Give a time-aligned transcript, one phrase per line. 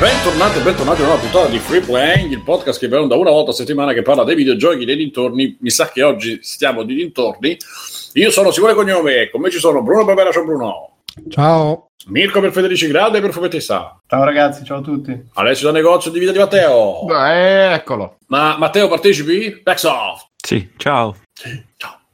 [0.00, 3.30] Bentornati e bentornati a una puntata di Free Playing, il podcast che va da una
[3.30, 5.56] volta a settimana che parla dei videogiochi dei dintorni.
[5.60, 7.56] Mi sa che oggi stiamo di dintorni.
[8.12, 10.98] Io sono Simone Cognome e con me ci sono Bruno Barbera, ciao Bruno.
[11.28, 11.88] Ciao.
[12.06, 14.00] Mirko per Federici Grande e per Fumettessa.
[14.06, 15.20] Ciao ragazzi, ciao a tutti.
[15.34, 17.04] Alessio da negozio di vita di Matteo.
[17.04, 18.18] Beh, eccolo.
[18.28, 19.60] Ma Matteo partecipi?
[19.64, 20.28] Backsoft.
[20.36, 21.16] Sì, ciao.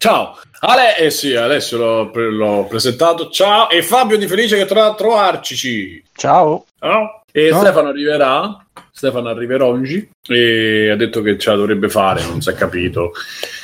[0.04, 0.36] Ciao.
[0.60, 3.30] Ale, eh sì, adesso l'ho, l'ho presentato.
[3.30, 3.70] Ciao.
[3.70, 6.04] E Fabio di Felice che torna a trovarci.
[6.14, 6.66] Ciao.
[6.80, 7.22] No?
[7.32, 7.60] E Ciao.
[7.60, 8.66] Stefano arriverà.
[8.92, 13.12] Stefano arriverà oggi e ha detto che ce la dovrebbe fare, non si è capito.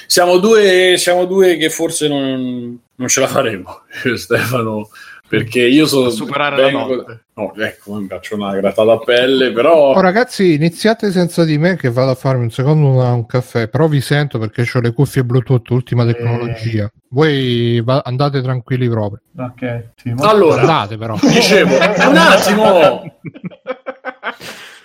[0.07, 3.83] Siamo due, siamo due che forse non, non ce la faremo,
[4.16, 4.88] Stefano,
[5.30, 6.07] perché io sono...
[6.07, 7.25] Per superare la vengo- notte.
[7.34, 9.95] No, ecco, mi faccio una grattata a pelle, però...
[9.95, 13.69] Oh, ragazzi, iniziate senza di me che vado a farmi un secondo una- un caffè,
[13.69, 16.91] però vi sento perché ho le cuffie Bluetooth, ultima tecnologia.
[17.11, 19.21] Voi va- andate tranquilli proprio.
[19.38, 21.16] Ok, sì, molto- Allora, Andate però.
[21.23, 23.02] dicevo, un attimo!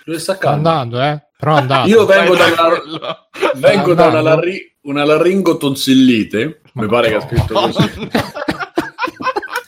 [0.06, 1.20] Dove sta andando, eh?
[1.36, 1.88] Però andate.
[1.90, 3.16] Io vengo da Fai una,
[3.56, 8.08] vengo da una, larri- una laringotonsillite, mi pare che ha scritto così.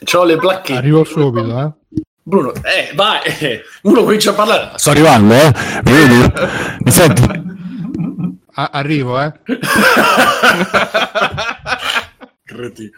[0.09, 0.79] C'ho le placchette.
[0.79, 1.71] Arrivo subito, eh?
[2.23, 4.71] Bruno, eh, vai, eh, uno comincia a parlare.
[4.77, 5.53] Sto arrivando, eh?
[5.83, 6.33] Mi vedi?
[6.79, 7.21] Mi senti?
[8.53, 9.31] A- arrivo, eh?
[12.43, 12.89] Cretino.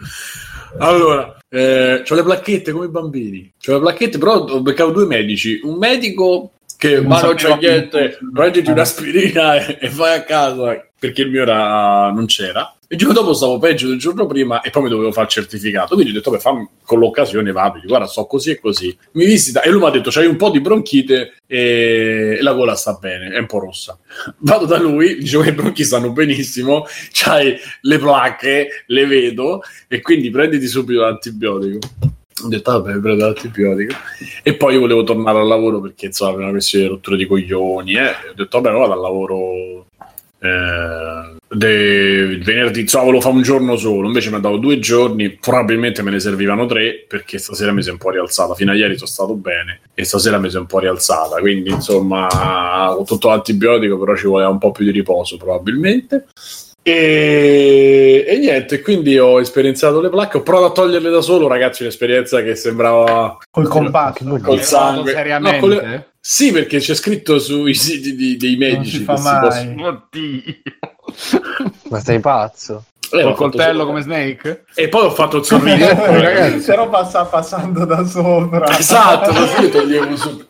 [0.80, 3.52] Allora, eh, ho le placchette come i bambini.
[3.62, 5.60] C'ho le placchette, però ho beccato due medici.
[5.64, 11.30] Un medico che Non c'è niente, prenditi un'aspirina e, e vai a casa perché il
[11.30, 12.74] mio era, non c'era.
[12.92, 15.96] Il giorno dopo stavo peggio del giorno prima e poi mi dovevo fare il certificato.
[15.96, 17.76] Quindi ho detto, beh, fammi con l'occasione, vado.
[17.76, 18.94] Dico, Guarda, sto così e così.
[19.14, 22.76] Mi visita e lui mi ha detto, c'hai un po' di bronchite e la gola
[22.76, 23.98] sta bene, è un po' rossa.
[24.40, 30.02] Vado da lui, dicevo che i bronchi stanno benissimo, c'hai le placche, le vedo e
[30.02, 31.80] quindi prenditi subito l'antibiotico.
[32.44, 33.96] Ho detto, vabbè, prendo l'antibiotico.
[34.44, 37.26] E poi io volevo tornare al lavoro perché insomma, per una questione di rottura di
[37.26, 37.94] coglioni.
[37.94, 38.10] Eh.
[38.10, 39.86] Ho detto, vabbè, vado al lavoro
[40.40, 44.08] eh, de- venerdì, insomma, volevo fare un giorno solo.
[44.08, 47.90] Invece mi ha dato due giorni, probabilmente me ne servivano tre perché stasera mi si
[47.90, 48.54] è un po' rialzata.
[48.56, 51.40] Fino a ieri sono stato bene e stasera mi si è un po' rialzata.
[51.40, 56.26] Quindi, insomma, ho tutto l'antibiotico, però ci voleva un po' più di riposo, probabilmente.
[56.84, 61.84] E, e niente, quindi ho esperienziato le placche, ho provato a toglierle da solo, ragazzi,
[61.84, 64.40] un'esperienza che sembrava Col compasso.
[64.42, 65.40] col sangue.
[65.40, 68.98] No, con le- Sì, perché c'è scritto sui siti di- dei Non medici.
[68.98, 69.40] si fa mai.
[69.40, 70.08] possono-
[71.90, 72.86] Ma sei pazzo?
[73.12, 74.66] Eh, Col coltello come Snake?
[74.76, 75.86] E poi ho fatto il sorriso.
[75.88, 78.78] Ragazzi, però passa passando da sopra.
[78.78, 80.46] esatto, così io toglievo su.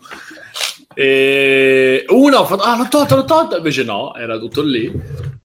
[0.94, 3.56] E una ho fatto, ah, l'ho tolta, l'ho tolta.
[3.58, 4.92] Invece no, era tutto lì.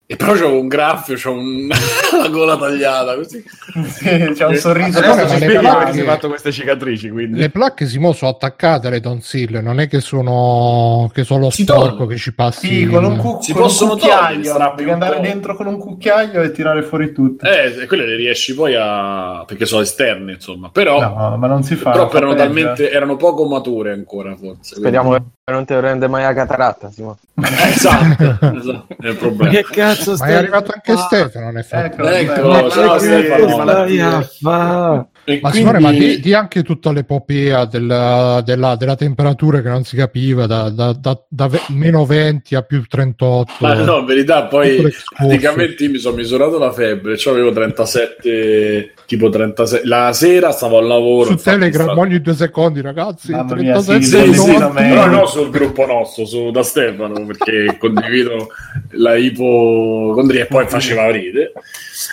[0.09, 1.67] E però c'avevo un graffio, c'ho un...
[2.22, 3.43] la gola tagliata così.
[3.89, 4.99] Sì, c'è un sorriso.
[4.99, 7.39] Allora, Adesso ma ci le spieghi placche- perché si è fatto queste cicatrici, quindi.
[7.41, 11.50] Le placche si mo sono attaccate alle tonsille, non è che sono che sono lo
[11.50, 12.69] Si che ci passi.
[12.69, 14.72] Sì, con un, cu- Si con un possono togliere, cucchiaio.
[14.77, 17.45] Devi un andare dentro con un cucchiaio e tirare fuori tutto.
[17.45, 19.43] Eh, e quelle le riesci poi a...
[19.45, 20.71] perché sono esterne, insomma.
[20.71, 21.91] Però No, ma non si fa.
[21.91, 22.45] purtroppo fa erano peggio.
[22.47, 22.91] talmente...
[22.93, 24.77] erano poco mature ancora, forse.
[24.77, 27.19] Speriamo che non ti prende mai la cataratta, Simo.
[27.77, 29.61] Esatto, esatto, è il problema.
[29.62, 32.33] cazzo Ma è arrivato anche Stefano, nel Ecco, frattempo.
[32.33, 32.71] Ecco, bello.
[32.71, 33.49] ciao, Stefano.
[33.49, 35.07] stai a fa?
[35.27, 35.59] Ma quindi...
[35.59, 40.47] signore, ma di, di anche tutta l'epopea della, della, della, temperatura che non si capiva
[40.47, 43.55] da, da, da, da ve- meno 20 a più 38.
[43.59, 44.81] Ma no, in verità poi
[45.17, 49.81] praticamente io mi sono misurato la febbre, cioè avevo 37, tipo 36.
[49.85, 51.31] La sera stavo al lavoro.
[51.31, 52.01] Su Telegram stato...
[52.01, 53.33] ogni due secondi ragazzi.
[53.33, 57.77] Mamma 37, mia, sì, sì, sì, no, no, sul gruppo nostro, su, da Stefano, perché
[57.81, 58.47] condivido
[58.91, 61.53] la ipocondria e poi faceva ridere.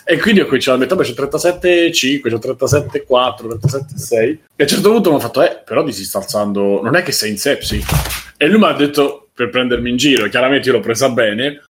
[0.06, 4.30] E quindi ho cominciato a mettere, beh, 37,5, c'ho 37 97,4, 6.
[4.30, 6.96] E a un certo punto mi hanno fatto, eh, però ti si sta alzando, non
[6.96, 7.84] è che sei in sepsi?
[8.38, 11.62] E lui mi ha detto, per prendermi in giro, chiaramente io l'ho presa bene,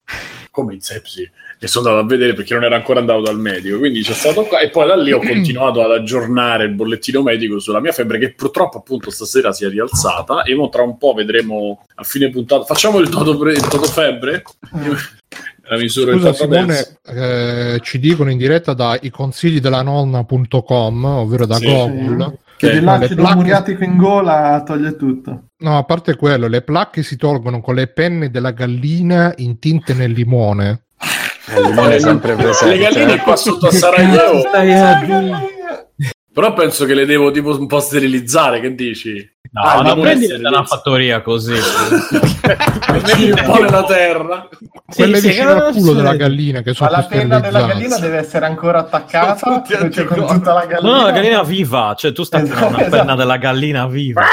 [0.51, 1.29] come in sepsi?
[1.59, 4.43] E sono andato a vedere perché non era ancora andato dal medico, quindi c'è stato
[4.43, 8.17] qua e poi da lì ho continuato ad aggiornare il bollettino medico sulla mia febbre
[8.17, 12.29] che purtroppo appunto stasera si è rialzata e mo tra un po' vedremo a fine
[12.29, 12.65] puntata.
[12.65, 14.43] Facciamo il toto, pre- il toto febbre?
[14.73, 15.21] Eh.
[15.73, 21.45] La misura Scusa Simone, eh, ci dicono in diretta da i consigli della nonna.com, ovvero
[21.45, 21.65] da Sì.
[21.65, 22.37] Google.
[22.57, 22.73] Che Ok.
[22.73, 25.43] dell'acido Le placche- muriatico in gola toglie tutto.
[25.57, 30.11] No, a parte quello, le placche si tolgono con le penne della gallina intinte nel
[30.11, 30.83] limone.
[31.57, 32.75] Il limone è sempre presente.
[32.77, 34.43] Le galline qua sotto a Sarajevo.
[36.33, 39.29] Però penso che le devo tipo un po' sterilizzare, che dici?
[39.55, 41.53] No, Ah, ma devo prendi essere da una fattoria così.
[42.91, 44.47] Metti un po' nella terra.
[44.95, 47.97] Quelle sì, vicino al culo della gallina che Ma sono la più penna della gallina
[47.99, 50.33] deve essere ancora attaccata cioè, con anticorpi.
[50.33, 50.95] tutta la No, gallina.
[50.97, 52.89] no, la gallina viva, cioè tu stai Esatto, una esatto.
[52.97, 54.23] penna della gallina viva.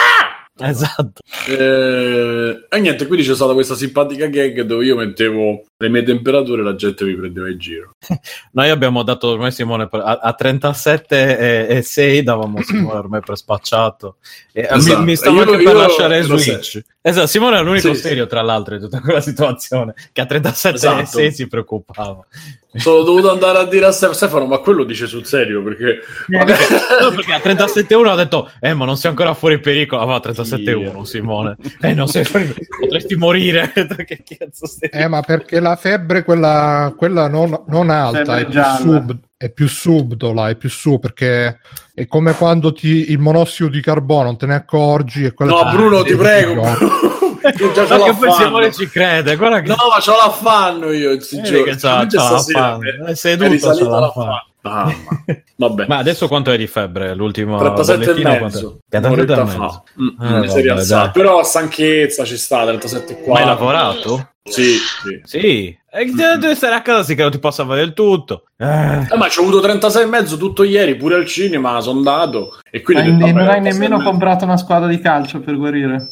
[0.69, 1.21] Esatto.
[1.49, 6.61] Eh, e niente, quindi c'è stata questa simpatica gag dove io mettevo le mie temperature
[6.61, 7.95] e la gente mi prendeva in giro.
[8.53, 13.21] Noi abbiamo dato ormai Simone per- a, a 37 e, e 6 davamo Simone ormai
[13.21, 14.17] per spacciato.
[14.53, 14.99] E, Esatto.
[14.99, 16.81] mi, mi stavo Io- anche per io lasciare Switch.
[17.03, 18.01] Esatto, Simone è l'unico Sì, sì.
[18.03, 21.07] serio tra l'altro di tutta quella situazione che a 37 e Esatto.
[21.07, 22.27] 6 si preoccupava.
[22.75, 26.45] Sono dovuto andare a dire a Stef- Stefano, ma quello dice sul serio perché No,
[26.45, 31.03] perché a 37-1 ha detto eh ma non sei ancora fuori pericolo ah, va 37-1
[31.03, 31.57] Simone.
[31.81, 33.73] Eh non sei fuori potresti morire.
[34.11, 38.63] Che cazzo stai Eh, ma perché la febbre, quella, quella non, non alta, è più,
[38.63, 41.59] sub, è più subdola, è più su, perché
[41.93, 45.25] è come quando ti, il monossido di carbono non te ne accorgi.
[45.25, 46.63] E quella No, Bruno, ti prego.
[47.43, 48.33] Io già ce Perché poi fanno.
[48.45, 51.15] Simone ci crede guarda che No, ma ce l'affanno io.
[51.15, 51.65] questi Vedi giorni.
[51.65, 53.07] che c'ha- c'ha stasera l'affanno.
[53.07, 54.01] è- seduto, l'affanno.
[54.01, 54.45] l'affanno.
[54.63, 55.87] Ah, ma- Vabbè.
[55.89, 58.59] ma adesso quanto è di febbre l'ultimo 37 e mezzo, quanto
[58.91, 59.01] è?
[59.01, 59.59] 37 un'oretta e mezzo.
[59.59, 59.83] fa.
[60.03, 60.09] Mm,
[60.45, 61.11] Eh, è vabbè.
[61.13, 63.33] Però stanchezza ci sta, 37 qua.
[63.33, 64.29] ma hai lavorato?
[64.43, 65.21] Sì, sì.
[65.25, 68.45] sì e de- devi stare a casa sì che non ti possa fare del tutto
[68.59, 69.07] eh.
[69.11, 72.59] Eh, ma ci ho avuto 36 e mezzo tutto ieri, pure al cinema, sono andato.
[72.71, 74.11] E quindi Ah, ho detto, non hai 36 e nemmeno mezzo.
[74.11, 76.11] comprato una squadra di calcio per guarire.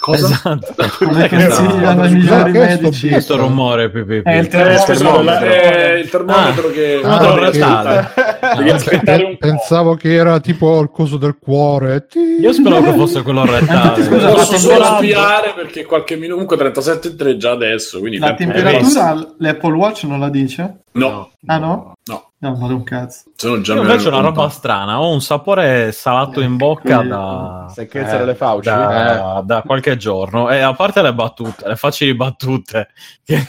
[0.00, 0.26] Cosa?
[0.26, 0.74] esatto
[1.06, 3.08] Come consigliano i migliori medici.
[3.08, 5.46] questo rumore pipì, È il termometro.
[5.46, 6.72] è il termometro Ah.
[6.72, 7.00] che...
[7.04, 8.10] Ah, Ah, perché- rettale.
[8.56, 9.46] Devi aspettare un po'.
[9.46, 12.06] Pensavo che era tipo il coso del cuore.
[12.40, 17.36] Io spero che fosse quello rettale Scusa, Posso solo spiare perché qualche minuto, comunque 37,3
[17.36, 20.78] già adesso, quindi La temperatura l'Apple Watch non la dice?
[20.92, 21.92] No, Ah no?
[22.06, 23.30] no, No, ma un cazzo.
[23.36, 27.72] sono già Io invece una roba strana, ho un sapore salato in bocca Eh, da,
[27.72, 28.68] secchezza delle fauci.
[28.68, 32.88] da, da qualche giorno e a parte le battute, le facili battute
[33.24, 33.46] che,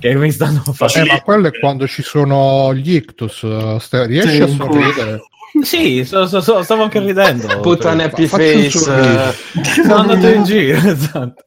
[0.00, 1.12] che mi stanno Eh, facendo.
[1.12, 3.42] ma quello è quando ci sono gli ictus.
[3.44, 5.20] eh, riesci Sì, a sorridere?
[5.62, 7.60] Sì, so- so- so- stavo anche ridendo.
[7.60, 8.78] Puttana happy face.
[8.78, 9.34] eh,
[9.82, 11.44] Sono andato in giro, esatto.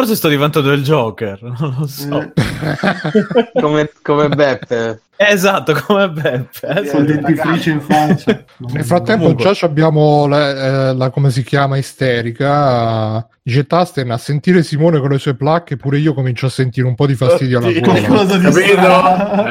[0.00, 2.32] Forse sto diventando il Joker, non lo so.
[3.60, 5.02] come, come Beppe.
[5.22, 6.66] Esatto, come Beppe.
[6.66, 8.42] eh, Con dentifricio in faccia.
[8.72, 9.52] Nel frattempo Comunque.
[9.52, 15.08] già abbiamo la, eh, la- come si chiama isterica dice Tasten a sentire Simone con
[15.10, 18.36] le sue placche pure io comincio a sentire un po' di fastidio alla gola Qualcosa
[18.36, 18.66] di Capito?
[18.70, 19.44] strano.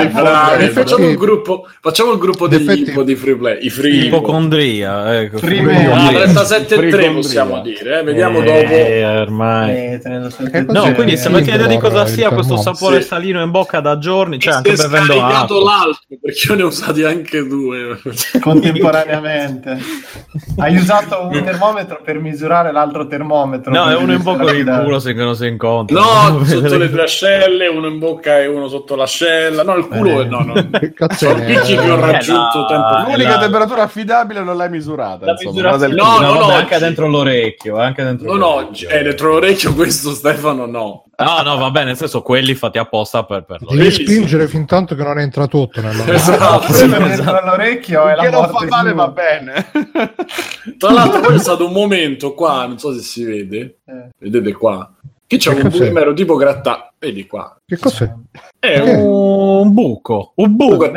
[0.00, 3.58] Eh, bravi, In facciamo il gruppo, facciamo il gruppo degli effetti- info di free play,
[3.64, 5.36] i free Ipocondria, ecco.
[5.36, 7.74] Ah, Free- 37 e 3 free possiamo condria.
[7.78, 9.20] dire, eh, vediamo Eh, dopo.
[9.22, 9.70] ormai.
[9.74, 13.98] Eh, No, quindi se avete idea di cosa sia questo sapore salino in bocca da
[13.98, 14.76] giorni, cioè anche è
[15.12, 15.70] scaricato acqua.
[15.70, 17.98] l'altro perché io ne ho usati anche due.
[18.40, 19.78] contemporaneamente.
[20.58, 23.72] Hai usato un termometro per misurare l'altro termometro.
[23.72, 26.38] No, è uno in bocca da- culo se non si incontrano.
[26.38, 29.62] No, sotto le due ascelle, uno in bocca e uno sotto l'ascella.
[29.62, 30.24] No, il culo, Eh.
[30.24, 30.52] no, no.
[30.80, 31.46] Che cazzo Sono è?
[31.46, 33.10] picchi che ho Eh, raggiunto tempo.
[33.10, 35.26] L'unica temperatura affidabile non l'hai misurata.
[35.26, 38.68] La insomma, misura- No, no, vabbè, no, anche dentro l'orecchio, anche dentro Non l'orecchio.
[38.68, 41.04] oggi, eh, dentro l'orecchio questo Stefano no.
[41.20, 44.94] No, no, va bene, nel senso quelli fatti apposta per, per Devi spingere fin tanto
[44.94, 46.72] che non entra tutto nella Esatto.
[46.72, 49.70] Quello dentro all'orecchio è la Che non fa male va bene.
[50.78, 54.08] Tra l'altro poi c'è stato un momento qua, non so se si vede, Eh.
[54.18, 54.92] vedete qua,
[55.26, 57.56] che c'è Che un ero tipo gratta, vedi qua.
[57.64, 58.12] Che cos'è?
[58.58, 58.90] È Che?
[58.92, 60.76] un un buco, un buco.
[60.76, 60.92] buco.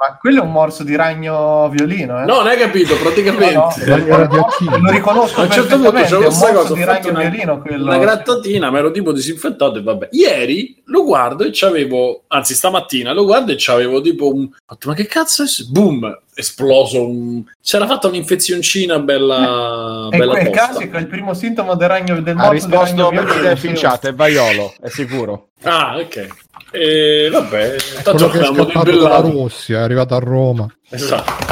[0.00, 2.24] Ma quello è un morso di ragno violino, eh?
[2.24, 3.52] No, non hai capito, praticamente.
[3.52, 3.84] No, no.
[3.84, 4.78] Ragno radioattivo.
[4.78, 7.82] Lo riconosco A un certo punto c'è questa morso cosa, di ragno una, violino quello.
[7.84, 10.08] una grattatina, ma ero tipo disinfettato e vabbè.
[10.12, 14.44] Ieri lo guardo e c'avevo, anzi stamattina lo guardo e c'avevo tipo un...
[14.44, 15.46] ho detto, Ma che cazzo è?
[15.68, 16.18] Boom!
[16.34, 17.42] Esploso un...
[17.62, 20.08] C'era fatta un'infezioncina bella...
[20.10, 22.72] E in bella quel caso è il primo sintomo del ragno del Ha morso di
[22.72, 23.32] ragno risposto violino.
[23.34, 25.48] perché è finciato, è vaiolo, è sicuro.
[25.64, 26.26] Ah, ok.
[26.72, 29.18] E vabbè, tanto abbiamo scappato dalla.
[29.18, 30.66] Russia, è arrivato a Roma.
[30.88, 31.48] Esatto.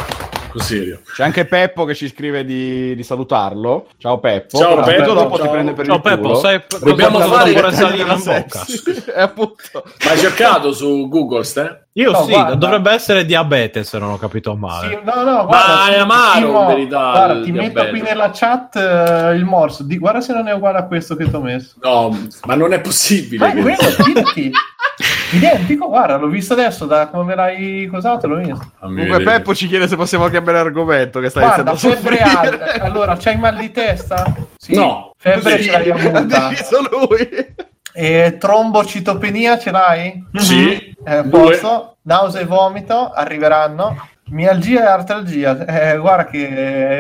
[0.51, 0.99] Così.
[1.15, 3.89] C'è anche Peppo che ci scrive di, di salutarlo.
[3.99, 4.57] Ciao Peppo.
[4.59, 5.45] Ciao, Peppo, dopo ciao.
[5.45, 6.17] ti prende per Ciao il culo.
[6.17, 8.65] Peppo, sai cosa Dobbiamo fare salino in Sì, bocca?
[9.23, 9.85] appunto.
[10.05, 11.89] Ma hai cercato su Google, Ste?
[11.93, 12.55] Io No, sì, guarda.
[12.55, 14.89] dovrebbe essere diabete se non ho capito male.
[14.89, 17.91] Sì, no, no, guarda, è amaro, Simo, in verità, Guarda, ti metto diabete.
[17.91, 19.83] qui nella chat eh, il morso.
[19.83, 21.75] Di, guarda se non è uguale a questo che ti ho messo.
[21.83, 23.47] No, ma non è possibile.
[23.47, 24.55] Ma è quello.
[25.33, 28.73] Identico, guarda, l'ho visto adesso da come me l'hai cosato, l'ho visto.
[28.79, 29.25] Fammi Comunque.
[29.25, 32.83] Peppo ci chiede se possiamo cambiare argomento che sta Guarda, iniziando a febbre alta.
[32.85, 34.25] Allora, c'hai mal di testa?
[34.57, 34.75] Sì.
[34.75, 35.13] No.
[35.19, 35.65] Febbre Sì.
[35.65, 36.49] ce l'hai Ha avuta.
[36.49, 37.29] deciso lui.
[37.93, 40.25] E trombocitopenia ce l'hai?
[40.35, 40.95] Sì.
[41.05, 41.97] Eh, posto.
[42.03, 44.09] Nausea e vomito arriveranno.
[44.31, 45.65] Mialgia e artralgia.
[45.93, 46.49] Eh, guarda che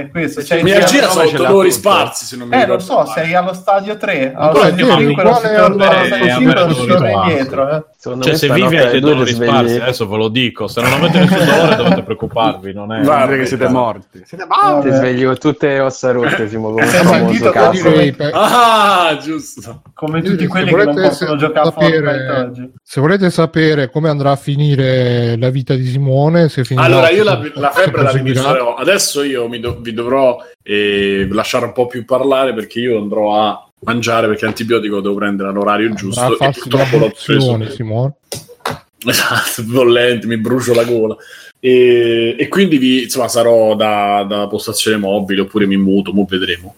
[0.00, 0.40] è questo.
[0.44, 1.80] C'hai Mi sei aggira allo- sono ce l'ha dolori tutto.
[1.80, 3.10] sparsi, se non mi Eh, lo so, male.
[3.14, 4.32] sei allo stadio 3.
[4.34, 7.10] Allo stadio Tieri, 5 non si torna, alla- allo stadio eh, 5 non si torna
[7.10, 7.70] indietro.
[7.70, 7.84] Eh.
[8.00, 10.68] Cioè, se vivi ai alle tuoi due dolori ti sparsi, adesso ve lo dico.
[10.68, 13.00] Se non avete nessun dolore dovete preoccuparvi, non è...
[13.00, 14.22] Dire che siete morti.
[14.24, 14.46] Siete
[14.82, 17.88] Ti svegli con tutte le ossa rotte, Simo, come il Eh, famoso sentito caso.
[18.32, 19.82] Ah, giusto.
[19.94, 22.72] Come tutti quelli che non possono giocare a Fortnite oggi.
[22.82, 27.24] se volete sapere come andrà a finire la vita di Simone, se finirà, Allora, io
[27.24, 28.74] la, la febbre la rimisurerò.
[28.74, 33.34] Adesso io mi do- vi dovrò eh, lasciare un po' più parlare perché io andrò
[33.34, 37.64] a mangiare perché antibiotico devo prendere all'orario giusto e purtroppo l'ho preso.
[37.70, 38.14] Simone.
[39.06, 41.16] Esatto, bollente, mi brucio la gola.
[41.60, 46.76] E, e quindi vi, insomma, sarò da, da postazione mobile oppure mi muto, mo vedremo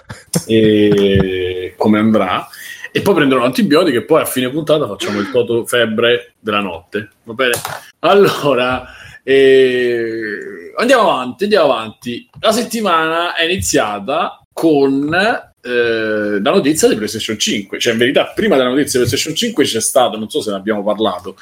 [0.46, 2.48] e come andrà.
[2.90, 7.10] E poi prenderò l'antibiotico e poi a fine puntata facciamo il toto febbre della notte.
[7.24, 7.52] Va bene?
[8.00, 8.86] Allora,
[9.30, 12.30] eh, andiamo avanti, andiamo avanti.
[12.40, 15.12] La settimana è iniziata con
[15.60, 17.78] eh, la notizia di PlayStation 5.
[17.78, 20.56] Cioè, in verità, prima della notizia di PlayStation 5 c'è stato, non so se ne
[20.56, 21.36] abbiamo parlato,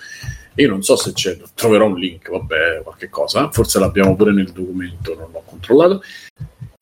[0.57, 3.50] io non so se c'è, troverò un link, vabbè, qualche cosa.
[3.52, 6.02] Forse l'abbiamo pure nel documento, non l'ho controllato.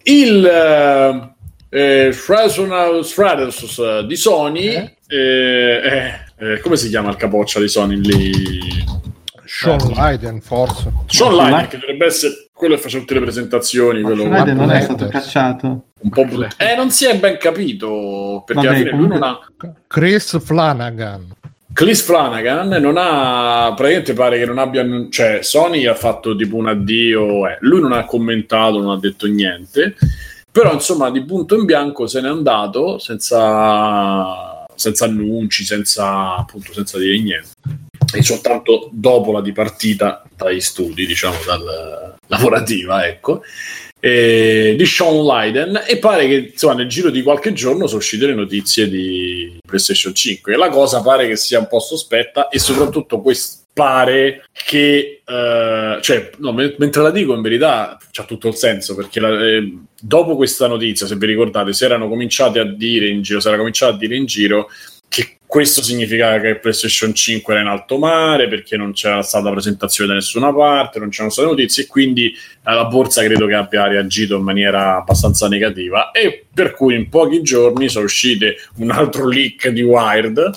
[0.04, 0.46] Il
[1.68, 4.96] eh, Stratus eh, di Sony, Eh?
[5.06, 5.80] eh,
[6.38, 8.83] eh, eh, come si chiama il capoccia di Sony lì?
[9.56, 10.92] Sean Leiden, forse.
[11.06, 11.68] Sean Lyon.
[11.68, 15.66] che dovrebbe essere quello che faceva tutte le presentazioni, quello Schneider non è stato cacciato.
[16.00, 16.56] un po' brutto.
[16.58, 19.38] Eh, non si è ben capito perché Vabbè, alla fine lui non ha.
[19.86, 21.32] Chris Flanagan.
[21.72, 26.68] Chris Flanagan non ha praticamente pare che non abbia cioè Sony ha fatto tipo un
[26.68, 29.96] addio eh, lui non ha commentato non ha detto niente
[30.52, 36.96] però insomma di punto in bianco se n'è andato senza senza annunci senza appunto senza
[36.96, 37.48] dire niente
[38.14, 43.42] e soltanto dopo la dipartita dai studi diciamo dal lavorativa ecco
[44.00, 48.26] eh, di Sean Leiden e pare che insomma nel giro di qualche giorno sono uscite
[48.26, 52.58] le notizie di PlayStation 5 e la cosa pare che sia un po' sospetta e
[52.58, 58.46] soprattutto questo pare che eh, cioè no, me- mentre la dico in verità c'ha tutto
[58.48, 62.64] il senso perché la- eh, dopo questa notizia se vi ricordate si erano cominciati a
[62.64, 64.68] dire in giro si era cominciato a dire in giro
[65.08, 70.08] che questo significava che PlayStation 5 era in alto mare perché non c'era stata presentazione
[70.08, 73.86] da nessuna parte, non c'erano state notizie e quindi eh, la borsa credo che abbia
[73.86, 79.28] reagito in maniera abbastanza negativa e per cui in pochi giorni sono uscite un altro
[79.28, 80.50] leak di Wired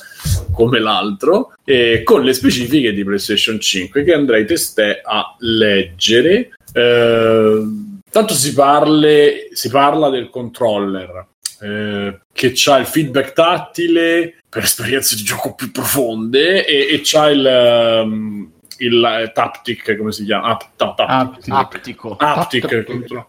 [0.51, 6.57] come l'altro eh, con le specifiche di PlayStation 5 che andrei testé a leggere.
[6.73, 7.61] Eh,
[8.09, 15.15] tanto si, parle, si parla del controller eh, che ha il feedback tattile per esperienze
[15.15, 20.49] di gioco più profonde e, e c'ha il, ehm, il eh, taptic, come si chiama?
[20.49, 21.53] Ap- no, taptic, Aptic.
[21.53, 22.15] Aptico.
[22.17, 22.85] Aptic, Taptic.
[22.85, 23.27] contro-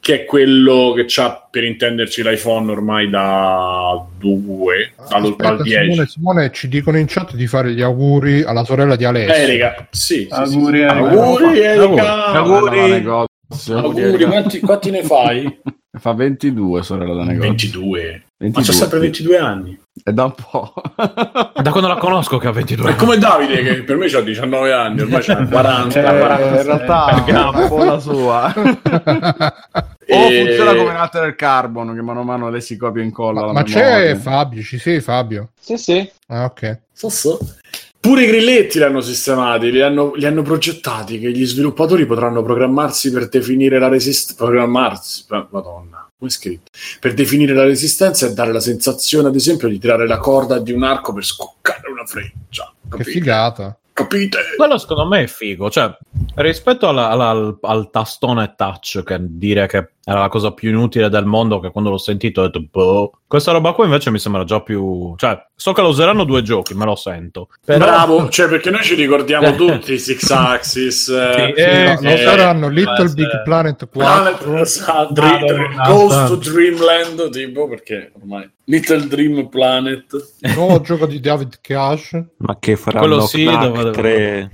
[0.00, 5.90] che è quello che c'ha per intenderci l'iPhone ormai da 2 dal, Aspetta, dal 10
[5.90, 9.34] Simone, Simone, ci dicono in chat di fare gli auguri alla sorella di Alessio.
[9.34, 10.84] Erika sì, sì, sì, Auguri, sì.
[10.84, 11.02] Erika.
[11.02, 12.80] auguri Erika Auguri.
[12.80, 13.28] auguri,
[13.70, 14.24] Auguri.
[14.24, 15.60] Quanti, quanti ne fai?
[15.96, 17.48] Fa 22, sorella da negozio.
[17.48, 18.62] 22 ma 22.
[18.62, 20.72] c'ha sempre 22 anni È da un po'.
[21.58, 22.98] Da quando la conosco che ha 22 è anni.
[22.98, 26.46] come Davide che per me c'ha 19 anni ormai c'ha 40 Eh, 40.
[26.56, 28.54] in realtà è un po' la sua.
[30.10, 33.04] O E- funziona come l'altro del carbon, che mano a mano lei si copia e
[33.04, 35.50] incolla Ma, la ma c'è Fabio, ci sei Fabio?
[35.60, 36.10] Sì, sì.
[36.28, 36.78] Ah, ok.
[36.92, 37.38] So, so.
[38.08, 42.42] Pure i grilletti li hanno sistemati, li hanno, li hanno progettati, che gli sviluppatori potranno
[42.42, 44.46] programmarsi per definire la resistenza.
[44.46, 46.70] Programmarsi, ma- madonna, come è scritto?
[47.00, 50.72] Per definire la resistenza e dare la sensazione, ad esempio, di tirare la corda di
[50.72, 52.72] un arco per scoccare una freccia.
[52.80, 53.10] Che Capite?
[53.10, 53.78] figata.
[53.98, 54.38] Capite?
[54.56, 55.92] Quello secondo me è figo, cioè
[56.36, 61.08] rispetto alla- alla- al, al tastone touch, che dire che era la cosa più inutile
[61.08, 64.44] del mondo, che quando l'ho sentito ho detto, boh, questa roba qua invece mi sembra
[64.44, 65.14] già più...
[65.16, 67.48] cioè, so che lo useranno due giochi, me lo sento.
[67.64, 67.84] Però...
[67.84, 72.68] Bravo, cioè perché noi ci ricordiamo tutti Six Axis, eh, Sì, eh, No, eh, saranno
[72.68, 73.90] Little eh, Big eh, Planet 4.
[74.44, 75.22] Planet, esatto.
[75.88, 80.04] Ghost to Dreamland, tipo, perché ormai Little Dream Planet.
[80.40, 82.20] Il nuovo gioco di David Cash.
[82.38, 84.50] Ma che faranno Quello sì, dove- 3?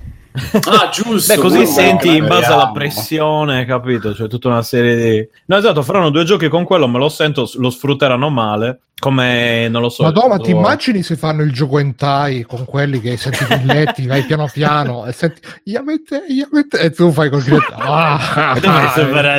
[0.65, 1.33] Ah, giusto.
[1.33, 4.11] Beh, così senti in base alla pressione, capito?
[4.13, 5.29] C'è tutta una serie di...
[5.45, 9.81] No, esatto, faranno due giochi con quello, me lo sento, lo sfrutteranno male, come, non
[9.81, 10.03] lo so...
[10.03, 14.07] Madonna, ti il- immagini se fanno il gioco hentai con quelli che senti i grilletti,
[14.07, 17.73] vai piano piano e senti Yamete, Yamete, e tu fai col grilletto.
[17.79, 18.59] Ah.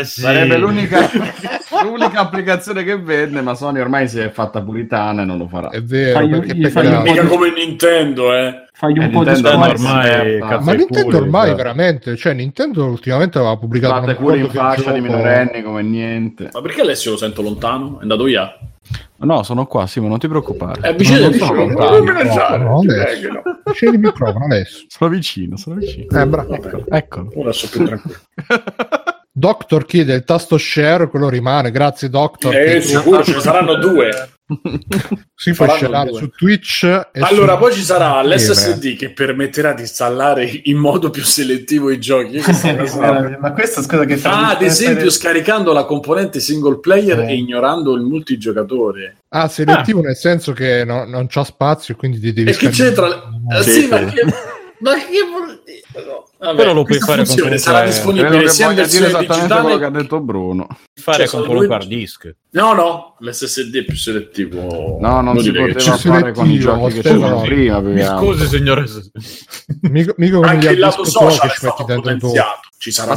[0.03, 1.11] Sarebbe l'unica,
[1.85, 5.71] l'unica applicazione che vende, ma Sony ormai si è fatta puritana e non lo farà.
[5.71, 6.99] È vero, Fai- perché gli fai peccato.
[6.99, 8.65] un po' Mica come Nintendo, eh.
[8.73, 9.87] Fagli un Eh, po' di Nintendo sforzo.
[9.87, 11.55] ormai Ma Nintendo culi, ormai cioè.
[11.57, 16.51] veramente, cioè Nintendo ultimamente aveva pubblicato Fate non pure in fascia di minorenni come niente.
[16.53, 17.99] Ma perché Alessio lo sento lontano?
[17.99, 18.55] È andato via?
[19.19, 20.81] No, sono qua, Simo, non ti preoccupare.
[20.83, 22.01] È vicino Non di sono non lontano.
[22.01, 22.83] minacciare, no, no.
[23.73, 24.85] C'è il microfono adesso.
[24.89, 26.21] Sono vicino, sono vicino.
[26.21, 26.59] Eh, bravo.
[26.91, 27.33] Eccolo.
[27.35, 28.19] ora sto più tranquillo.
[29.39, 31.71] Doctor chiede il tasto share, quello rimane.
[31.71, 32.55] Grazie, Doctor.
[32.55, 34.31] Eh, sicuro ce ne saranno due.
[35.35, 36.85] si può scegliere su Twitch.
[36.85, 41.23] E Allora, su- poi ci sarà Eh, l'SSD che permetterà di installare in modo più
[41.23, 42.41] selettivo i giochi.
[42.41, 46.41] Questa è una cosa- Ma questo scusa che Ah, ad esempio, essere- scaricando la componente
[46.41, 47.33] single player Eh.
[47.33, 49.17] e ignorando il multigiocatore.
[49.29, 52.71] Ah, selettivo nel senso che no- non c'ha spazio e quindi ti devi E che
[52.71, 53.07] c'entra?
[53.61, 53.87] Sì.
[53.89, 54.25] ma che,
[54.79, 56.29] ma che No.
[56.39, 59.79] Vabbè, Però lo puoi fare con qualunque- sarà disponibile che sia in versione esattamente quello
[59.79, 60.67] che ha detto Bruno.
[60.95, 62.35] fare Cioè, con due- hard disk.
[62.51, 64.99] No, no, l'SSD è più selettivo.
[65.01, 67.81] No, non si Inutile che poteva fare con i selettivo, giochi che c'erano prima.
[67.81, 68.85] Mi scusi, signore.
[69.83, 72.33] Mica, mica Anche il lato social che è ci dentro.
[72.79, 73.15] Ci sarà,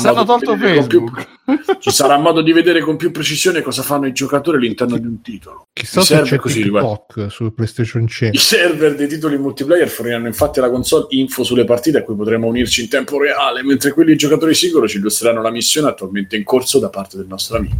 [0.88, 1.04] più-
[1.80, 5.22] ci sarà modo di vedere con più precisione cosa fanno i giocatori all'interno di un
[5.22, 5.68] titolo.
[5.74, 6.64] Chissà se serve c'è così.
[6.64, 8.38] TikTok su PlayStation 5.
[8.38, 12.49] I server dei titoli multiplayer forniranno infatti alla console info sulle partite a cui potremo
[12.50, 16.80] unirci in tempo reale, mentre quelli giocatori singolo ci illustreranno la missione attualmente in corso
[16.80, 17.78] da parte del nostro amico.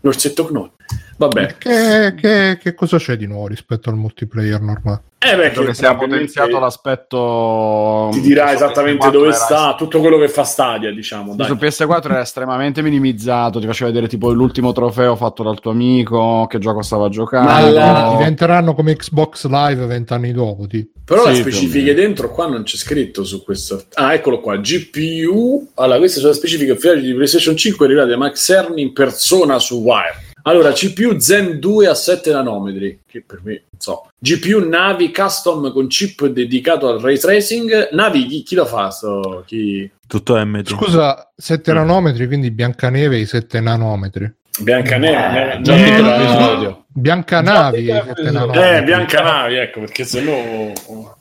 [0.00, 0.70] L'orsetto Gnome.
[1.16, 5.02] Vabbè, Che, che- che cosa c'è di nuovo rispetto al multiplayer normale?
[5.24, 8.08] Eh beh, che sia probabilmente potenziato l'aspetto.
[8.12, 11.34] Ti dirà su esattamente PS4 dove era- sta, tutto quello che fa Stadia, diciamo.
[11.34, 11.46] Dai.
[11.46, 16.46] Su PS4 era estremamente minimizzato, ti faceva vedere tipo l'ultimo trofeo fatto dal tuo amico,
[16.48, 17.50] che gioco stava giocando.
[17.50, 20.66] Ma la- Diventeranno come Xbox Live vent'anni dopo.
[20.66, 20.90] tipo.
[21.04, 23.82] Però le Sì, specifiche più o dentro qua non c'è scritto su questo.
[23.94, 24.56] Ah, eccolo qua.
[24.56, 25.70] GPU.
[25.74, 29.58] Allora, queste sono le specifiche ufficiali di PlayStation 5 arrivate da Max Cerny in persona
[29.58, 30.30] su Wire.
[30.42, 34.08] Allora, CPU Zen 2 a 7 nanometri, che per me, non so.
[34.18, 37.90] GPU Navi custom con chip dedicato al ray tracing.
[37.92, 38.90] Navi, chi, chi lo fa?
[38.90, 39.90] Sto, chi...
[40.06, 40.66] Tutto MD.
[40.66, 44.32] Scusa, 7 nanometri, quindi Biancaneve i 7 nanometri.
[44.60, 45.60] Biancaneve.
[45.62, 46.84] Già eh, tutto eh, l'episodio.
[46.88, 48.76] Biancanavi i 7 nanometri.
[48.76, 50.72] Eh, Biancanavi, ecco, perché se no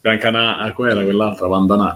[0.02, 1.96] Biancanavi, com'era quell'altra Vandana.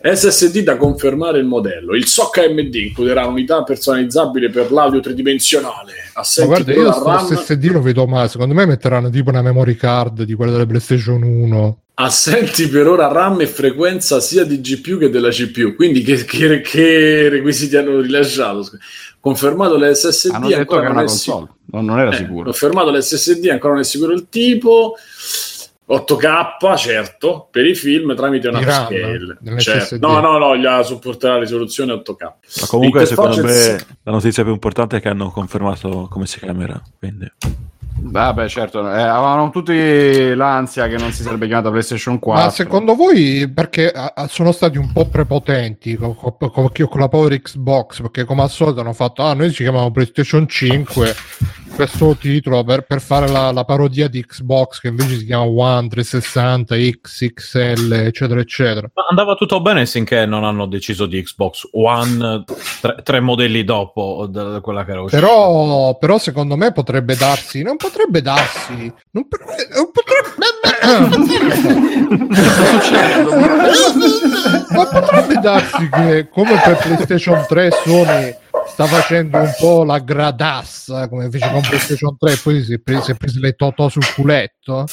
[0.00, 1.94] SSD da confermare il modello.
[1.94, 5.92] Il SOC AMD includerà unità personalizzabile per l'audio tridimensionale.
[6.14, 8.28] Ma Assenti guarda, per io RAM, SSD lo vedo male.
[8.28, 11.78] Secondo me metteranno tipo una memory card di quella delle PlayStation 1.
[11.98, 15.74] assenti per ora RAM e frequenza sia di GPU che della CPU.
[15.74, 18.68] Quindi che, che- che requisiti hanno rilasciato?
[19.18, 21.36] Confermato l'SSD Hanno detto ancora che era non una è sicuro.
[21.38, 22.42] console, non, non era Eh, sicuro.
[22.44, 24.94] Confermato l'SSD, ancora non è sicuro il tipo.
[25.88, 29.36] 8K, certo, per i film tramite un Di RAM, upscale.
[29.40, 29.60] nell'SSD.
[29.60, 29.98] Certo.
[30.00, 32.22] No, no, no, gli supporterà la risoluzione 8K.
[32.22, 36.82] Ma comunque, secondo me, la notizia più importante è che hanno confermato come si chiamerà.
[36.98, 37.30] Quindi,
[38.08, 42.44] Vabbè, certo, eh, avevano tutti l'ansia che non si sarebbe chiamata PlayStation 4.
[42.44, 43.92] Ma secondo voi perché
[44.28, 48.00] sono stati un po' prepotenti con, con- con- con la Power Xbox?
[48.02, 51.14] Perché come al solito hanno fatto, ah, noi ci chiamiamo PlayStation 5,
[51.74, 55.88] questo titolo per, per fare la, la parodia di Xbox che invece si chiama One,
[55.88, 58.88] 360, X, XL, eccetera, eccetera.
[58.94, 62.44] Ma andava tutto bene finché non hanno deciso di Xbox One
[62.80, 65.20] tre, tre modelli dopo da quella che era uscita.
[65.20, 70.34] Però, però secondo me potrebbe darsi, non potrebbe darsi, non, per- non potrebbe...
[74.70, 78.34] Ma potrebbe darsi che come per PlayStation 3 Sony
[78.66, 82.78] sta facendo un po' la gradassa come fece con PlayStation 3 e poi si è
[82.78, 84.78] preso, si è preso le totò sul culetto.
[84.78, 84.84] Ma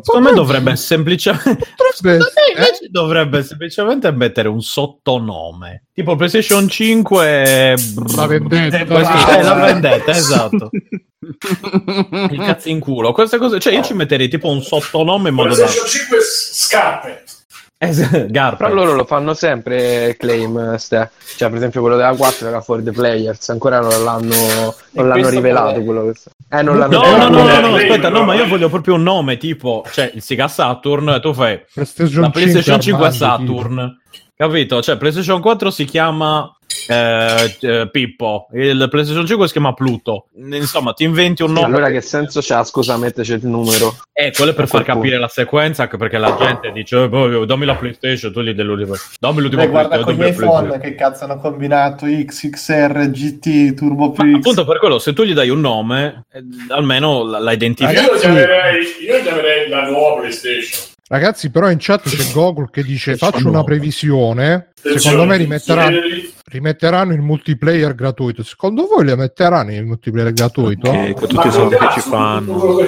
[0.00, 5.84] Secondo me dovrebbe semplicemente potrebbe- invece dovrebbe semplicemente mettere un sottonome.
[5.92, 7.74] Tipo PlayStation 5
[8.14, 8.78] La vendetta.
[8.78, 10.70] Eh, la vendetta, esatto.
[11.22, 13.12] Il cazzo in culo.
[13.12, 17.24] Queste cose, cioè io ci metterei tipo un sottonome in modo da PlayStation 5 scarpe.
[18.28, 18.68] Garpa.
[18.68, 21.10] Però loro lo fanno sempre claim, ste.
[21.36, 25.28] cioè per esempio quello della 4 era for the players, ancora non l'hanno, non l'hanno
[25.28, 25.84] rivelato è?
[25.84, 26.20] quello che
[26.56, 28.46] Eh, non l'hanno No, no, no, no, Eh, no, lei, aspetta, no, no, ma io
[28.46, 33.06] voglio proprio un nome, tipo, cioè il Sega Saturn, tu fai PlayStation la PlayStation 5
[33.06, 34.00] Armandi, Saturn,
[34.36, 34.80] capito?
[34.80, 36.56] Cioè PlayStation 4 si chiama
[36.88, 40.26] eh, eh, Pippo, il PlayStation 5 si chiama Pluto.
[40.36, 41.66] Insomma, ti inventi un Sì, nome.
[41.66, 42.64] allora che senso c'ha?
[42.64, 43.96] Scusa, metteci il numero.
[44.12, 47.44] Eh, quello è per far capire la sequenza, anche perché la gente dice, eh, boh,
[47.44, 48.94] dammi la PlayStation, tu gli dai l'ultimo.
[49.18, 53.10] Dammi l'ultimo Beh, guarda con gli dammi la iPhone che cazzo hanno combinato X, XR,
[53.10, 54.34] GT, Turbo Ma X.
[54.36, 58.00] appunto per quello, se tu gli dai un nome, eh, almeno la, la identifichi.
[58.00, 60.90] Io io chiamerei la nuova PlayStation.
[61.12, 64.70] Ragazzi, però in chat c'è Google che dice faccio una previsione.
[64.96, 65.98] Secondo me rimetteranno,
[66.46, 68.42] rimetteranno il multiplayer gratuito.
[68.42, 70.90] Secondo voi le metteranno il multiplayer gratuito?
[70.90, 72.78] che, che tutti sono che ci fanno.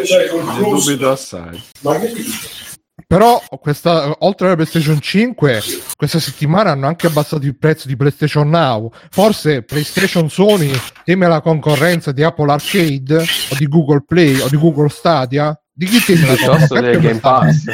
[0.58, 1.62] Dubito assai.
[1.80, 2.62] Ma che dici?
[3.06, 5.62] Però questa, oltre alla PlayStation 5,
[5.94, 8.90] questa settimana hanno anche abbassato il prezzo di PlayStation Now.
[9.10, 10.72] Forse PlayStation Sony
[11.04, 15.54] teme la concorrenza di Apple Arcade o di Google Play o di Google Stadia?
[15.76, 17.64] Di chi la Piuttosto del Game Pass.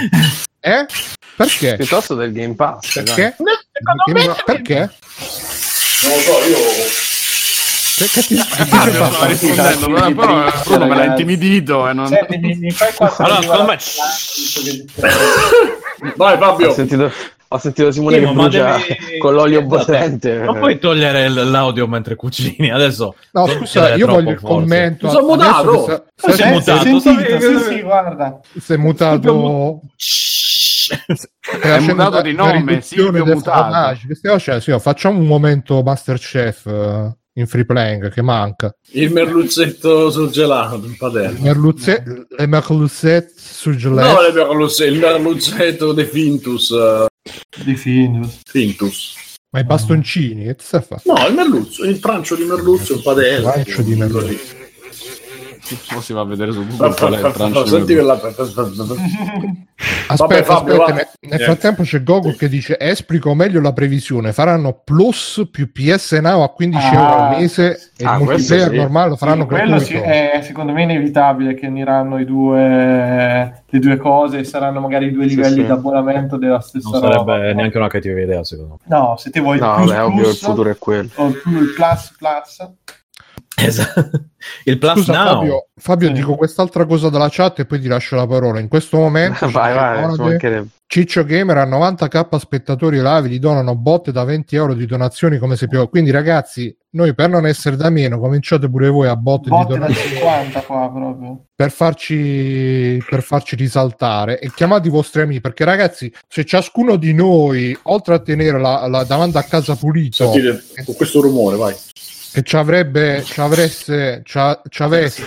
[0.60, 0.86] Eh?
[1.36, 1.76] Perché?
[1.76, 2.94] Piuttosto del Game Pass.
[2.94, 3.04] dai.
[3.04, 3.36] Perché?
[4.44, 4.78] Perché?
[4.78, 6.56] Non lo so, io...
[8.00, 9.26] Che ti, ti Ah, fatto?
[9.26, 12.06] rispondendo, però, Bruno me l'ha intimidito e non...
[12.08, 13.78] Senti, mi, mi fai quattro Allora, secondo me-
[16.16, 16.72] Vai Ho Fabio.
[16.72, 17.12] sentito,
[17.52, 20.34] ho sentito Simone Sì, che ma brucia devi- con l'olio bollente.
[20.38, 22.70] Non puoi togliere l- l'audio mentre cucini.
[22.70, 25.06] Adesso No, scusa, io voglio il commento.
[25.06, 25.84] Mi sono mutato.
[25.84, 28.40] sa- Ma sei Eh, mutato, sentito, sapevi sì, sì, guarda.
[28.60, 29.80] sei mutato
[31.60, 33.98] È mutato di nome, Silvio mutato.
[34.06, 34.60] Che stiamo facendo?
[34.60, 38.72] Sì, facciamo un momento Masterchef eh, in free playing che manca.
[38.92, 41.38] Il merluzzetto sul gelato, un padella.
[41.40, 44.12] Merluzze- le merluzzette sul gelato.
[44.12, 46.70] No, le merluzze- il merluzzetto de Fintus.
[46.72, 47.06] eh,
[47.64, 48.40] Di Findus.
[48.44, 49.14] Fintus.
[49.50, 51.02] Ma i bastoncini, che ti sta a fare?
[51.04, 53.50] No, il merluzzo, il prancio di merluzzo, un padella.
[53.50, 54.58] Prancio di merluzzo.
[55.92, 58.20] Poi si va a vedere su Google qual è il prancio di Senti quella...
[60.08, 60.92] Aspetta, Fabio, aspetta, va.
[60.92, 66.12] ne- nel frattempo c'è Goku che dice esplico meglio la previsione, faranno plus più PS
[66.20, 66.92] Now a 15 Ah.
[66.94, 68.76] euro al mese e Ah, il multiplayer sì.
[68.76, 73.78] normale lo faranno Sì, quello sì, è secondo me inevitabile che uniranno i due, le
[73.78, 75.64] due cose e saranno magari due Sì, livelli sì.
[75.64, 77.32] di abbonamento della stessa Non roba.
[77.36, 78.96] sarebbe neanche una cattiva idea, secondo me.
[78.96, 81.08] No, se te vuoi il No, plus, vabbè, ovvio, il plus, futuro è quello.
[81.14, 82.68] o il plus plus,
[83.66, 84.10] Esatto.
[84.64, 85.26] Il Plus Scusa Now.
[85.34, 86.14] Fabio, Fabio Sì.
[86.14, 88.58] dico quest'altra cosa dalla chat e poi ti lascio la parola.
[88.58, 94.10] In questo momento vai, vai, ci Ciccio Gamer a 90k spettatori live gli donano botte
[94.10, 95.88] da 20 euro di donazioni come se più.
[95.88, 99.78] Quindi ragazzi, noi per non essere da meno cominciate pure voi a botte, botte di
[99.78, 101.44] da donazioni 50 qua proprio.
[101.54, 107.14] per farci, per farci risaltare e chiamate i vostri amici perché ragazzi se ciascuno di
[107.14, 111.74] noi oltre a tenere la, la- davanti a casa pulito Sentite, con questo rumore, vai.
[112.32, 115.26] Che ci avrebbe ci avresse ci, a- ci avesse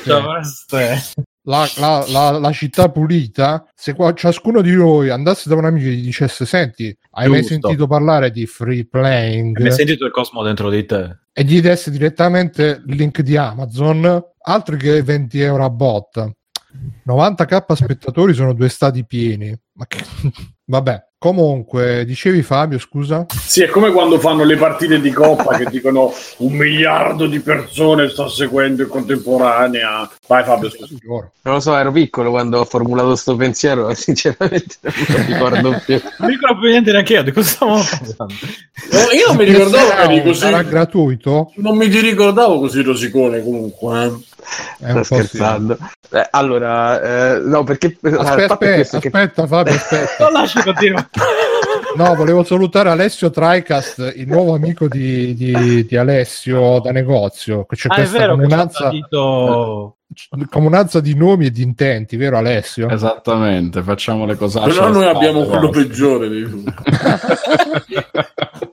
[1.45, 5.87] la, la- la- la città pulita se qua- ciascuno di noi andasse da un amico
[5.87, 7.53] e gli dicesse senti hai mai Giusto.
[7.59, 9.57] sentito parlare di free playing?
[9.59, 11.17] Mi hai sentito il cosmo dentro di te?
[11.35, 14.23] e gli desse direttamente il link di Amazon.
[14.45, 16.31] Altro che 20 euro a botta.
[17.07, 19.55] 90k spettatori sono due stati pieni.
[19.73, 20.03] Ma che...
[20.65, 25.69] vabbè comunque dicevi Fabio scusa Sì, è come quando fanno le partite di coppa che
[25.69, 30.12] dicono un miliardo di persone sta seguendo in contemporanea.
[30.27, 30.97] Vai Fabio, scusa.
[31.05, 36.01] Non lo so, ero piccolo quando ho formulato sto pensiero sinceramente non lo ricordo più.
[36.17, 38.33] Non mi ricordo più niente neanche io di cosa stavamo parlando.
[38.91, 40.39] No, io non mi ricordavo che eri così.
[40.39, 44.03] sarà gratuito Non mi ti ricordavo così rosicone comunque.
[44.05, 44.12] eh.
[44.79, 45.77] È un Sto scherzando.
[46.12, 47.01] Eh, allora,
[47.36, 47.97] eh, no, perché...
[48.01, 48.08] sì.
[48.08, 51.10] a aspetta questo aspetta, che- aspetta Fabio aspetta Non lasci continuare.
[51.95, 57.88] no volevo salutare Alessio Tricast il nuovo amico di, di- di Alessio da negozio c'è
[57.89, 59.97] Ah, è questa vero comunanza detto...
[60.49, 62.89] comunanza di nomi e di intenti vero Alessio?
[62.89, 64.60] Esattamente, facciamo le cose.
[64.60, 66.73] Però noi abbiamo quello peggiore di tutti.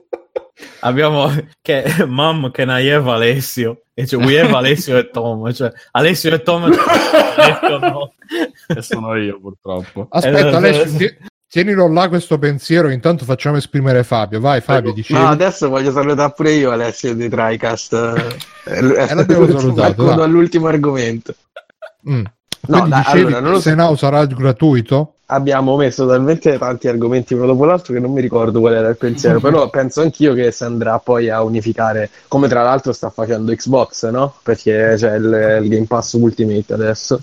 [0.81, 1.29] Abbiamo
[1.61, 6.41] che Mam che Naieva Alessio e cioè we have Alessio e Tom cioè Alessio e
[6.41, 6.69] Tom.
[8.67, 10.07] Che sono io, purtroppo.
[10.09, 11.17] Aspetta, Eh, Alessio, eh, ti-
[11.47, 14.39] tienilo là questo pensiero, intanto facciamo esprimere Fabio.
[14.39, 15.19] Vai, Fabio, dicevi.
[15.19, 17.93] No, adesso voglio salutare pure io Alessio di TriCast.
[18.65, 18.81] Eh,
[19.13, 20.23] l'abbiamo salutato, Accodo dai.
[20.23, 21.35] all'ultimo argomento.
[22.09, 22.23] Mm.
[22.67, 25.15] No, dicevi allora, non lo se no sarà gratuito?
[25.33, 28.97] Abbiamo messo talmente tanti argomenti uno dopo l'altro che non mi ricordo qual era il
[28.97, 33.53] pensiero, però penso anch'io che si andrà poi a unificare, come tra l'altro sta facendo
[33.53, 34.33] Xbox, no?
[34.43, 37.21] Perché c'è il, il Game Pass Ultimate adesso,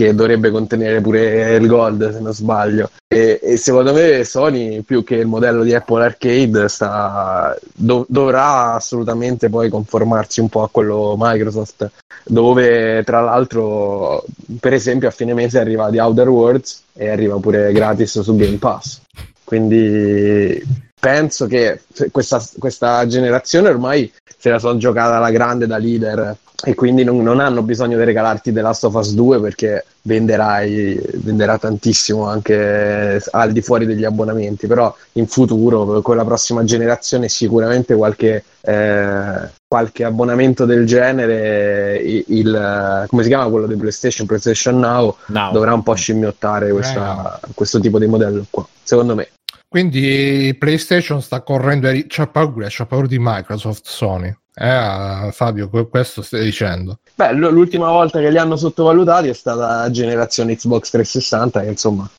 [0.00, 2.90] che dovrebbe contenere pure il Gold, se non sbaglio.
[3.06, 8.72] E, e secondo me Sony, più che il modello di Apple Arcade, sta, dov- dovrà
[8.74, 11.90] assolutamente poi conformarsi un po' a quello Microsoft,
[12.24, 14.24] dove tra l'altro,
[14.58, 18.56] per esempio, a fine mese arriva The Outer Worlds e arriva pure gratis su Game
[18.56, 19.02] Pass.
[19.44, 20.62] Quindi
[21.00, 26.74] penso che questa, questa generazione ormai se la sono giocata alla grande da leader e
[26.74, 31.56] quindi non, non hanno bisogno di regalarti The Last of Us 2 perché venderai, venderà
[31.58, 37.94] tantissimo anche al di fuori degli abbonamenti, però in futuro con la prossima generazione sicuramente
[37.94, 44.78] qualche, eh, qualche abbonamento del genere, il, il- come si chiama quello di PlayStation, PlayStation
[44.78, 45.50] Now, No.
[45.52, 49.28] dovrà un po' scimmiottare questa- questo tipo di modello qua, secondo me.
[49.70, 54.34] Quindi PlayStation sta correndo, ai c'ha paura, c'ha paura di Microsoft, Sony.
[54.52, 56.98] Eh, Fabio, que- questo stai dicendo.
[57.14, 62.10] Beh, l'ultima volta che li hanno sottovalutati è stata la generazione Xbox 360, che insomma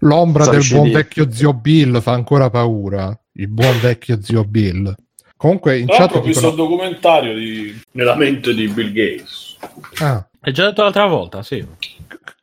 [0.00, 3.18] L'ombra So del buon di- vecchio zio Bill fa ancora paura.
[3.32, 4.94] Il buon vecchio zio Bill.
[5.38, 6.68] Comunque in chat ho visto il dicono...
[6.68, 7.80] documentario di...
[7.92, 9.56] nella mente di Bill Gates.
[10.00, 11.66] Ah, Hai già detto l'altra volta, sì.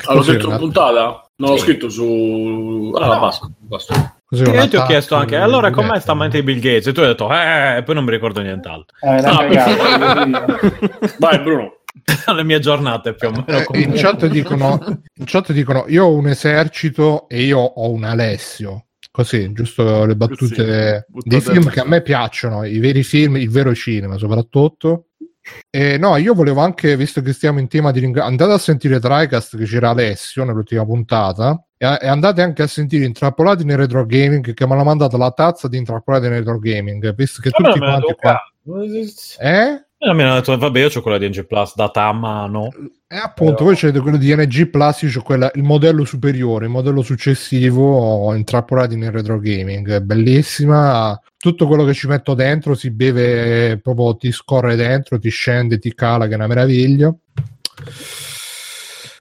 [0.05, 1.29] Ah, l'ho scritto in puntata?
[1.35, 2.91] Non l'ho scritto su...
[2.95, 3.47] Ah, basta.
[3.59, 4.16] basta.
[4.29, 6.87] Cos'era Io ti ho chiesto anche, allora com'è sta mente di Bill Gates?
[6.87, 8.97] E tu hai detto, eh, e poi non mi ricordo nient'altro.
[8.99, 10.57] Eh, una Ah, cagata.
[11.17, 11.77] Vai Bruno.
[12.35, 13.45] Le mie giornate più o meno.
[13.47, 14.79] Eh, in, chat dicono,
[15.13, 20.15] in chat dicono io ho un esercito e io ho un Alessio così giusto le
[20.15, 25.07] battute Così, dei film che a me piacciono i veri film il vero cinema soprattutto
[25.71, 28.99] e no io volevo anche visto che stiamo in tema di ringraziare andate a sentire
[28.99, 34.53] Tricast che c'era Alessio nell'ultima puntata e, andate anche a sentire Intrappolati nel Retro Gaming
[34.53, 38.13] che mi hanno mandato la tazza di Intrappolati nel Retro Gaming visto che tutti quanti
[38.15, 38.41] qua
[39.39, 39.85] eh?
[39.99, 42.69] E mi hanno detto, vabbè, io ho quella di NG Plus data a mano.
[43.07, 46.71] E appunto, voi c'avete quello di NG Plus, io c'ho quella, il modello superiore, il
[46.71, 50.01] modello successivo intrappolati nel retro gaming.
[50.01, 51.19] Bellissima.
[51.35, 55.93] Tutto quello che ci metto dentro si beve, proprio ti scorre dentro, ti scende, ti
[55.95, 57.11] cala, che è una meraviglia.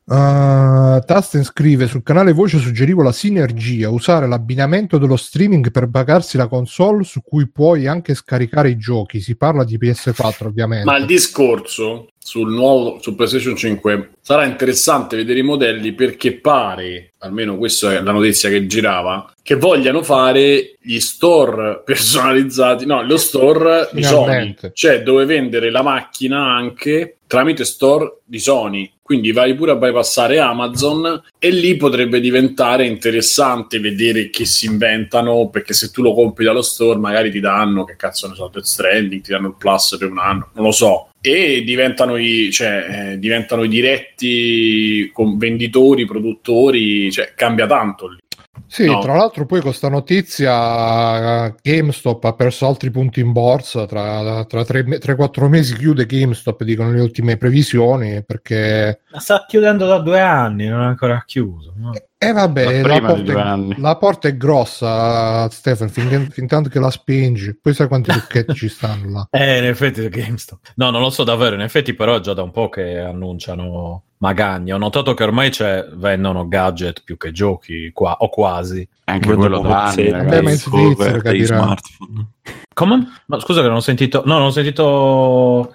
[0.08, 6.36] Uh, Tasten scrive sul canale voce suggerivo la sinergia usare l'abbinamento dello streaming per pagarsi
[6.36, 9.20] la console su cui puoi anche scaricare i giochi.
[9.20, 10.84] Si parla di PS4 ovviamente.
[10.84, 17.14] Ma il discorso sul nuovo su PlayStation 5 sarà interessante vedere i modelli perché pare,
[17.18, 23.16] almeno questa è la notizia che girava, che vogliano fare gli store personalizzati, no, lo
[23.16, 28.90] store di Sony, cioè dove vendere la macchina anche tramite store di Sony.
[29.02, 35.48] Quindi vai pure a bypassare Amazon e lì potrebbe diventare interessante vedere che si inventano,
[35.48, 38.64] perché se tu lo compri dallo store magari ti danno, che cazzo ne so, Death
[38.64, 41.10] Stranding, ti danno il plus per un anno, non lo so.
[41.20, 48.18] E diventano i, cioè, eh, diventano i diretti con venditori, produttori, cioè cambia tanto lì.
[48.66, 49.00] Sì, No.
[49.00, 54.44] tra l'altro poi con sta notizia eh, GameStop ha perso altri punti in borsa, tra,
[54.44, 59.00] tra 3-4 mesi chiude GameStop, dicono le ultime previsioni, perché...
[59.12, 61.72] Ma sta chiudendo da due anni, non è ancora chiuso.
[61.76, 61.92] no?
[62.18, 66.80] E vabbè, Da la porta, è, la porta è grossa, Stefano, fin, fin tanto che
[66.80, 69.28] la spingi, poi sai quanti trucchetti ci stanno là.
[69.38, 70.72] Eh, in effetti è GameStop.
[70.76, 74.04] No, non lo so davvero, in effetti però è già da un po' che annunciano
[74.18, 74.72] magagne.
[74.72, 78.86] Ho notato che ormai c'è, vendono gadget più che giochi, qua, o quasi.
[79.04, 80.56] Anche Vendono quello da anni, ma in ragazzi.
[80.56, 81.56] Svizzera capirà.
[81.62, 82.26] smartphone.
[82.74, 83.08] Come?
[83.26, 84.22] Ma scusa che non ho sentito...
[84.24, 85.74] No, non ho sentito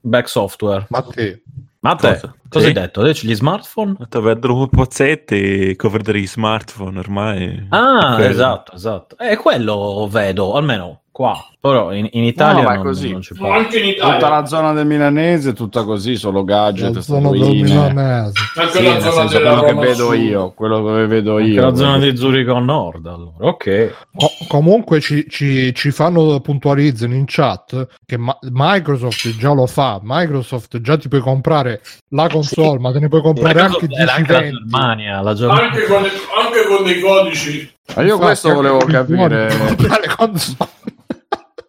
[0.00, 0.86] back software.
[0.88, 1.42] Ma te,
[1.80, 2.34] Ma te, Cosa?
[2.48, 2.80] cosa, hai Sì?
[2.80, 3.02] detto?
[3.02, 3.94] Dici gli smartphone?
[3.98, 7.66] Detto, Vendono pozzetti, cover degli smartphone ormai.
[7.70, 9.16] Ah, esatto, esatto.
[9.18, 11.44] E quello vedo, almeno qua.
[11.60, 13.10] Però in, in Italia No, ma è non, così.
[13.12, 13.56] non ci Ma parlo.
[13.58, 17.40] anche in Tutta Italia, la zona del milanese, tutta così, solo gadget, la zona del
[17.40, 18.32] milanese.
[18.54, 20.14] anche Sì, la zona senso della quello che Roma vedo Sud.
[20.22, 21.60] io, quello che vedo Anche io.
[21.60, 23.34] la zona di Zurigo Nord, allora.
[23.40, 23.94] Ok.
[24.16, 30.00] Co- comunque ci, ci- ci fanno puntualizzano in chat che Ma- Microsoft già lo fa.
[30.02, 34.32] Microsoft già ti puoi comprare la console, ma te ne puoi comprare anche Era anche
[34.32, 34.50] la 10-20.
[34.50, 35.64] Germania, la Germania.
[35.66, 37.70] Anche con, anche con dei codici.
[37.94, 39.46] Ma io Infatti, questo volevo capire.
[39.54, 40.68] puoi comprare le console.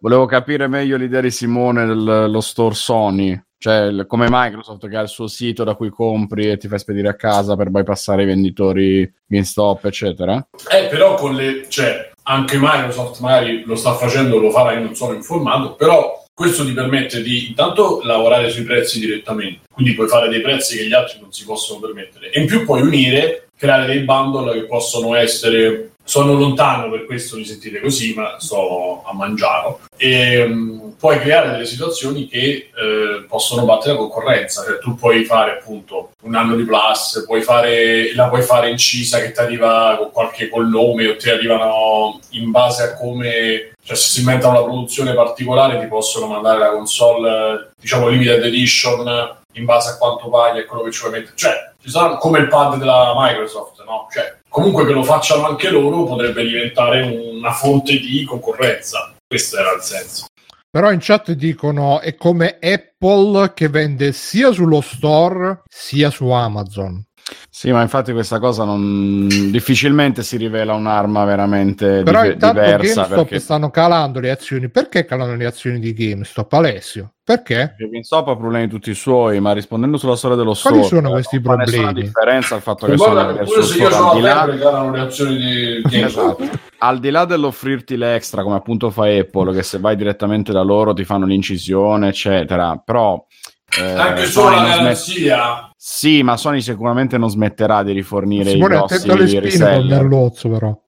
[0.02, 5.08] Volevo capire meglio l'idea di Simone dello store Sony, cioè come Microsoft che ha il
[5.08, 9.08] suo sito da cui compri e ti fai spedire a casa per bypassare i venditori
[9.24, 10.44] GameStop, eccetera.
[10.72, 11.66] Eh, però con le...
[11.68, 16.64] Cioè, anche Microsoft magari lo sta facendo, lo farà, io non sono informato, però questo
[16.64, 20.94] ti permette di intanto lavorare sui prezzi direttamente, quindi puoi fare dei prezzi che gli
[20.94, 25.14] altri non si possono permettere e in più puoi unire, creare dei bundle che possono
[25.14, 25.91] essere...
[26.04, 29.76] Sono lontano per questo mi sentite così, ma sto a mangiare.
[29.96, 34.64] E mm, puoi creare delle situazioni che eh, possono battere la concorrenza.
[34.64, 39.20] Cioè, tu puoi fare appunto un anno di plus, puoi fare, la puoi fare incisa
[39.20, 43.96] che ti arriva con qualche col nome o ti arrivano in base a come cioè
[43.96, 49.64] se si inventa una produzione particolare ti possono mandare la console diciamo limited edition in
[49.64, 52.48] base a quanto paghi e quello che ci vuoi mettere cioè ci saranno come il
[52.48, 54.06] pad della Microsoft no?
[54.12, 59.72] cioè comunque che lo facciano anche loro potrebbe diventare una fonte di concorrenza questo era
[59.72, 60.26] il senso
[60.70, 67.02] Però in chat dicono è come Apple che vende sia sullo store sia su Amazon.
[67.48, 73.14] Sì, ma infatti questa cosa non difficilmente si rivela un'arma veramente Però intanto diversa GameStop
[73.16, 74.68] perché stanno calando le azioni.
[74.68, 77.12] Perché calano le azioni di GameStop, Alessio?
[77.24, 77.74] Perché?
[77.76, 81.08] perché GameStop ha problemi tutti i suoi, ma rispondendo sulla storia dello Quali store, sono
[81.08, 81.92] eh, questi non problemi?
[81.92, 85.00] differenza il fatto che il pure se io sono al di là a regalano le
[85.00, 86.70] azioni di GameStop Esatto.
[86.78, 90.92] Al di là dell'offrirti l'extra, come appunto fa Apple, che se vai direttamente da loro
[90.92, 93.24] ti fanno l'incisione, eccetera, però
[93.78, 95.70] eh, Anche solo Sony la non smet- garanzia.
[95.76, 99.86] Sì, ma Sony sicuramente non smetterà di rifornire Simone i attento alle grossi spine con.
[99.86, 100.81] Merlozzo però.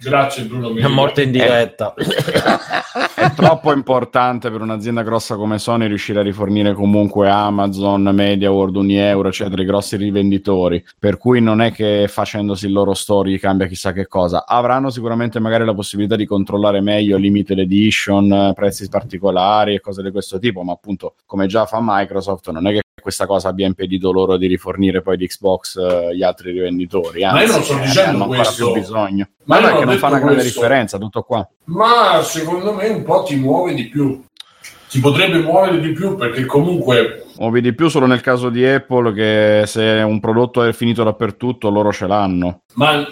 [0.00, 0.74] Grazie Bruno.
[0.76, 1.94] È morte in diretta.
[1.94, 9.28] È troppo importante per un'azienda grossa come Sony riuscire a rifornire comunque Amazon, MediaWorld, Unieuro,
[9.28, 10.84] eccetera, i grossi rivenditori.
[10.98, 14.46] Per cui non è che facendosi il loro store gli cambia chissà che cosa.
[14.46, 20.02] Avranno sicuramente magari la possibilità di controllare meglio limited edition, eh, prezzi particolari e cose
[20.02, 23.66] di questo tipo, ma appunto, come già fa Microsoft, non è che questa cosa abbia
[23.66, 27.22] impedito loro di rifornire poi di Xbox eh, gli altri rivenditori.
[27.22, 28.72] Ma io Anzi, non sto eh, dicendo hanno ancora questo.
[28.72, 29.28] più bisogno.
[29.48, 30.60] Ma Ma io no, è non che non fa una grande questo.
[30.60, 31.48] differenza, tutto qua.
[31.64, 34.22] Ma secondo me un po' ti muove di più.
[34.88, 39.12] Si potrebbe muovere di più perché comunque Muovi di più solo nel caso di Apple
[39.12, 42.62] che se un prodotto è finito dappertutto loro ce l'hanno.
[42.74, 43.08] Ma eh,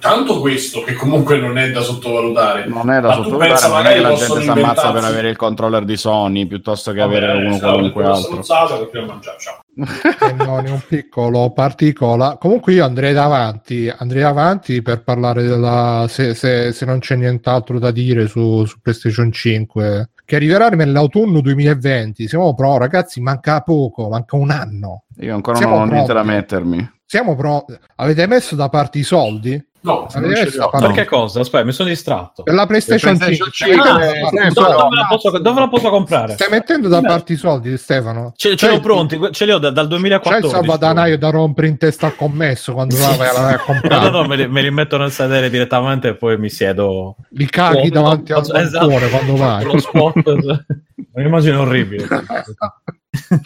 [0.00, 2.66] tanto questo, che comunque non è da sottovalutare.
[2.66, 5.04] Non è da Ma sottovalutare, pensa, non è magari che la gente si ammazza per
[5.04, 8.22] avere il controller di Sony piuttosto che avere Vabbè, uno stavo qualunque altro.
[8.22, 9.60] stronzata che prima mangiare, ciao.
[9.74, 12.38] E non è un piccolo particola.
[12.40, 17.78] Comunque io andrei davanti, andrei avanti per parlare della se, se- se non c'è nient'altro
[17.78, 22.28] da dire su, su PlayStation 5 che arriverà nell'autunno 2020.
[22.28, 25.04] Siamo pro, ragazzi, manca poco, manca un anno.
[25.20, 26.96] Io ancora Siamo non ho niente da mettermi.
[27.06, 27.64] Siamo pro.
[27.94, 29.67] Avete messo da parte i soldi?
[29.80, 30.70] No, Avete non ce messo li da ho.
[30.70, 31.40] parte Per che cosa?
[31.40, 32.42] Aspetta, mi sono distratto.
[32.42, 33.82] per la PlayStation, PlayStation 5?
[33.84, 34.82] 5, eh, i sì, però- soldi.
[34.82, 36.32] Dove la posso, dove la posso comprare?
[36.34, 38.32] Stai mettendo da parte i soldi, Stefano?
[38.36, 40.48] Ce, ce C'è li ho il- pronti, ce li ho da- dal C'è il 2014.
[40.54, 44.10] salvadanaio da rompere in testa al commesso quando la vai a No, no, comprare.
[44.10, 47.16] no, me li, me li metto nel sedere direttamente e poi mi siedo.
[47.30, 48.88] Li caghi Oh, davanti al esatto.
[49.10, 49.64] quando vai.
[49.64, 50.14] Lo spot.
[51.14, 52.06] Un'immagine orribile.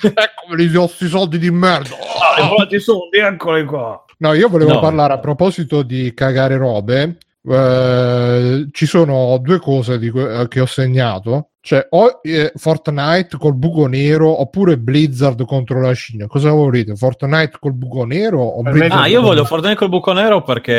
[0.03, 1.91] ecco i vostri soldi di merda.
[2.37, 4.03] Ah, ho volati i soldi, eccoli qua.
[4.23, 4.79] No, io volevo No.
[4.79, 7.19] parlare a proposito di cagare robe.
[7.45, 11.49] eh, ci sono due cose di que- eh, che ho segnato.
[11.65, 16.27] Cioè, o eh, Fortnite col buco nero oppure Blizzard contro la Cina.
[16.27, 16.97] Cosa volete?
[16.97, 20.73] Fortnite col buco nero o Per Blizzard Ah, io voglio Fortnite col buco nero perché.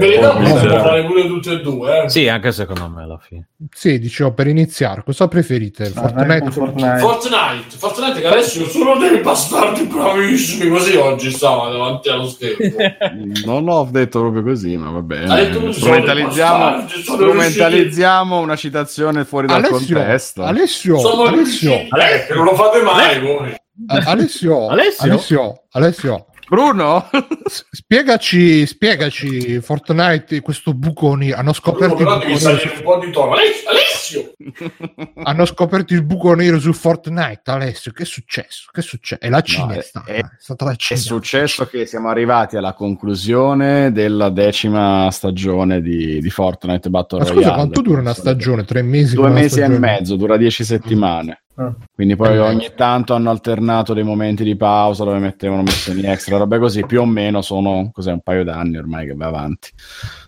[0.00, 0.82] Verità Oh, possiamo miseria.
[0.82, 2.08] fare pure tutte e due, eh.
[2.08, 3.46] Sì, anche secondo me alla fine.
[3.70, 5.04] Sì, dicevo per iniziare.
[5.04, 5.84] Cosa preferite?
[5.90, 6.98] Fortnite Fortnite, Fortnite.
[6.98, 12.64] Fortnite, Fortnite che adesso sono dei bastardi bravissimi, così oggi stava davanti allo schermo.
[13.46, 15.72] Non ho detto proprio così, ma va bene.
[15.72, 20.14] Strumentalizziamo, strumentalizziamo una citazione fuori dal Alessio, contesto.
[20.44, 21.70] Alessio, Sono Alessio,
[22.26, 23.54] che non lo fate mai voi.
[23.86, 25.04] Alessio, Alessio?
[25.04, 27.08] Alessio, Alessio, Bruno?
[27.70, 31.36] spiegaci, spiegaci Fortnite questo buco nero.
[31.38, 33.32] Hanno Bruno, scoperto, il però buco nero su- un po' di tono.
[33.32, 34.32] Alessio,
[35.24, 37.50] hanno scoperto il buco nero su Fortnite.
[37.50, 38.68] Alessio, che è successo?
[38.72, 39.20] Che è successo?
[39.22, 41.00] E la Cina è, è- stata, è- è stata la È Cina.
[41.00, 47.38] successo che siamo arrivati alla conclusione della decima stagione di, di Fortnite Battle Ma scusa,
[47.40, 47.54] Royale.
[47.54, 48.64] quanto dura una stagione?
[48.64, 49.14] Tre mesi?
[49.16, 51.40] Due mesi e mezzo, dura dieci settimane.
[51.58, 51.72] Ah.
[51.94, 52.38] Quindi poi Eh.
[52.40, 57.00] ogni tanto hanno alternato dei momenti di pausa dove mettevano missioni extra, robe così, più
[57.00, 59.70] o meno sono cos'è, un paio d'anni ormai che va avanti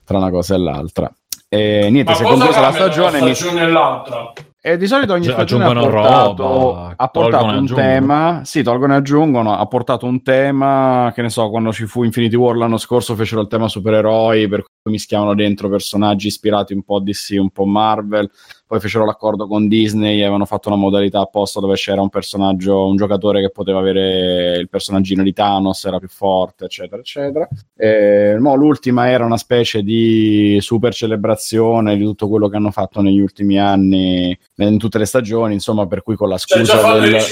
[0.05, 1.13] tra una cosa e l'altra.
[1.51, 3.21] E niente, Ma si è conclusa la cambia da stagione.
[3.23, 4.33] mi- stagione e l'altra?
[4.61, 7.77] E di solito ogni Cioè, stagione ha aggiungono portato, roba, ha portato un aggiungono.
[7.81, 12.03] tema, sì, tolgono e aggiungono, ha portato un tema, che ne so, quando ci fu
[12.03, 16.83] Infinity War l'anno scorso fecero il tema supereroi, per cui mischiavano dentro personaggi ispirati un
[16.83, 18.31] po' DC, un po' Marvel,
[18.67, 22.87] poi fecero l'accordo con Disney e avevano fatto una modalità apposta dove c'era un personaggio,
[22.87, 27.49] un giocatore che poteva avere il personaggino di Thanos, era più forte, eccetera, eccetera.
[27.77, 33.01] E, mo, l'ultima era una specie di super celebrazione di tutto quello che hanno fatto
[33.01, 36.79] negli ultimi anni, in tutte le stagioni, insomma, per cui con la Cioè, scusa già
[36.81, 37.23] fanno i del...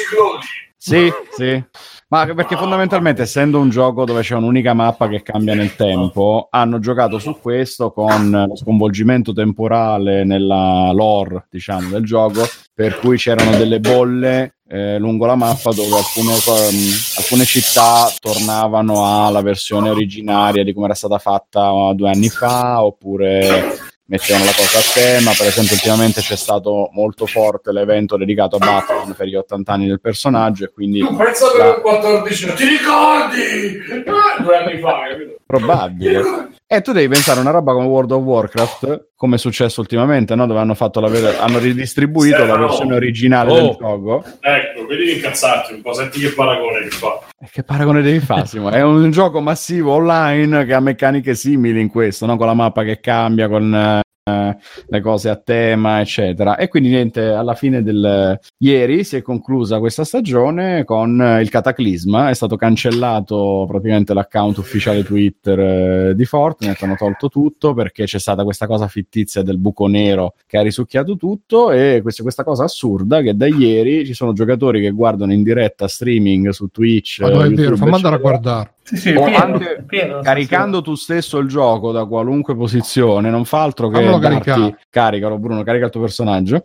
[0.79, 1.65] Sì, sì.
[2.09, 6.79] Ma perché fondamentalmente, essendo un gioco dove c'è un'unica mappa che cambia nel tempo, hanno
[6.79, 12.43] giocato su questo con lo sconvolgimento temporale nella lore, diciamo, del gioco,
[12.73, 19.27] per cui c'erano delle bolle eh, lungo la mappa dove alcune, ehm, alcune città tornavano
[19.27, 24.79] alla versione originaria di come era stata fatta due anni fa, oppure mettevano la cosa
[24.79, 25.33] a tema.
[25.37, 29.87] Per esempio, ultimamente c'è stato molto forte l'evento dedicato a Batman per gli 80 anni
[29.87, 33.41] del personaggio, e quindi Tu pensa che la- avevo 14 anni, ti ricordi?
[33.41, 35.36] Eh, due anni fa, capito?
[35.47, 36.23] Probabile.
[36.67, 40.35] E tu devi pensare a una roba come World of Warcraft, come è successo ultimamente,
[40.35, 40.47] no?
[40.47, 42.67] dove hanno, fatto la ver- hanno ridistribuito la Stefano.
[42.67, 43.55] versione originale Oh.
[43.55, 44.25] del gioco.
[44.41, 47.21] Ecco, vedi che incazzarti un po', senti che paragone che fa.
[47.49, 48.71] Che paragone devi fare, Simo?
[48.71, 52.37] È un gioco massivo online che ha meccaniche simili in questo, no?
[52.37, 56.57] con la mappa che cambia, con eh, le cose a tema, eccetera.
[56.57, 61.49] E quindi niente, alla fine del ieri si è conclusa questa stagione con eh, il
[61.49, 68.05] cataclisma, è stato cancellato praticamente l'account ufficiale Twitter eh, di Fortnite, hanno tolto tutto perché
[68.05, 72.43] c'è stata questa cosa fittizia del buco nero che ha risucchiato tutto e questa, questa
[72.43, 77.21] cosa assurda che da ieri ci sono giocatori che guardano in diretta streaming su Twitch.
[77.21, 78.75] Ma no, è vero, fammi andare a guardare.
[78.87, 83.63] Sì, sì, pieno, anche pieno, caricando tu stesso il gioco da qualunque posizione, non fa
[83.63, 86.63] altro che darti, caricalo Bruno, carica il tuo personaggio,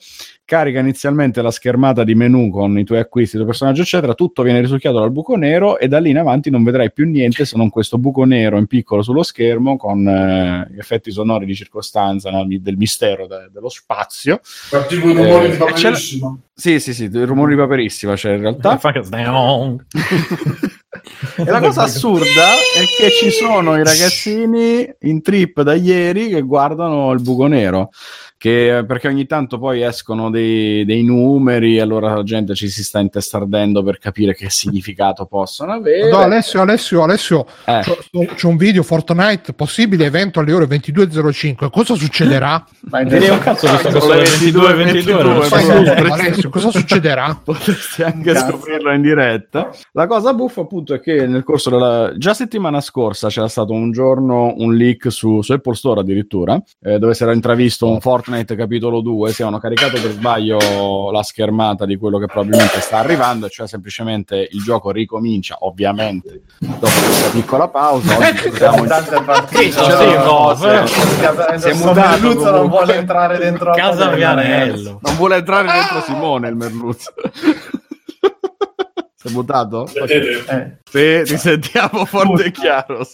[0.52, 4.44] carica inizialmente la schermata di menu con i tuoi acquisti, il tuo personaggio eccetera, tutto
[4.44, 7.56] viene risucchiato dal buco nero e da lì in avanti non vedrai più niente se
[7.56, 12.32] non questo buco nero in piccolo sullo schermo con eh, gli effetti sonori di circostanza
[12.32, 14.42] no, del mistero de- dello spazio.
[14.70, 16.40] Cattivo i rumori Eh, di Paperissimo.
[16.54, 18.72] Sì, sì, sì, il rumore di paperissima c'è in realtà.
[21.38, 26.42] E la cosa assurda è che ci sono i ragazzini in trip da ieri che
[26.42, 27.90] guardano il buco nero.
[28.42, 32.84] Che, perché ogni tanto poi escono dei, dei numeri e allora la gente ci si
[32.84, 36.10] sta intestardendo per capire che significato possono avere.
[36.10, 37.82] No, Alessio, Alessio, Alessio, Eh.
[37.86, 41.70] c'ho- c'è un video Fortnite, possibile evento alle ore 22.05.
[41.70, 42.66] Cosa succederà?
[42.90, 45.56] Ma è Direi un cazzo che sono le 22 22 non lo so.
[45.56, 46.02] Ma Fai sì.
[46.02, 47.40] tu, Alessio, cosa succederà?
[47.46, 48.48] potresti anche Cazzo.
[48.54, 49.70] scoprirlo in diretta.
[49.92, 53.92] La cosa buffa, appunto, è che nel corso della già settimana scorsa c'era stato un
[53.92, 58.30] giorno un leak su, su Apple Store addirittura, eh, dove si era intravisto un Fortnite
[58.56, 59.32] capitolo 2.
[59.32, 64.48] Si avevano caricato per sbaglio la schermata di quello che probabilmente sta arrivando, cioè semplicemente
[64.52, 68.18] il gioco ricomincia, ovviamente, dopo questa piccola pausa.
[68.18, 70.56] Oggi siamo in- Cioè, sì, no,
[71.60, 75.00] Si è mutato Merluzzo non vuole entrare dentro Casa Vianello.
[75.02, 77.14] Non vuole entrare dentro Simone il merluzzo.
[79.24, 79.88] Sei mutato?
[79.88, 80.78] Eh.
[80.90, 83.06] Sì, ti sentiamo forte e chiaro.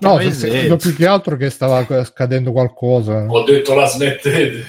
[0.00, 0.48] No, si è sì.
[0.48, 3.26] sentito più che altro che stava scadendo qualcosa.
[3.28, 4.64] Ho detto la smettete.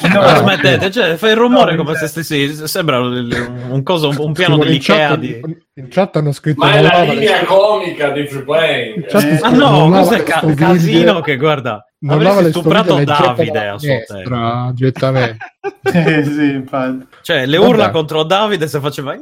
[0.12, 2.66] No, Ma smettete, cioè, fai il rumore No, come se stessi.
[2.68, 5.08] Sembra un, coso, un piano dell'Ikea.
[5.08, 5.40] chat- Di...
[5.74, 9.06] In chat hanno scritto Ma è la linea comica di Free Playing.
[9.06, 11.87] Eh, Ah no, questo è ca- casino che guarda.
[12.00, 14.70] Non lava le stuprato le Davide a suo tempo.
[14.72, 15.36] direttamente.
[15.82, 16.64] Eh, sì.
[17.22, 17.68] Cioè, le Vabbè.
[17.68, 19.16] urla contro Davide se faceva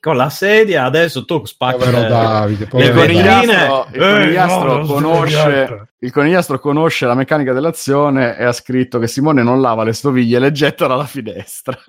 [0.00, 2.92] con la sedia, adesso tu spacchi Povero le- Davide, le Il povero.
[2.92, 3.06] Davide.
[3.06, 8.98] conigliastro, il Eh, conigliastro no, conosce, il conigliastro conosce la meccanica dell'azione e ha scritto
[8.98, 11.76] che Simone non lava le stoviglie e le getta dalla finestra.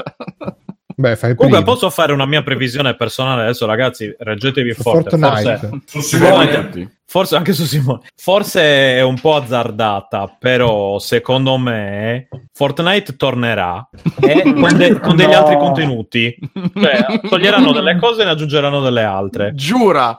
[0.95, 5.17] Beh, fai Comunque posso fare una mia previsione personale adesso, ragazzi, reggetevi forte.
[5.17, 5.69] Fortnite.
[5.87, 6.17] Forse.
[6.19, 6.97] Veramente.
[7.13, 7.99] Forse anche su Simone.
[8.15, 13.87] Forse è un po' azzardata, però secondo me Fortnite tornerà
[14.19, 15.37] e con, de- con degli No.
[15.37, 16.35] altri contenuti.
[16.73, 19.51] Cioè, toglieranno delle cose e ne aggiungeranno delle altre.
[19.53, 20.17] Giura!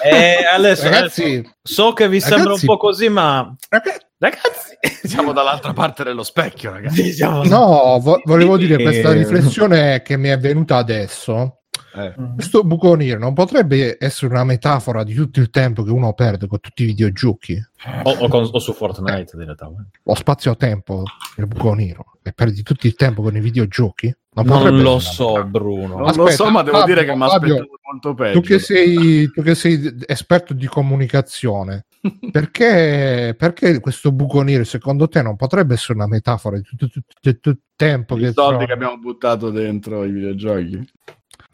[0.00, 4.74] E adesso, Ragazzi, adesso so che vi sembra un ragazzi- po' così, ma ragazzi, ragazzi,
[5.02, 7.16] Siamo dall'altra parte dello specchio, ragazzi.
[7.48, 9.14] No, vo- volevo dire questa Eh.
[9.14, 11.55] riflessione che mi è venuta adesso.
[11.96, 12.14] Eh.
[12.34, 16.46] Questo buco nero non potrebbe essere una metafora di tutto il tempo che uno perde
[16.46, 17.62] con tutti i videogiochi?
[18.02, 19.98] o, o con- o su Fortnite direttamente.
[20.04, 21.02] O spazio-tempo
[21.38, 24.14] il buco nero e perdi tutto il tempo con i videogiochi?
[24.36, 25.96] Non, Non lo so, una Bruno.
[25.96, 28.28] Non lo so, ma devo Fabio, dire che mi Fabio, aspettavo molto metafora.
[28.28, 28.40] peggio.
[28.40, 31.86] Tu che, sei, tu che sei esperto di comunicazione,
[32.30, 37.14] perché, perché questo buco nero secondo te non potrebbe essere una metafora di tutto, tutto-
[37.20, 40.86] tutto il tempo I che soldi sono- che abbiamo buttato dentro i videogiochi.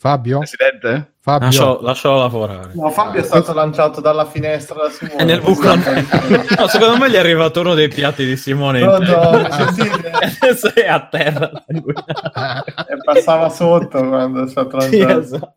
[0.02, 0.38] Fabio?
[0.38, 1.12] Presidente?
[1.20, 1.46] Fabio?
[1.46, 2.72] Lascio, lascialo lavorare.
[2.74, 5.14] No, Fabio è stato lanciato dalla finestra da Simone.
[5.20, 5.72] È nel buco.
[5.72, 8.80] No, secondo me gli è arrivato uno dei piatti di Simone.
[8.80, 10.10] sentite?
[10.10, 11.52] E adesso è a terra.
[11.68, 15.20] E passava sotto quando è stato Sì, lanciato.
[15.20, 15.54] esatto.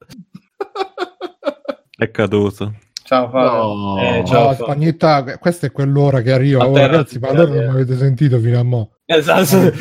[1.97, 2.73] È caduto.
[3.07, 3.73] Ciao Fabio.
[3.75, 3.97] No.
[4.01, 4.53] Eh, No, ciao.
[4.55, 6.65] Spagnetta, questa è quell'ora che arriva.
[6.67, 8.89] Oh, ragazzi, ma allora non mi avete sentito fino a mo'.
[9.05, 9.71] Esatto.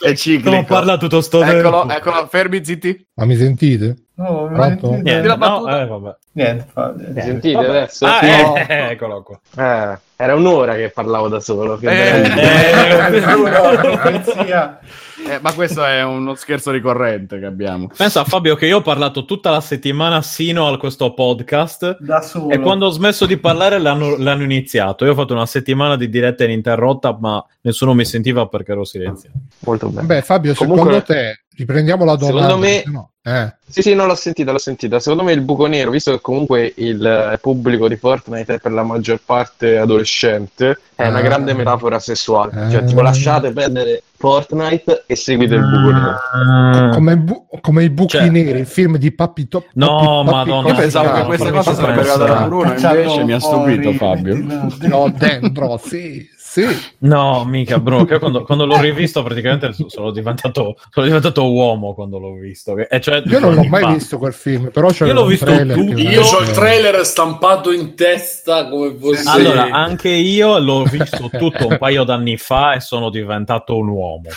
[0.00, 0.48] È ciclico.
[0.48, 1.92] Non parla tutto sto Eccolo, tempo.
[1.94, 3.06] eccolo, fermi zitti.
[3.16, 3.96] Ma mi sentite?
[4.14, 4.90] Mi Pronto?
[4.92, 6.16] Niente, la no, eh, vabbè.
[6.32, 7.06] Niente, Fabio.
[7.12, 7.68] Mi sentite Vabbè.
[7.68, 8.06] adesso?
[8.06, 8.56] Ah, No.
[8.56, 9.38] eh, eh, eccolo qua.
[9.56, 11.76] Eh, era un'ora che parlavo da solo.
[11.76, 13.16] Che Eh, bello.
[13.16, 14.78] Eh, Bruno, polizia.
[14.80, 14.86] Eh,
[15.40, 17.88] ma questo è uno scherzo ricorrente che abbiamo.
[17.96, 22.20] Pensa a Fabio che io ho parlato tutta la settimana sino a questo podcast Da
[22.20, 22.50] solo.
[22.50, 25.04] e quando ho smesso di parlare l'hanno, l'hanno iniziato.
[25.04, 29.38] Io ho fatto una settimana di diretta ininterrotta ma nessuno mi sentiva perché ero silenziato.
[29.60, 30.06] Molto bene.
[30.06, 32.40] Beh, Fabio, Comunque- secondo te, riprendiamo la domanda.
[32.42, 33.54] Secondo me- no- eh.
[33.66, 35.00] Sì, sì, non l'ho sentita, l'ho sentita.
[35.00, 38.72] Secondo me il buco nero, visto che comunque il eh, pubblico di Fortnite è per
[38.72, 41.22] la maggior parte adolescente, è una Ah.
[41.22, 42.52] grande metafora sessuale.
[42.70, 42.84] Cioè, Ah.
[42.84, 46.90] tipo, lasciate perdere Fortnite e seguite il buco nero.
[46.92, 49.68] Come, il bu- come i buchi Cioè- neri, il film di Pappi Top.
[49.72, 53.24] No, Pappi- Madonna, Io pensavo che questa non cosa mi sarebbe arrivata da Bruno, invece
[53.24, 54.36] mi ha stupito Fabio.
[54.82, 56.64] No, dentro, sì, Sì,
[56.98, 61.94] No, mica Bruno, che io quando, quando l'ho rivisto praticamente sono diventato, sono diventato uomo
[61.94, 62.74] quando l'ho visto.
[62.74, 63.92] che- e cioè, io non l'ho mai fa.
[63.94, 65.98] visto quel film, però c'è Io l'ho visto trailer tutto.
[65.98, 69.28] Io ho il trailer stampato in testa come fosse...
[69.28, 74.28] Allora, anche io l'ho visto tutto un paio d'anni fa e sono diventato un uomo.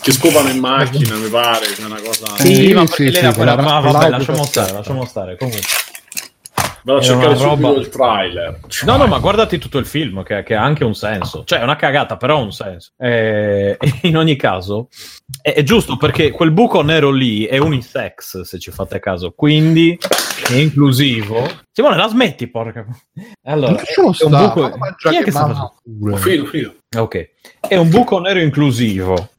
[0.00, 2.36] Che scopano in macchina, mi pare, c'è una cosa...
[2.36, 5.36] Sì, ma sì, perché lei sì, era quella- ma vabbè, lasciamo stare, lasciamo stare.
[5.36, 5.60] Comunque.
[6.82, 8.60] Vado a cercare una roba- subito il trailer.
[8.84, 11.44] No, no, ma guardati tutto il film che, che ha anche un senso.
[11.44, 12.92] Cioè, è una cagata, però ha un senso.
[12.96, 14.88] Eh, in ogni caso,
[15.42, 19.32] è, è giusto perché quel buco nero lì è unisex, se ci fate caso.
[19.32, 19.98] Quindi
[20.48, 21.46] è inclusivo.
[21.70, 22.86] Simone, la smetti, porca.
[23.44, 26.16] Allora, è un buco- Chi è che sta pure.
[26.16, 26.74] Filo, filo.
[26.96, 29.32] Ok, è un buco nero inclusivo,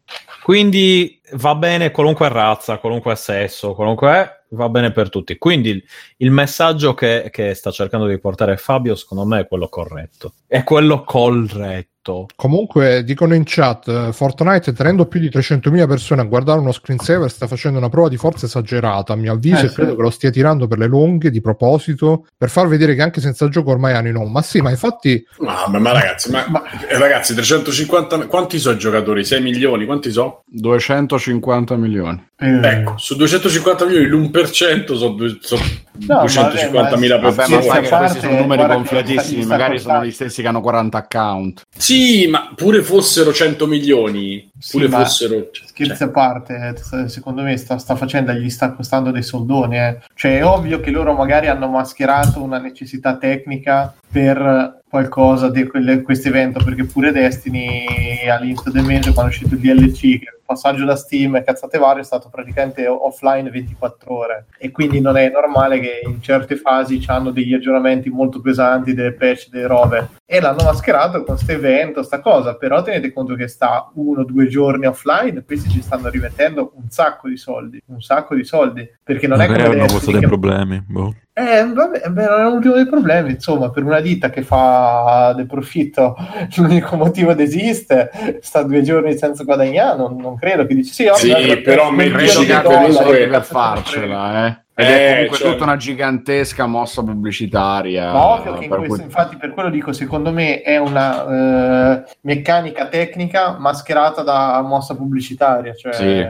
[0.44, 5.38] quindi va bene qualunque razza, qualunque sesso, qualunque va bene per tutti.
[5.38, 5.84] Quindi
[6.18, 10.34] il, messaggio che, che sta cercando di portare Fabio, secondo me, è quello corretto.
[10.48, 11.99] È quello corretto.
[12.36, 17.30] Comunque dicono in chat eh, Fortnite tenendo più di 300.000 persone a guardare uno screensaver
[17.30, 19.96] sta facendo una prova di forza esagerata a mio avviso Eh, e credo sì.
[19.98, 23.48] che lo stia tirando per le lunghe di proposito per far vedere che anche senza
[23.50, 26.46] gioco ormai hanno i no ma sì ma infatti Ma, ma, ma ragazzi, ma,
[26.88, 28.28] eh, ragazzi, 350...
[28.28, 29.24] Quanti sono i giocatori?
[29.26, 29.86] 6 milioni?
[29.86, 30.42] Quanti so?
[30.48, 32.28] 250 milioni.
[32.38, 35.62] Eh, Ecco, su 250 milioni l'1% sono, due- sono
[36.08, 37.62] No, 250.000 vabbè, ma- Vabbè, ma persone.
[37.62, 39.94] Sì, sai che a parte, questi sono numeri guarda che gonfiatissimi, sta- magari sta sono
[39.94, 40.06] contando.
[40.06, 41.62] gli stessi che hanno 40 account.
[41.90, 45.50] Sì, ma pure fossero 100 milioni, Sì, pure ma fossero...
[45.86, 49.78] Scherzi cioè, a parte, eh, secondo me sta, sta facendo, gli sta costando dei soldoni.
[49.78, 50.00] eh.
[50.14, 56.30] Cioè, è ovvio che loro magari hanno mascherato una necessità tecnica per qualcosa di questo
[56.30, 60.84] evento, perché pure Destiny all'inizio del mese, quando è uscito il DLC, che il passaggio
[60.84, 64.46] da Steam e cazzate varie, è stato praticamente offline 24 ore.
[64.58, 69.14] E quindi non è normale che in certe fasi hanno degli aggiornamenti molto pesanti, delle
[69.14, 70.10] patch, delle robe.
[70.26, 72.56] E l'hanno mascherato con questo evento, sta cosa.
[72.56, 76.90] Però tenete conto che sta uno o due giorni offline, questi ci stanno rimettendo un
[76.90, 78.90] sacco di soldi, un sacco di soldi.
[79.04, 80.84] Perché non Magari è come hanno avuto dei che- problemi.
[80.88, 81.16] Boh.
[81.34, 86.16] Eh, vabbè, non è l'ultimo dei problemi, insomma, per una ditta che fa del profitto,
[86.58, 88.10] l'unico motivo ed esiste,
[88.42, 91.94] sta due giorni senza guadagnare, non, non credo che dici sì, vabbè, Sì, vabbè, però
[91.96, 93.42] per mi Credo che per frega.
[93.42, 94.58] farcela, eh.
[94.80, 98.14] Ed Eh, è comunque cioè- tutta una gigantesca mossa pubblicitaria.
[98.14, 101.96] Ma ovvio che in per questo, cui- infatti, per quello dico, secondo me è una
[101.98, 105.74] eh, meccanica tecnica mascherata da mossa pubblicitaria.
[105.74, 106.26] Cioè, Sì.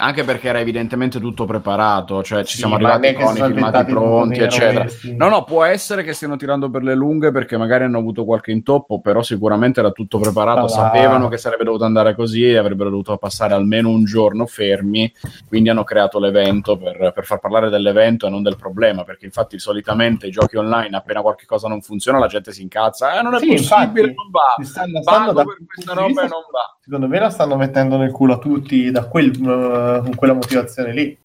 [0.00, 4.47] Anche perché era evidentemente tutto preparato, cioè ci Sì, siamo arrivati con i filmati pronti,
[4.48, 4.82] eccetera.
[4.82, 5.16] questi.
[5.16, 8.50] No, no, può essere che stiano tirando per le lunghe perché magari hanno avuto qualche
[8.52, 12.90] intoppo, però sicuramente era tutto preparato, Ah, sapevano che sarebbe dovuto andare così e avrebbero
[12.90, 15.12] dovuto passare almeno un giorno fermi,
[15.46, 19.58] quindi hanno creato l'evento per, per far parlare dell'evento e non del problema, perché infatti
[19.58, 23.34] solitamente i giochi online appena qualche cosa non funziona la gente si incazza, eh non
[23.34, 26.76] è Sì, possibile, infatti, non va, stanno- stanno da- questa roba e non va.
[26.80, 30.92] Secondo me la stanno mettendo nel culo a tutti da quel, eh, con quella motivazione
[30.92, 31.18] lì.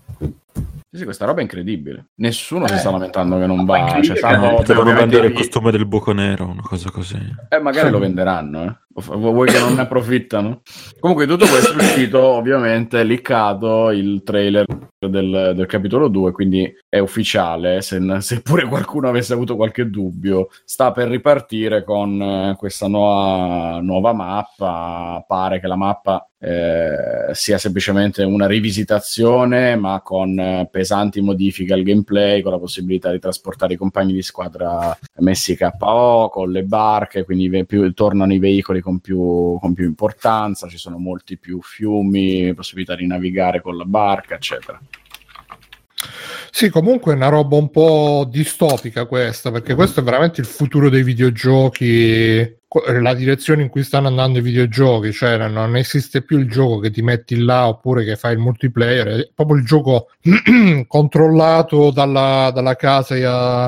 [0.93, 2.09] Sì, sì, questa roba è incredibile.
[2.17, 3.99] Nessuno si Eh, sta lamentando che non va.
[3.99, 7.17] Cioè, Potevano ovviamente vendere il costume del buco nero, una cosa così.
[7.49, 8.77] Eh, magari lo venderanno, eh.
[8.95, 10.61] Vu- Vuoi che non ne approfittano?
[10.99, 14.65] Comunque, tutto questo è uscito, ovviamente, liccato il trailer
[14.99, 17.81] del, del capitolo 2, quindi è ufficiale.
[17.81, 24.13] Se, seppure qualcuno avesse avuto qualche dubbio, sta per ripartire con eh, questa nuova, nuova
[24.13, 25.23] mappa.
[25.27, 31.83] Pare che la mappa eh, sia semplicemente una rivisitazione, ma con eh, pesanti modifiche al
[31.83, 37.23] gameplay, con la possibilità di trasportare i compagni di squadra messi KO, con le barche,
[37.23, 42.53] quindi più- tornano i veicoli con più, con più importanza, ci sono molti più fiumi,
[42.53, 44.77] possibilità di navigare con la barca, eccetera.
[46.51, 50.89] Sì, comunque è una roba un po' distopica questa, perché questo è veramente il futuro
[50.89, 52.57] dei videogiochi,
[53.01, 56.91] la direzione in cui stanno andando i videogiochi, cioè non esiste più il gioco che
[56.91, 60.07] ti metti là oppure che fai il multiplayer, è proprio il gioco
[60.87, 63.15] controllato dalla, dalla casa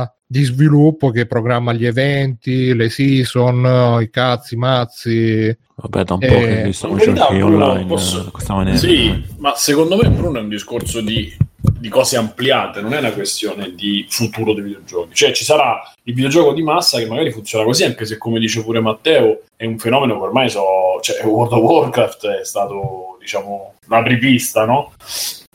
[0.03, 5.57] eh, di sviluppo che programma gli eventi, le season, i cazzi, i mazzi.
[5.75, 8.77] Vabbè, da un Eh, po' che in verità, giochi online posso- eh, di questa maniera.
[8.77, 11.35] Sì, ma secondo me Bruno è un discorso di,
[11.77, 15.13] di cose ampliate, non è una questione di futuro dei videogiochi.
[15.13, 18.63] Cioè ci sarà il videogioco di massa che magari funziona così, anche se come dice
[18.63, 20.63] pure Matteo è un fenomeno che ormai so,
[21.01, 24.93] cioè World of Warcraft è stato diciamo la rivista, no?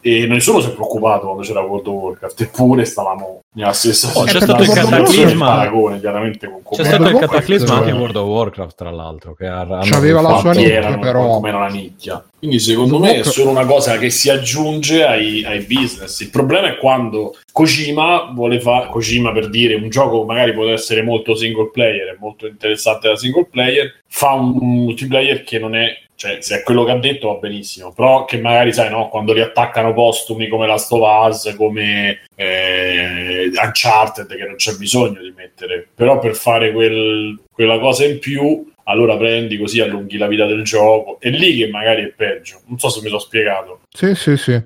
[0.00, 4.24] E nessuno si è preoccupato quando c'era World of Warcraft, eppure stavamo nella stessa Oh,
[4.24, 5.46] c'è stato il cataclisma.
[5.46, 7.96] paragone, chiaramente con C'è come stato il cataclisma anche in.
[7.96, 11.26] World of Warcraft, tra l'altro, che C'aveva la sua nicchia, erano però.
[11.26, 12.24] come era la nicchia.
[12.38, 16.20] Quindi secondo me è solo una cosa che si aggiunge ai, ai business.
[16.20, 21.02] Il problema è quando Kojima vuole fare Kojima per dire un gioco magari può essere
[21.02, 24.52] molto single player e molto interessante da single player, fa un
[24.84, 25.88] multiplayer che non è
[26.20, 29.32] cioè, se è quello che ha detto va benissimo, però che magari, sai, no, quando
[29.32, 35.32] li attaccano postumi come Last of Us, come eh, Uncharted, che non c'è bisogno di
[35.34, 40.46] mettere, però per fare quel- quella cosa in più, allora prendi così allunghi la vita
[40.46, 42.62] del gioco, è lì che magari è peggio.
[42.68, 43.80] Non so se mi sono spiegato.
[43.92, 44.58] Sì, sì, sì.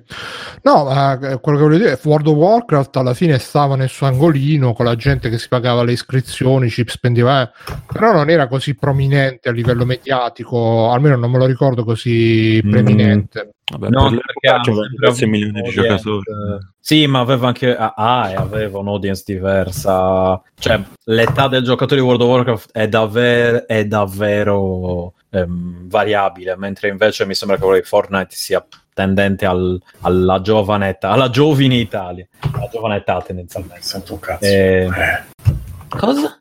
[0.61, 3.75] No, ma eh, quello che voglio dire è che World of Warcraft alla fine stava
[3.75, 7.51] nel suo angolino con la gente che si pagava le iscrizioni, ci spendeva, eh,
[7.91, 13.53] però non era così prominente a livello mediatico, almeno non me lo ricordo così Mm.
[13.67, 16.19] Vabbè, No, per perché c'aveva sempre diversi avuto milioni di giocatori.
[16.29, 20.39] eh, Sì, ma aveva anche ah, ah, e aveva un'audience diversa.
[20.59, 26.89] Cioè, l'età del giocatore di World of Warcraft è, davvero è davvero ehm, variabile, mentre
[26.89, 28.63] invece mi sembra che quello di Fortnite sia
[28.93, 33.81] tendente al- alla giovane età, alla giovine Italia, alla giovane età tendenzialmente.
[33.81, 34.45] Sento un cazzo.
[34.45, 35.23] Eh, Eh.
[35.89, 36.39] cosa?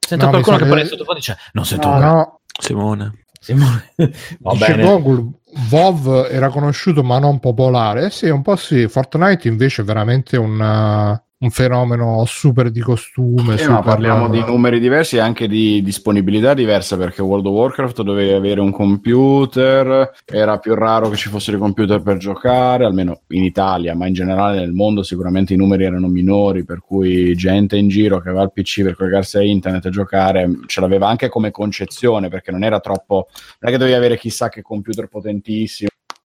[0.00, 1.98] Sento No, qualcuno che parla sottofondo e dice non sento No.
[2.00, 3.22] No, Simone.
[3.40, 3.92] Simone.
[4.40, 4.82] Va dice bene.
[4.82, 5.30] Gogol,
[5.70, 8.06] WoW era conosciuto ma non popolare.
[8.06, 8.88] Eh sì, un po' sì.
[8.88, 13.54] Fortnite invece è veramente un, uh, un fenomeno super di costume.
[13.54, 17.54] Eh, ma super- parliamo di numeri diversi e anche di disponibilità diverse perché World of
[17.54, 22.84] Warcraft dovevi avere un computer, era più raro che ci fossero i computer per giocare,
[22.84, 27.34] almeno in Italia, ma in generale nel mondo sicuramente i numeri erano minori, per cui
[27.34, 31.08] gente in giro che aveva il PC per collegarsi a internet e giocare ce l'aveva
[31.08, 33.28] anche come concezione perché non era troppo,
[33.60, 35.88] non è che dovevi avere chissà che computer potentissimo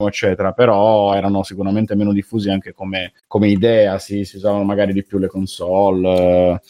[0.03, 5.03] eccetera, però erano sicuramente meno diffusi anche come, come idea, sì, si usavano magari di
[5.03, 6.61] più le console,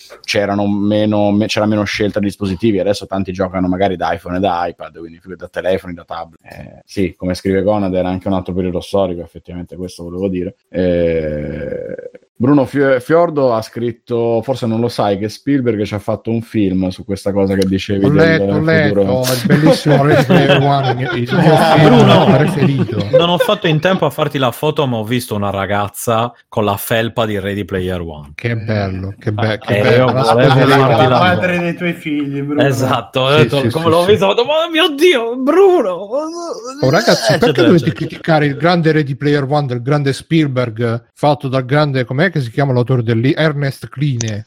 [0.67, 4.67] meno, me- c'era meno scelta di dispositivi, adesso tanti giocano magari da iPhone e da
[4.67, 6.39] iPad, quindi più da telefoni, da tablet.
[6.43, 10.55] Eh, sì, come scrive Gonad era anche un altro periodo storico, effettivamente questo volevo dire.
[10.69, 11.95] Eh,
[12.37, 16.41] Bruno Fio- Fiordo ha scritto, forse non lo sai, che Spielberg ci ha fatto un
[16.41, 19.21] film su questa cosa che dicevi Ho del letto, ho letto, futuro.
[19.21, 22.25] il bellissimo Ready Player One, il mio, Ah, Bruno.
[22.35, 23.07] preferito.
[23.17, 26.65] Non ho fatto in tempo a farti la foto, ma ho visto una ragazza con
[26.65, 28.31] la felpa di Ready Player One.
[28.35, 30.05] Che bello, che, be- che Eh, bello.
[30.11, 32.63] La la la- madre dei tuoi figli, Bruno.
[32.63, 34.09] Esatto, Sì, detto, sì, come sì, l'ho sì.
[34.11, 35.91] visto, ho detto, ma mio Dio, Bruno!
[35.91, 37.93] Oh, ragazzi, Eh, perché eccetera, dovete eccetera.
[38.07, 42.51] criticare il grande Ready Player One del grande Spielberg fatto dal grande, com'è che si
[42.51, 43.33] chiama l'autore del lì?
[43.33, 44.45] Ernest Cline.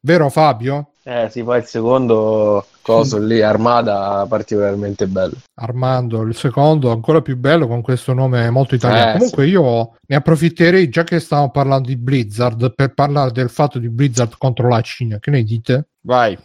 [0.00, 0.90] Vero Fabio?
[1.02, 5.34] Eh sì, poi il secondo coso lì, Armada, particolarmente bello.
[5.54, 9.10] Armando, il secondo ancora più bello con questo nome molto italiano.
[9.10, 13.78] Eh, Comunque io ne approfitterei, già che stiamo parlando di Blizzard, per parlare del fatto
[13.78, 15.18] di Blizzard contro la Cina.
[15.18, 15.88] Che ne dite?
[16.00, 16.36] Vai.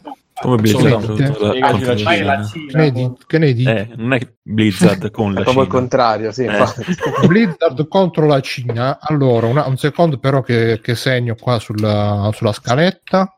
[0.42, 2.42] Come Blizzard contro la- la Cina.
[2.42, 2.80] Che Cina.
[2.82, 3.78] ne, di- che ne dite?
[3.78, 5.80] Eh, non è Blizzard con la È proprio il Cina.
[5.80, 6.58] contrario, sì, Eh.
[7.28, 8.98] Blizzard contro la Cina.
[9.00, 13.36] Allora, una- un secondo però che, che segno qua sulla, sulla scaletta.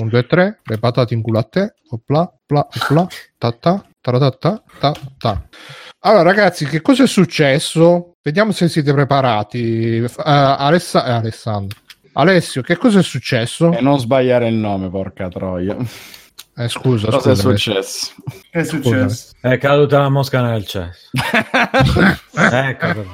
[0.00, 1.74] Un, due, tre, le patate in culo a te.
[1.90, 3.06] Opla, opla, opla,
[3.38, 5.42] ta ta, taratata, ta ta.
[6.00, 8.14] Allora, ragazzi, che cosa è successo?
[8.20, 9.98] Vediamo se siete preparati.
[10.04, 11.78] Uh, Alessa- eh, Alessandro.
[12.16, 13.72] Alessio, che cosa è successo?
[13.72, 15.76] E non sbagliare il nome, porca troia.
[16.56, 18.12] Eh, scusa, Cosa è successo?
[18.50, 19.32] Che è successo?
[19.40, 21.10] È caduta la mosca nel cesso.
[22.32, 22.86] ecco,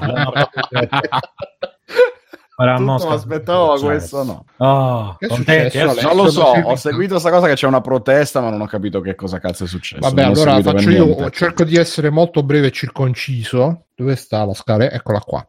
[2.60, 3.08] Ora Tutto mosca.
[3.08, 4.44] mi aspettavo, Cioè, questo no.
[4.58, 6.02] Oh, Che è contenti, successo, eh?
[6.02, 8.66] Non lo so, Adesso- ho seguito questa cosa che c'è una protesta, ma non ho
[8.66, 10.00] capito che cosa cazzo è successo.
[10.02, 13.84] Vabbè, Non allora faccio io, cerco di essere molto breve e circonciso.
[13.94, 14.90] Dove sta la scala?
[14.90, 15.46] Eccola qua.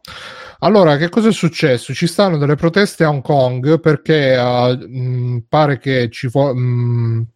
[0.58, 1.94] Allora, che cosa è successo?
[1.94, 7.26] Ci stanno delle proteste a Hong Kong perché eh, mh, pare che ci fo- mh,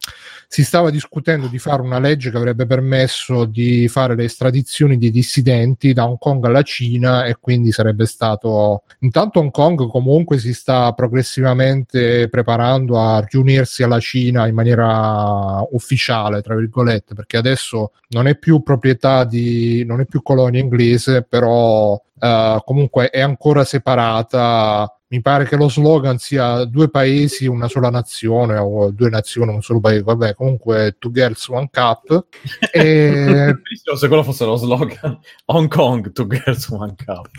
[0.49, 5.11] si stava discutendo di fare una legge che avrebbe permesso di fare le estradizioni di
[5.11, 10.53] dissidenti da Hong Kong alla Cina e quindi sarebbe stato intanto Hong Kong comunque si
[10.53, 18.27] sta progressivamente preparando a riunirsi alla Cina in maniera ufficiale, tra virgolette, perché adesso non
[18.27, 24.91] è più proprietà di non è più colonia inglese, però eh, comunque è ancora separata.
[25.09, 29.61] Mi pare che lo slogan sia due paesi, una sola nazione, o due nazioni, un
[29.61, 30.03] solo paese.
[30.03, 32.25] Vabbè, comunque two girls, one cup.
[32.71, 33.55] E
[33.95, 37.29] se quello fosse lo slogan Hong Kong, two girls, one cup.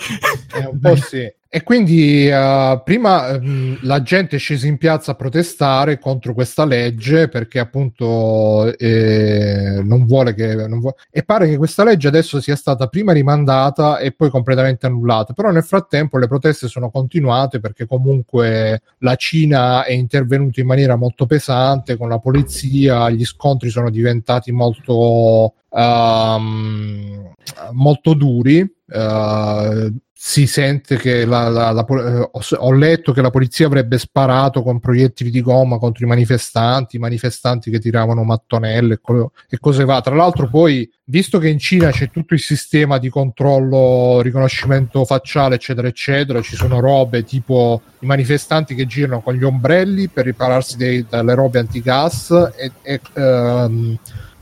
[0.55, 1.31] Eh, un po' sì.
[1.51, 6.67] E quindi eh, prima ehm, la gente è scesa in piazza a protestare contro questa
[6.67, 10.55] legge perché appunto eh, non vuole che...
[10.55, 10.97] Non vuole...
[11.11, 15.51] E pare che questa legge adesso sia stata prima rimandata e poi completamente annullata, però
[15.51, 21.27] nel frattempo le proteste sono continuate perché comunque la Cina è intervenuta in maniera molto
[21.27, 25.55] pesante con la polizia, gli scontri sono diventati molto...
[25.71, 27.35] Um,
[27.73, 33.67] molto duri uh, si sente che la, la, la, eh, ho, letto che la polizia
[33.67, 38.99] avrebbe sparato con proiettili di gomma contro i manifestanti, i manifestanti che tiravano mattonelle e,
[39.01, 40.01] co- cose va.
[40.01, 45.55] Tra l'altro, poi, visto che in Cina c'è tutto il sistema di controllo, riconoscimento facciale,
[45.55, 50.77] eccetera, eccetera, ci sono robe tipo i manifestanti che girano con gli ombrelli per ripararsi
[50.77, 53.99] dei, dalle robe antigas e, e ehm,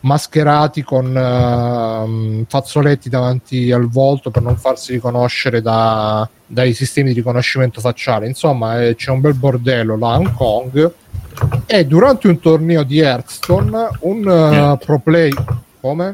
[0.06, 7.16] mascherati con uh, fazzoletti davanti al volto per non farsi riconoscere da, dai sistemi di
[7.16, 8.26] riconoscimento facciale.
[8.26, 10.92] Insomma, eh, c'è un bel bordello là a Hong Kong.
[11.66, 15.32] E durante un torneo di Hearthstone, un uh, pro play.
[15.80, 16.10] Come?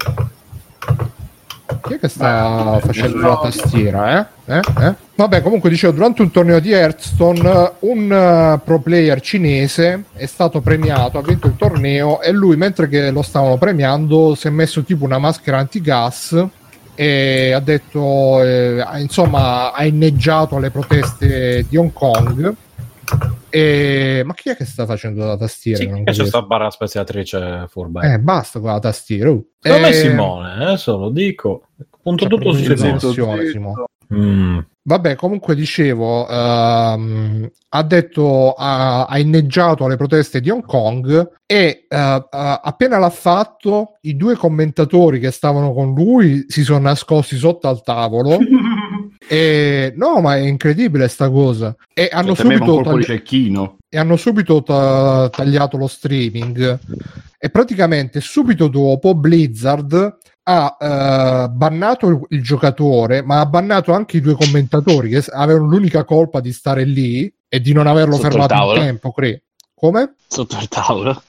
[1.81, 4.29] Chi è che sta facendo la tastiera?
[4.47, 4.55] Eh?
[4.55, 4.61] Eh?
[4.81, 4.95] Eh?
[5.15, 10.61] Vabbè, comunque dicevo, durante un torneo di Hearthstone, un uh, pro player cinese è stato
[10.61, 14.83] premiato, ha vinto il torneo e lui, mentre che lo stavano premiando, si è messo
[14.83, 16.45] tipo una maschera antigas
[16.95, 22.55] e ha detto, eh, insomma, ha inneggiato alle proteste di Hong Kong.
[23.51, 24.23] E...
[24.25, 25.79] Ma chi è che sta facendo la tastiera?
[25.79, 26.27] Sì, non c'è capisco.
[26.27, 28.13] sta barra speziatrice furba.
[28.13, 29.31] Eh, basta con la tastiera.
[29.31, 29.47] Uh.
[29.59, 31.65] Secondo me Eh, Simone, adesso lo dico.
[32.03, 33.85] Punto c'è tutto proprio su Simone.
[34.15, 34.59] Mm.
[34.85, 41.87] Vabbè, comunque dicevo, ehm, ha detto, ha, ha inneggiato alle proteste di Hong Kong e
[41.89, 47.37] eh, eh, appena l'ha fatto, i due commentatori che stavano con lui si sono nascosti
[47.37, 48.39] sotto al tavolo.
[49.29, 51.75] e no, ma è incredibile sta cosa.
[51.93, 53.77] E hanno Cioè, un subito, tagli- cecchino.
[53.89, 56.79] e hanno subito ta- tagliato lo streaming.
[57.39, 64.17] E praticamente subito dopo Blizzard ha eh, bannato il, il giocatore, ma ha bannato anche
[64.19, 68.29] i due commentatori che avevano l'unica colpa di stare lì e di non averlo Sotto
[68.31, 69.13] fermato in tempo.
[69.13, 69.43] cre-
[69.75, 70.15] Come?
[70.29, 71.21] Sotto il tavolo.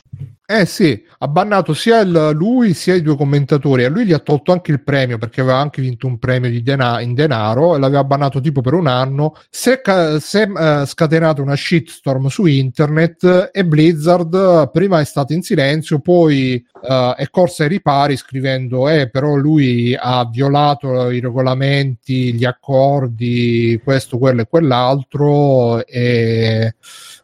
[0.46, 3.86] Eh sì, ha bannato sia il- lui sia i due commentatori.
[3.86, 7.00] A lui gli ha tolto anche il premio perché aveva anche vinto un premio dena-
[7.00, 9.36] in denaro e l'aveva bannato tipo per un anno.
[9.50, 10.50] Si è, ca- si è,
[10.82, 16.56] eh, scatenato una shitstorm su internet e Blizzard prima è stato in silenzio, poi
[16.89, 23.80] eh, è corsa ai ripari scrivendo: Eh, però lui ha violato i regolamenti, gli accordi,
[23.82, 25.86] questo, quello e quell'altro.
[25.88, 26.76] E.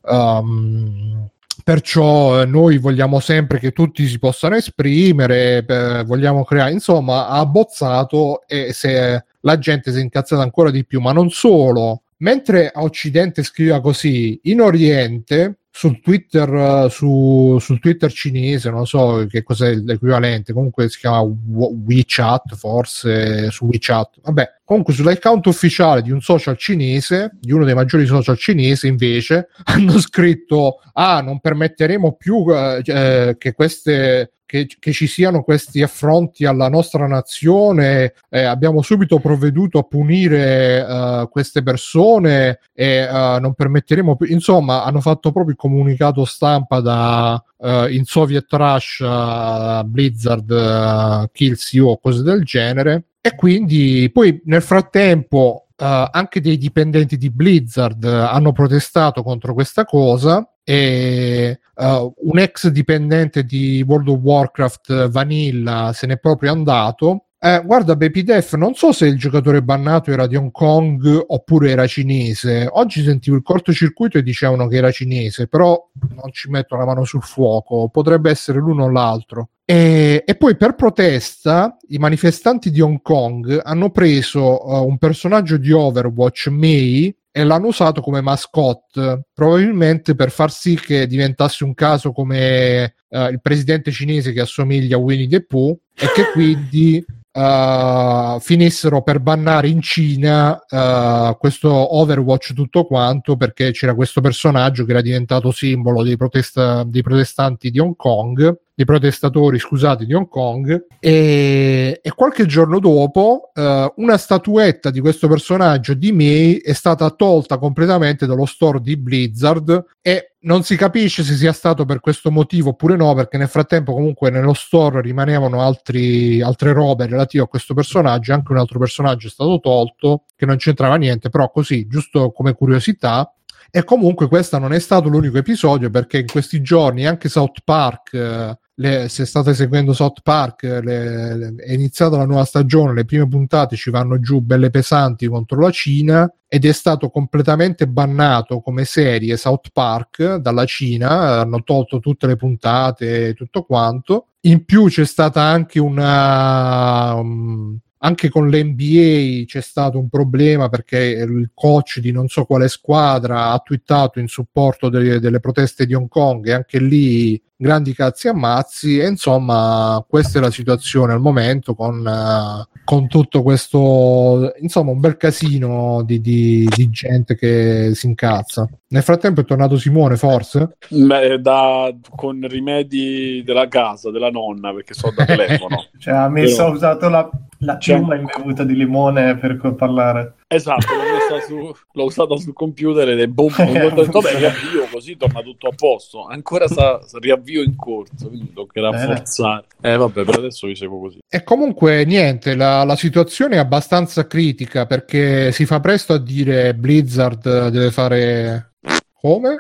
[0.10, 1.30] ehm,
[1.64, 7.40] Perciò eh, noi vogliamo sempre che tutti si possano esprimere, eh, vogliamo creare, insomma, ha
[7.40, 12.04] abbozzato e se la gente si è incazzata ancora di più, ma non solo.
[12.18, 18.86] Mentre a Occidente scriveva così, in Oriente, sul Twitter, eh, su, sul Twitter cinese, non
[18.86, 26.04] so che cos'è l'equivalente, comunque si chiama WeChat, forse su WeChat, vabbè, comunque sull'account ufficiale
[26.04, 31.40] di un social cinese, di uno dei maggiori social cinesi, invece, hanno scritto: Ah, non
[31.40, 34.34] permetteremo più eh, eh, che queste.
[34.50, 40.80] Che, che ci siano questi affronti alla nostra nazione, eh, abbiamo subito provveduto a punire
[40.80, 44.26] eh, queste persone e eh, non permetteremo più.
[44.26, 51.90] Insomma, hanno fatto proprio il comunicato stampa da eh, in Soviet Russia, Blizzard, Kills You
[51.90, 53.09] o cose del genere.
[53.22, 59.54] E quindi poi nel frattempo eh, anche dei dipendenti di Blizzard eh, hanno protestato contro
[59.54, 66.52] questa cosa e eh, un ex dipendente di World of Warcraft Vanilla se n'è proprio
[66.52, 67.26] andato.
[67.42, 71.70] Eh, guarda, Baby Def, non so se il giocatore bannato era di Hong Kong oppure
[71.70, 72.68] era cinese.
[72.70, 77.06] Oggi sentivo il cortocircuito e dicevano che era cinese, però non ci metto la mano
[77.06, 79.52] sul fuoco, potrebbe essere l'uno o l'altro.
[79.64, 85.56] E, e poi per protesta i manifestanti di Hong Kong hanno preso eh, un personaggio
[85.56, 91.74] di Overwatch, Mei, e l'hanno usato come mascotte, probabilmente per far sì che diventasse un
[91.74, 97.06] caso come eh, il presidente cinese che assomiglia a Winnie the Pooh e che quindi
[97.40, 104.84] eh, finissero per bannare in Cina eh, questo Overwatch tutto quanto perché c'era questo personaggio
[104.84, 110.14] che era diventato simbolo dei, protesta- dei protestanti di Hong Kong dei protestatori, scusate, di
[110.14, 110.86] Hong Kong.
[111.00, 117.10] E, e qualche giorno dopo, eh, una statuetta di questo personaggio di May è stata
[117.10, 122.32] tolta completamente dallo store di Blizzard e non si capisce se sia stato per questo
[122.32, 127.48] motivo oppure no, perché nel frattempo comunque nello store rimanevano altri, altre robe relative a
[127.48, 131.86] questo personaggio, anche un altro personaggio è stato tolto che non c'entrava niente, però così,
[131.88, 133.34] giusto come curiosità.
[133.72, 138.14] E comunque questo non è stato l'unico episodio perché in questi giorni anche South Park
[138.14, 143.06] eh, le, se state seguendo South Park, le, le, è iniziata la nuova stagione, le
[143.06, 148.62] prime puntate ci vanno giù belle pesanti contro la Cina ed è stato completamente bannato
[148.62, 154.28] come serie South Park dalla Cina, hanno tolto tutte le puntate e tutto quanto.
[154.42, 157.16] In più c'è stata anche una...
[157.16, 162.70] Um, anche con l'NBA c'è stato un problema perché il coach di non so quale
[162.70, 167.94] squadra ha twittato in supporto delle, delle proteste di Hong Kong e anche lì grandi
[167.94, 173.44] cazzi e ammazzi e insomma questa è la situazione al momento con, uh, con tutto
[173.44, 178.66] questo insomma un bel casino di, di, di, gente che si incazza.
[178.88, 180.78] Nel frattempo è tornato Simone forse?
[180.88, 185.88] Beh, da, con rimedi della casa della nonna perché so da telefono.
[186.00, 186.70] Cioè ha messo Però...
[186.70, 187.30] ha usato la,
[187.60, 190.36] la piuma imbevuta di limone per parlare.
[190.48, 190.88] Esatto,
[191.30, 193.54] l'ho, su, l'ho, usata sul computer ed è boom.
[193.56, 196.26] Vabbè, riavvio così torna tutto a posto.
[196.26, 199.16] Ancora sa, riavvio in corso, quindi toccherà Bene.
[199.16, 199.66] forzare.
[199.82, 201.20] Eh, vabbè, per adesso vi seguo così.
[201.28, 206.74] E comunque, niente, la, la, situazione è abbastanza critica perché si fa presto a dire
[206.74, 208.74] Blizzard deve fare.
[209.14, 209.56] Come?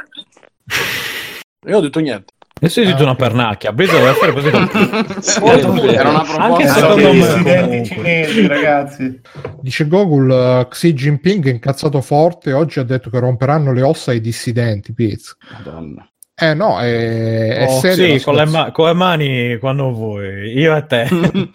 [1.68, 2.34] Io ho detto niente.
[2.62, 3.72] Adesso hai ah, una pernacchia.
[3.72, 4.48] Blizzard deve fare così.
[5.96, 7.20] Era una proposta Anche secondo me.
[7.20, 9.22] Dissidenti cinesi, ragazzi.
[9.62, 12.52] Dice Google, uh, Xi Jinping è incazzato forte.
[12.52, 14.94] Oggi ha detto che romperanno le ossa ai dissidenti.
[14.94, 15.38] Piz.
[15.54, 16.06] Madonna.
[16.36, 18.18] Eh no, è, è oh, serio.
[18.18, 20.52] Sì, con le, ma- con le mani quando vuoi.
[20.52, 21.08] Io e te.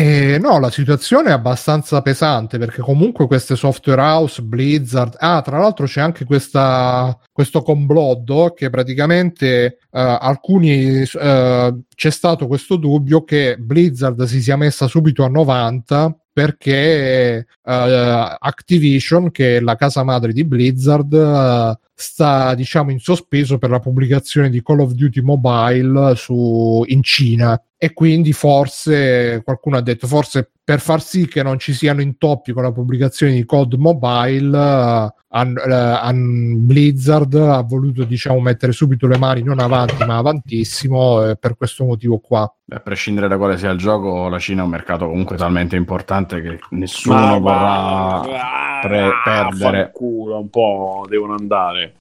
[0.00, 5.58] Eh, no, la situazione è abbastanza pesante perché comunque queste software house, Blizzard, ah, tra
[5.58, 13.24] l'altro c'è anche questa, questo complotto che praticamente uh, alcuni uh, c'è stato questo dubbio
[13.24, 20.04] che Blizzard si sia messa subito a 90 perché uh, Activision, che è la casa
[20.04, 26.14] madre di Blizzard, sta diciamo in sospeso per la pubblicazione di Call of Duty Mobile
[26.14, 27.60] su, in Cina.
[27.76, 32.52] E quindi forse qualcuno ha detto forse per far sì che non ci siano intoppi
[32.52, 38.72] con la pubblicazione di COD Mobile uh, an, uh, an Blizzard ha voluto diciamo mettere
[38.72, 42.52] subito le mani non avanti ma avantissimo eh, per questo motivo qua.
[42.70, 46.42] A prescindere da quale sia il gioco la Cina è un mercato comunque talmente importante
[46.42, 49.90] che nessuno ma, vorrà ma, pre- perdere.
[49.92, 51.97] Culo un po' devono andare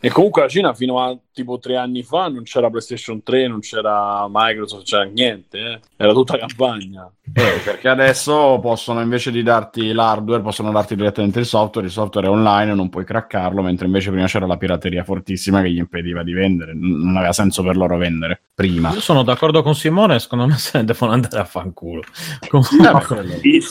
[0.00, 3.60] e comunque la Cina fino a tipo tre anni fa non c'era PlayStation 3, non
[3.60, 5.80] c'era Microsoft, c'era niente, eh?
[5.96, 7.10] era tutta campagna.
[7.32, 12.26] Eh, perché adesso possono invece di darti l'hardware, possono darti direttamente il software, il software
[12.26, 16.24] è online, non puoi craccarlo, mentre invece prima c'era la pirateria fortissima che gli impediva
[16.24, 18.90] di vendere, non aveva senso per loro vendere prima.
[18.92, 22.02] Io sono d'accordo con Simone, secondo me se ne devono andare a fanculo.
[23.42, 23.64] I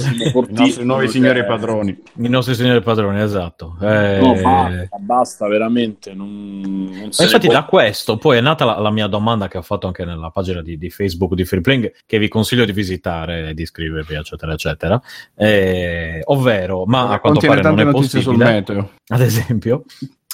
[0.53, 2.01] nostri nuovi signori padroni.
[2.17, 3.75] I nostri signori padroni, esatto.
[3.81, 4.19] Eh...
[4.21, 6.13] No, basta, basta veramente.
[6.19, 7.53] Non, non infatti può...
[7.53, 10.61] da questo poi è nata la, la, mia domanda che ho fatto anche nella pagina
[10.61, 15.01] di, di Facebook di Freeplaying, che vi consiglio di visitare di iscrivervi, eccetera, eccetera.
[15.35, 18.65] Eh, ovvero, ma a quanto pare non è possibile,
[19.07, 19.85] ad esempio,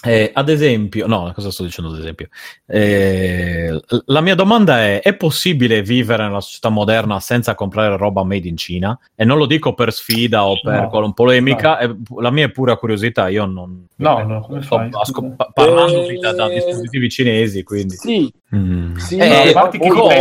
[0.03, 2.27] eh, ad esempio, no, cosa sto dicendo ad esempio?
[2.67, 8.47] Eh, la mia domanda è: è possibile vivere nella società moderna senza comprare roba made
[8.47, 8.97] in Cina?
[9.15, 12.21] E non lo dico per sfida o per no, polemica, no.
[12.21, 13.29] la mia è pura curiosità.
[13.29, 13.87] Io non.
[13.95, 14.89] No, no, come fai?
[15.01, 17.95] Sto parlando eh, da, da, dispositivi cinesi, quindi.
[17.95, 18.95] Sì, mm.
[18.97, 19.71] sì eh, no,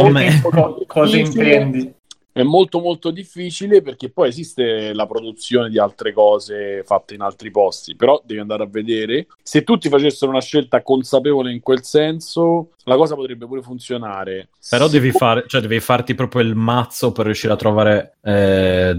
[0.00, 0.42] come?
[0.86, 1.92] cosa intendi?
[2.34, 7.52] È molto molto difficile perché poi esiste la produzione di altre cose fatte in altri
[7.52, 9.28] posti, però devi andare a vedere.
[9.40, 14.48] Se tutti facessero una scelta consapevole in quel senso, la cosa potrebbe pure funzionare.
[14.68, 18.98] Però devi, fare, cioè devi farti proprio il mazzo per riuscire a trovare eh,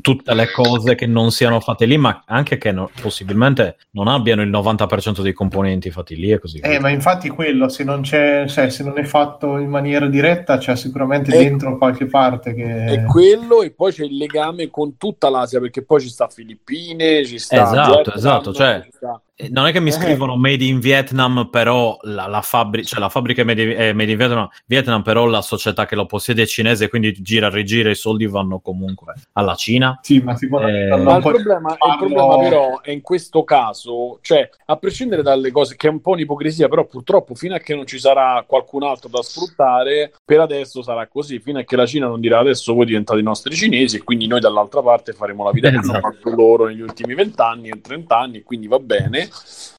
[0.00, 4.42] tutte le cose che non siano fatte lì, ma anche che no, possibilmente non abbiano
[4.42, 6.80] il 90% dei componenti fatti lì e così eh, via.
[6.80, 10.76] ma infatti quello, se non, c'è, cioè, se non è fatto in maniera diretta, c'è
[10.76, 12.84] sicuramente e, dentro qualche parte che...
[12.84, 17.24] È quello e poi c'è il legame con tutta l'Asia, perché poi ci sta Filippine,
[17.24, 17.62] ci sta...
[17.62, 18.86] Esatto, Vietnam, esatto, cioè...
[18.90, 19.92] Sta non è che mi Eh.
[19.92, 23.92] scrivono made in Vietnam, però la, la, fabri- cioè la fabbrica è made, in, è
[23.92, 27.90] made in Vietnam, Vietnam, però la società che lo possiede è cinese, quindi gira, rigira,
[27.90, 29.98] i soldi vanno comunque alla Cina.
[30.02, 34.18] Sì, ma me Eh, Ma il problema, il farlo- problema però è in questo caso,
[34.22, 37.74] cioè a prescindere dalle cose che è un po' un'ipocrisia, però purtroppo fino a che
[37.74, 41.86] non ci sarà qualcun altro da sfruttare, per adesso sarà così, fino a che la
[41.86, 45.42] Cina non dirà adesso voi diventate i nostri cinesi e quindi noi dall'altra parte faremo
[45.44, 46.12] la vita che hanno Esatto.
[46.12, 49.21] fatto loro negli ultimi vent'anni e trent'anni e quindi va bene.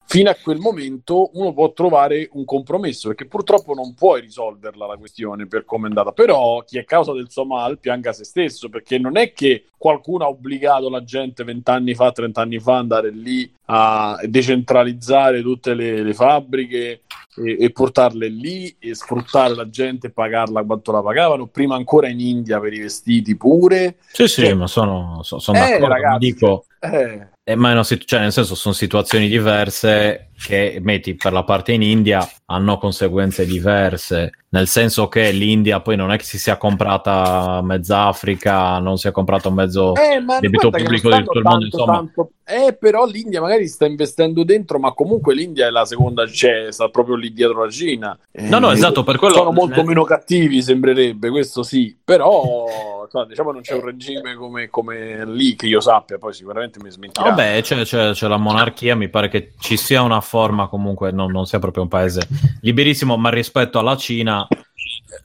[0.06, 4.98] Fino a quel momento uno può trovare un compromesso perché purtroppo non puoi risolverla la
[4.98, 6.12] questione per come è andata.
[6.12, 10.26] Però chi è causa del suo mal pianga se stesso perché non è che qualcuno
[10.26, 16.14] ha obbligato la gente vent'anni fa, trent'anni fa andare lì a decentralizzare tutte le, le
[16.14, 17.02] fabbriche
[17.36, 21.48] e, e portarle lì e sfruttare la gente e pagarla quanto la pagavano.
[21.48, 23.96] Prima ancora in India per i vestiti pure.
[24.12, 25.88] Sì, sì, Cioè- ma sono, so- sono Eh, d'accordo.
[25.88, 31.32] ragazzi, dico, Eh, eh, ma situ- cioè, nel senso, sono situazioni diverse che, metti, per
[31.34, 34.32] la parte in India hanno conseguenze diverse.
[34.54, 39.08] Nel senso che l'India poi non è che si sia comprata mezza Africa, non si
[39.08, 39.96] è comprato mezzo.
[39.96, 41.94] Eh, debito pubblico di tutto il mondo, stanno insomma.
[41.98, 46.68] tanto- Eh, però l'India magari sta investendo dentro, ma comunque l'India è la seconda, cioè
[46.72, 48.16] sta proprio lì dietro la Cina.
[48.32, 51.98] Eh, No, no, esatto, per quello- Sono molto nel- meno cattivi, sembrerebbe, questo sì.
[52.04, 52.66] Però,
[53.06, 56.92] insomma, diciamo, non c'è un regime come, come lì che io sappia, poi sicuramente mi
[56.92, 57.30] smentirà.
[57.30, 61.32] Vabbè, c'è, c'è- c'è la monarchia, mi pare che ci sia una forma comunque, non,
[61.32, 62.28] non sia proprio un paese
[62.62, 64.48] liberissimo, ma rispetto alla Cina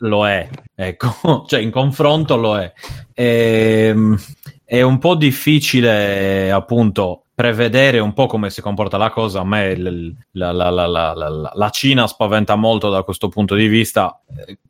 [0.00, 2.70] lo è, ecco, cioè in confronto lo è.
[3.14, 4.16] Ehm,
[4.64, 9.40] è un po' difficile appunto prevedere un po' come si comporta la cosa.
[9.40, 11.14] A me il- la, la- la-
[11.54, 14.20] la- Cina spaventa molto da questo punto di vista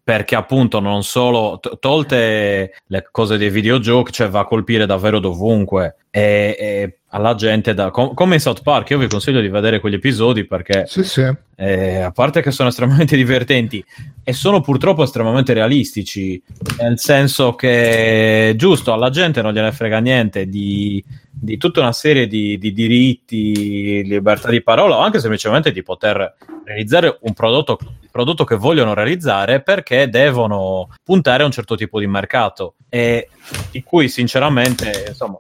[0.02, 5.18] perché appunto non solo to- tolte le cose dei videogiochi, cioè va a colpire davvero
[5.18, 8.90] dovunque e, e alla gente da, com- come in South Park.
[8.90, 11.30] Io vi consiglio di vedere quegli episodi perché Sì, sì.
[11.56, 13.82] eh, a parte che sono estremamente divertenti
[14.24, 16.42] e sono purtroppo estremamente realistici,
[16.80, 22.26] nel senso che giusto alla gente non gliene frega niente di, di tutta una serie
[22.26, 27.78] di, di diritti, libertà di parola o anche semplicemente di poter realizzare un prodotto,
[28.10, 33.30] prodotto che vogliono realizzare perché devono puntare a un certo tipo di mercato e
[33.70, 35.38] di cui sinceramente insomma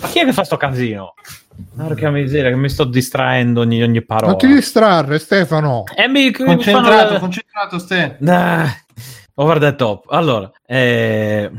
[0.00, 1.14] ma chi è che fa sto casino?
[1.76, 4.30] Porca miseria, che mi sto distraendo ogni, ogni parola.
[4.32, 5.84] Non ti distrarre, Stefano.
[5.94, 8.16] E mi, mi Concentrato, fanno- concentrato, Ste.
[8.18, 8.68] Dai,
[9.34, 10.06] over the top.
[10.08, 11.50] Allora, eh,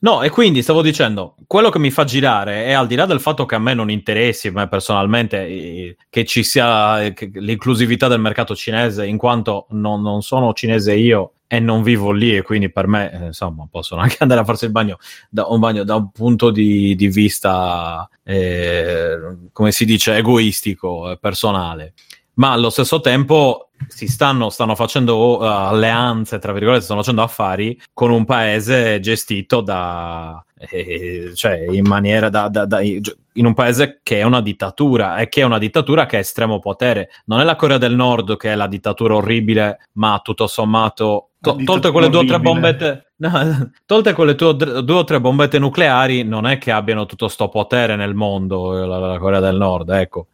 [0.00, 3.20] no, e quindi stavo dicendo, quello che mi fa girare è al di là del
[3.20, 7.30] fatto che a me non interessi, a me personalmente, eh, che ci sia eh, che-
[7.34, 12.34] l'inclusività del mercato cinese, in quanto non, non sono cinese io e non vivo lì
[12.34, 14.98] e quindi per me, eh, insomma, possono anche andare a farsi il bagno
[15.30, 19.16] da un, bagno, da un punto di, di vista, eh,
[19.52, 21.94] come si dice, egoistico, eh, personale
[22.42, 27.80] ma allo stesso tempo si stanno, stanno facendo uh, alleanze, tra virgolette, stanno facendo affari
[27.92, 34.00] con un paese gestito da, eh, cioè in maniera da, da- da- in un paese
[34.02, 37.10] che è una dittatura e che è una dittatura che ha estremo potere.
[37.26, 41.58] Non è la Corea del Nord che è la dittatura orribile, ma tutto sommato, to-
[41.64, 46.24] tolte quelle due o tre bombette, no, tolte quelle due, due o tre bombette nucleari,
[46.24, 49.90] non è che abbiano tutto sto potere nel mondo, eh, la, la Corea del Nord,
[49.90, 50.26] ecco.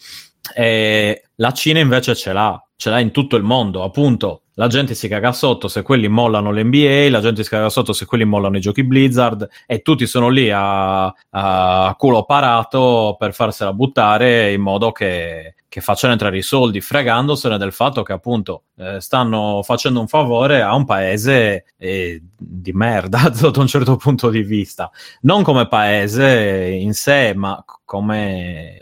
[0.54, 4.42] E la Cina invece ce l'ha, ce l'ha in tutto il mondo, appunto.
[4.58, 8.06] La gente si caga sotto se quelli mollano l'NBA, la gente si caga sotto se
[8.06, 13.72] quelli mollano i giochi Blizzard e tutti sono lì a, a culo parato per farsela
[13.72, 19.00] buttare in modo che, che facciano entrare i soldi, fregandosene del fatto che appunto eh,
[19.00, 24.42] stanno facendo un favore a un paese eh, di merda sotto un certo punto di
[24.42, 24.90] vista.
[25.22, 28.78] Non come paese in sé, ma come,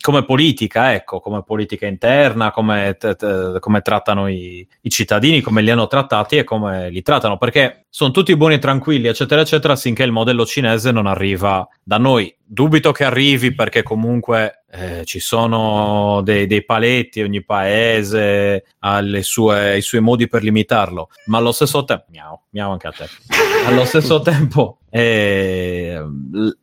[0.00, 5.11] come politica, ecco, come politica interna, come, t- t- come trattano i, i cittadini,
[5.42, 9.40] come li hanno trattati e come li trattano, perché sono tutti buoni e tranquilli, eccetera,
[9.40, 12.34] eccetera, finché il modello cinese non arriva da noi.
[12.52, 19.22] Dubito che arrivi perché comunque eh, ci sono dei, dei paletti, ogni paese ha le
[19.22, 23.08] sue- i suoi modi per limitarlo, ma allo stesso tempo, miau, miau anche a te,
[23.64, 25.98] allo stesso tempo eh,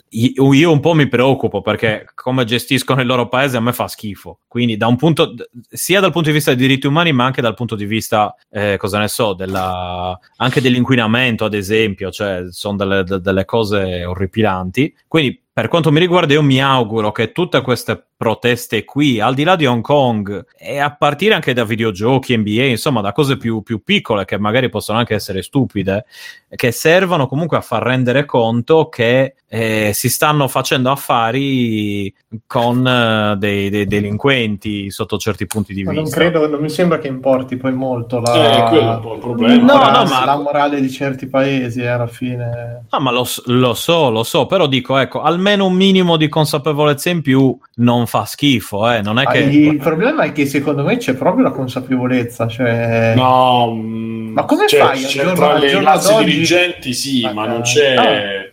[0.09, 4.41] io un po' mi preoccupo perché come gestiscono il loro paese a me fa schifo.
[4.47, 5.33] Quindi, da un punto,
[5.67, 8.77] sia dal punto di vista dei diritti umani, ma anche dal punto di vista, eh,
[8.77, 14.95] cosa ne so, della, anche dell'inquinamento, ad esempio, cioè sono delle, de- delle cose orripilanti.
[15.07, 19.43] Quindi per quanto mi riguarda, io mi auguro che tutte queste proteste qui, al di
[19.43, 23.61] là di Hong Kong, e a partire anche da videogiochi, NBA, insomma, da cose più,
[23.61, 26.05] più piccole che magari possono anche essere stupide,
[26.47, 32.13] che servono comunque a far rendere conto che eh, si stanno facendo affari
[32.45, 36.03] con eh, dei, dei delinquenti sotto certi punti di Ma vista.
[36.03, 39.55] non credo, non mi sembra che importi poi molto la, Eh, un po' il problema.
[39.73, 42.85] No, la, no, ma- la morale di certi paesi eh, alla fine.
[42.89, 47.09] Ah, ma lo, lo so, lo so, però dico, ecco, almeno un minimo di consapevolezza
[47.09, 49.39] in più non fa schifo, eh, non è Ah, che...
[49.39, 53.13] Il problema è che secondo me c'è proprio la consapevolezza, cioè...
[53.15, 57.47] No, Ma come c'è- fai al c'è giorno- tra le classi dirigenti, sì, Ah, ma
[57.47, 57.61] non ah.
[57.63, 58.48] c'è.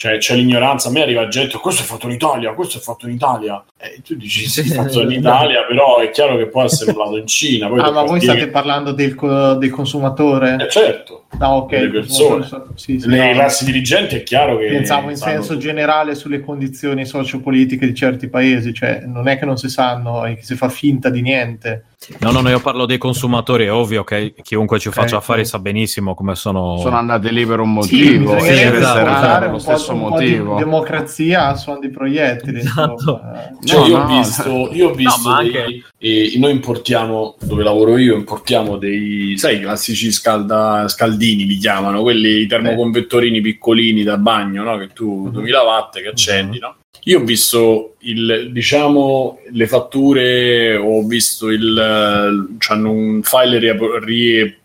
[0.00, 0.88] Cioè, c'è l'ignoranza.
[0.88, 3.62] A me arriva gente, questo è fatto in Italia, questo è fatto in Italia.
[3.76, 7.18] E tu dici, sì, è fatto in Italia, però è chiaro che può essere usato
[7.18, 7.68] in Cina.
[7.68, 9.14] Poi Ah, ma voi state parlando del,
[9.58, 10.56] del consumatore?
[10.58, 11.68] Eh, certo, Ah, ok.
[11.68, 12.46] delle il persone.
[12.76, 13.32] sì, sì, le no.
[13.34, 14.68] classi dirigenti è chiaro che.
[14.68, 15.60] Pensavo in sanno senso tutto.
[15.66, 20.36] generale sulle condizioni sociopolitiche di certi paesi, cioè non è che non si sanno e
[20.36, 21.84] che si fa finta di niente.
[22.20, 25.40] No, no, no, io parlo dei consumatori, è ovvio che chiunque ci faccia Ok, affari
[25.42, 25.46] ok.
[25.46, 26.78] sa benissimo come sono...
[26.78, 29.89] Sono andati lì per un Sì, motivo bisognerebbe sì, e esatto.
[29.96, 30.54] Stesso motivo.
[30.56, 32.58] di democrazia a suon di proiettili.
[32.60, 33.20] Esatto.
[33.64, 34.02] Cioè, No, io, no.
[34.04, 39.34] ho visto, io ho visto dei- anche- e noi importiamo, dove lavoro io, importiamo dei,
[39.36, 44.78] sai, i classici scalda- scaldini li chiamano, quelli i termoconvettorini piccolini da bagno, no?
[44.78, 46.74] Che tu 2000 watt che accendi, no?
[47.04, 54.02] Io ho visto il, diciamo, le fatture, ho visto il, c'hanno un file riep-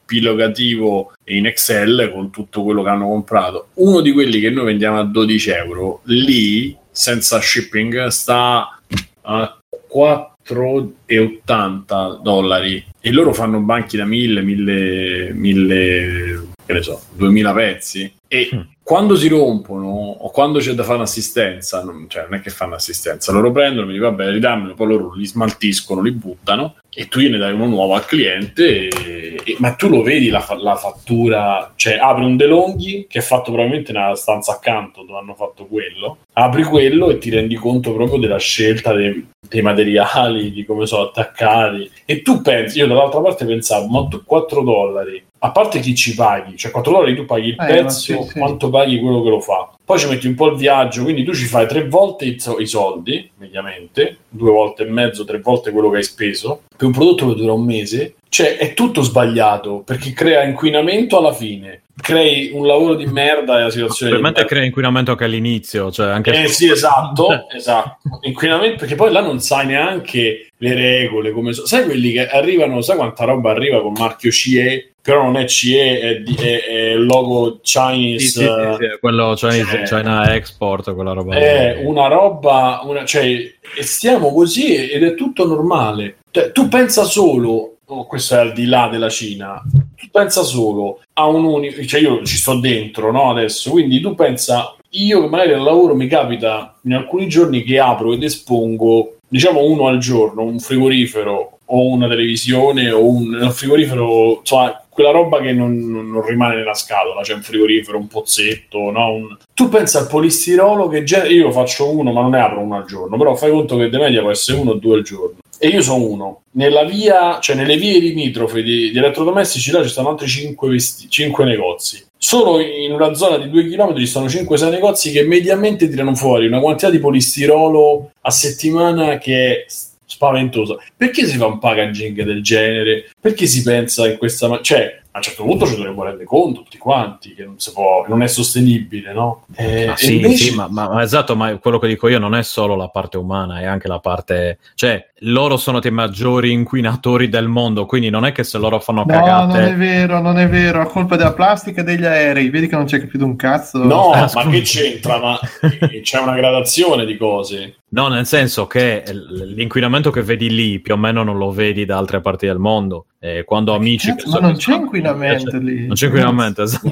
[0.06, 3.70] riepilogativo in Excel con tutto quello che hanno comprato.
[3.76, 8.80] Uno di quelli che noi vendiamo a 12 euro, lì, senza shipping, sta
[9.22, 9.60] a
[9.92, 18.12] 4,80 dollari e loro fanno banchi da 1000, 1000, 1000 che ne so, 2000 pezzi
[18.28, 18.60] e Mm.
[18.82, 22.74] quando si rompono o quando c'è da fare un'assistenza, non, cioè non è che fanno
[22.76, 27.20] assistenza, loro prendono, mi dicono vabbè, ridammelo, poi loro li smaltiscono, li buttano e tu
[27.20, 31.74] gliene dai uno nuovo al cliente, e- e- ma tu lo vedi la, la fattura,
[31.76, 36.18] cioè apri un DeLonghi che è fatto probabilmente nella stanza accanto dove hanno fatto quello,
[36.34, 41.04] apri quello e ti rendi conto proprio della scelta dei, dei materiali, di come sono
[41.04, 45.94] attaccati e tu pensi, io dall'altra parte pensavo, ma tu 4 dollari, a parte chi
[45.96, 48.40] ci paghi, cioè 4 dollari tu paghi il Eh, pezzo, sì, sì.
[48.40, 49.70] quanto paghi quello che lo fa.
[49.86, 52.58] Poi ci metti un po' il viaggio, quindi tu ci fai tre volte i, so-
[52.58, 56.94] i soldi, mediamente, due volte e mezzo, tre volte quello che hai speso, per un
[56.94, 58.16] prodotto che dura un mese.
[58.28, 61.84] Cioè, è tutto sbagliato, perché crea inquinamento alla fine.
[61.96, 66.32] Crei un lavoro di merda e la situazione Probabilmente crea inquinamento anche all'inizio, cioè anche...
[66.32, 68.00] Eh sì, esatto, esatto.
[68.22, 72.82] Inquinamento, perché poi là non sai neanche le regole, come so- sai quelli che arrivano,
[72.82, 77.60] sai quanta roba arriva con marchio CE, però non è CE, è, è, è logo
[77.62, 78.26] Chinese.
[78.26, 81.36] Sì, sì, sì, quello Chinese- cioè- China Export, quella roba.
[81.36, 81.86] È lì.
[81.86, 86.18] una roba, una, cioè, stiamo così ed è tutto normale.
[86.32, 89.62] Cioè, tu pensa solo, oh, questo è al di là della Cina,
[89.96, 94.16] tu pensa solo a un unico, cioè io ci sto dentro no, adesso, quindi tu
[94.16, 99.18] pensa, io che magari al lavoro mi capita in alcuni giorni che apro ed espongo,
[99.28, 105.12] diciamo uno al giorno, un frigorifero o una televisione o un, un frigorifero, insomma, quella
[105.12, 109.12] roba che non, non- rimane nella scatola, c'è un frigorifero, un pozzetto, no?
[109.14, 112.78] Un- Tu pensa al polistirolo che gen- io faccio uno, ma non ne apro uno
[112.78, 115.36] al giorno, però fai conto che de media può essere uno o due al giorno.
[115.60, 116.42] E io sono uno.
[116.52, 122.02] Nella via, cioè nelle vie limitrofe di, di elettrodomestici, là ci stanno altri 5, negozi.
[122.18, 126.48] Solo in una zona di 2 km ci stanno 5-6 negozi che mediamente tirano fuori
[126.48, 129.66] una quantità di polistirolo a settimana che è
[130.06, 130.76] spaventosa.
[130.96, 133.10] Perché si fa un packaging del genere?
[133.20, 134.48] Perché si pensa in questa...
[134.48, 137.72] ma- cioè, a un certo punto ci dovremmo rendere conto tutti quanti che non si
[137.72, 139.46] può, non è sostenibile, no?
[139.56, 142.36] Eh, Ah, sì, invece- sì, ma, ma- ma esatto, ma quello che dico io non
[142.36, 144.60] è solo la parte umana, è anche la parte...
[144.76, 149.06] Cioè, loro sono i maggiori inquinatori del mondo, quindi non è che se loro fanno
[149.08, 149.74] No, non è cagate...
[149.76, 150.82] vero, non è vero.
[150.82, 152.50] A colpa della plastica e degli aerei.
[152.50, 153.78] Vedi che non c'è più un cazzo.
[153.82, 155.18] No, Ah, ma che c'entra?
[155.20, 155.40] Ma
[156.04, 157.76] c'è una gradazione di cose.
[157.96, 161.98] No, nel senso che l'inquinamento che vedi lì più o meno non lo vedi da
[161.98, 163.06] altre parti del mondo.
[163.20, 164.10] E quando amici...
[164.10, 165.86] Cazzo, ma non c'è inquinamento lì.
[165.86, 166.92] Non c'è inquinamento, esatto.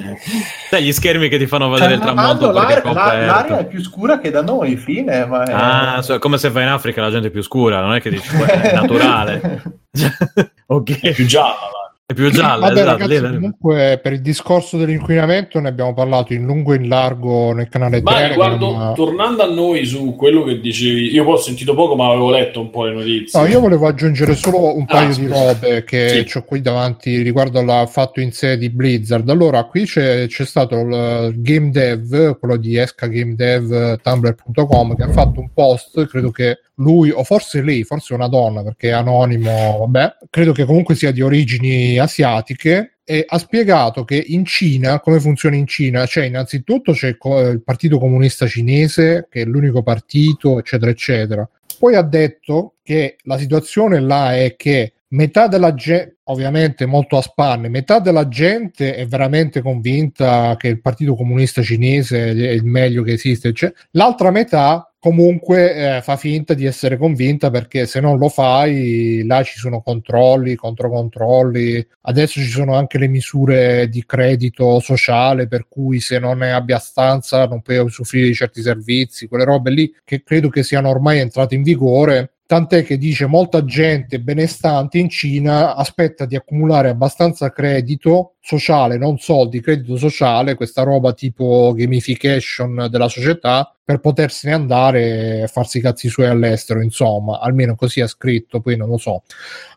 [0.80, 3.58] Gli schermi che ti fanno vedere Cioè, il tramonto è l'aria, la- l'aria coperto.
[3.58, 5.26] è più scura che da noi, fine.
[5.26, 5.51] Ma è...
[5.54, 7.99] Ah, so- è come se vai in Africa la gente è più scura, non è
[8.01, 9.62] che dici "Beh, è naturale.
[10.34, 11.12] È ok.
[11.12, 11.83] più gialla.
[12.14, 16.45] È più gialla, Vabbè, esatto, ragazzi, comunque per il discorso dell'inquinamento ne abbiamo parlato in
[16.45, 18.51] lungo e in largo nel canale Ma Telegram.
[18.59, 22.30] riguardo, tornando a noi su quello che dicevi, io poi ho sentito poco, ma avevo
[22.30, 23.39] letto un po' le notizie.
[23.39, 25.43] No, io volevo aggiungere solo un Ah, paio di scusa.
[25.53, 26.38] robe che Sì.
[26.38, 29.28] ho qui davanti riguardo al fatto in sé di Blizzard.
[29.30, 35.03] Allora, qui c'è, c'è stato il game dev, quello di esca game dev tumblr.com, che
[35.03, 38.94] ha fatto un post, credo che lui, o forse lei, forse una donna, perché è
[38.94, 45.00] anonimo, vabbè, credo che comunque sia di origini asiatiche, e ha spiegato che in Cina,
[45.02, 50.58] come funziona in Cina, cioè innanzitutto c'è il Partito Comunista Cinese, che è l'unico partito,
[50.60, 51.50] eccetera, eccetera.
[51.78, 57.22] Poi ha detto che la situazione là è che metà della gente, ovviamente molto a
[57.22, 63.04] spanne, metà della gente è veramente convinta che il Partito Comunista Cinese è il meglio
[63.04, 68.18] che esiste, cioè, l'altra metà comunque eh, fa finta di essere convinta perché se non
[68.18, 74.80] lo fai là ci sono controlli, controcontrolli, adesso ci sono anche le misure di credito
[74.80, 79.43] sociale per cui se non ne abbia stanza non puoi usufruire di certi servizi, quelle
[79.43, 82.36] robe lì che credo che siano ormai entrate in vigore.
[82.45, 89.20] Tant'è che dice molta gente benestante in Cina aspetta di accumulare abbastanza credito sociale, non
[89.20, 95.82] soldi, credito sociale, questa roba tipo gamification della società per potersene andare a farsi i
[95.82, 99.24] cazzi suoi all'estero, insomma, almeno così ha scritto, poi non lo so.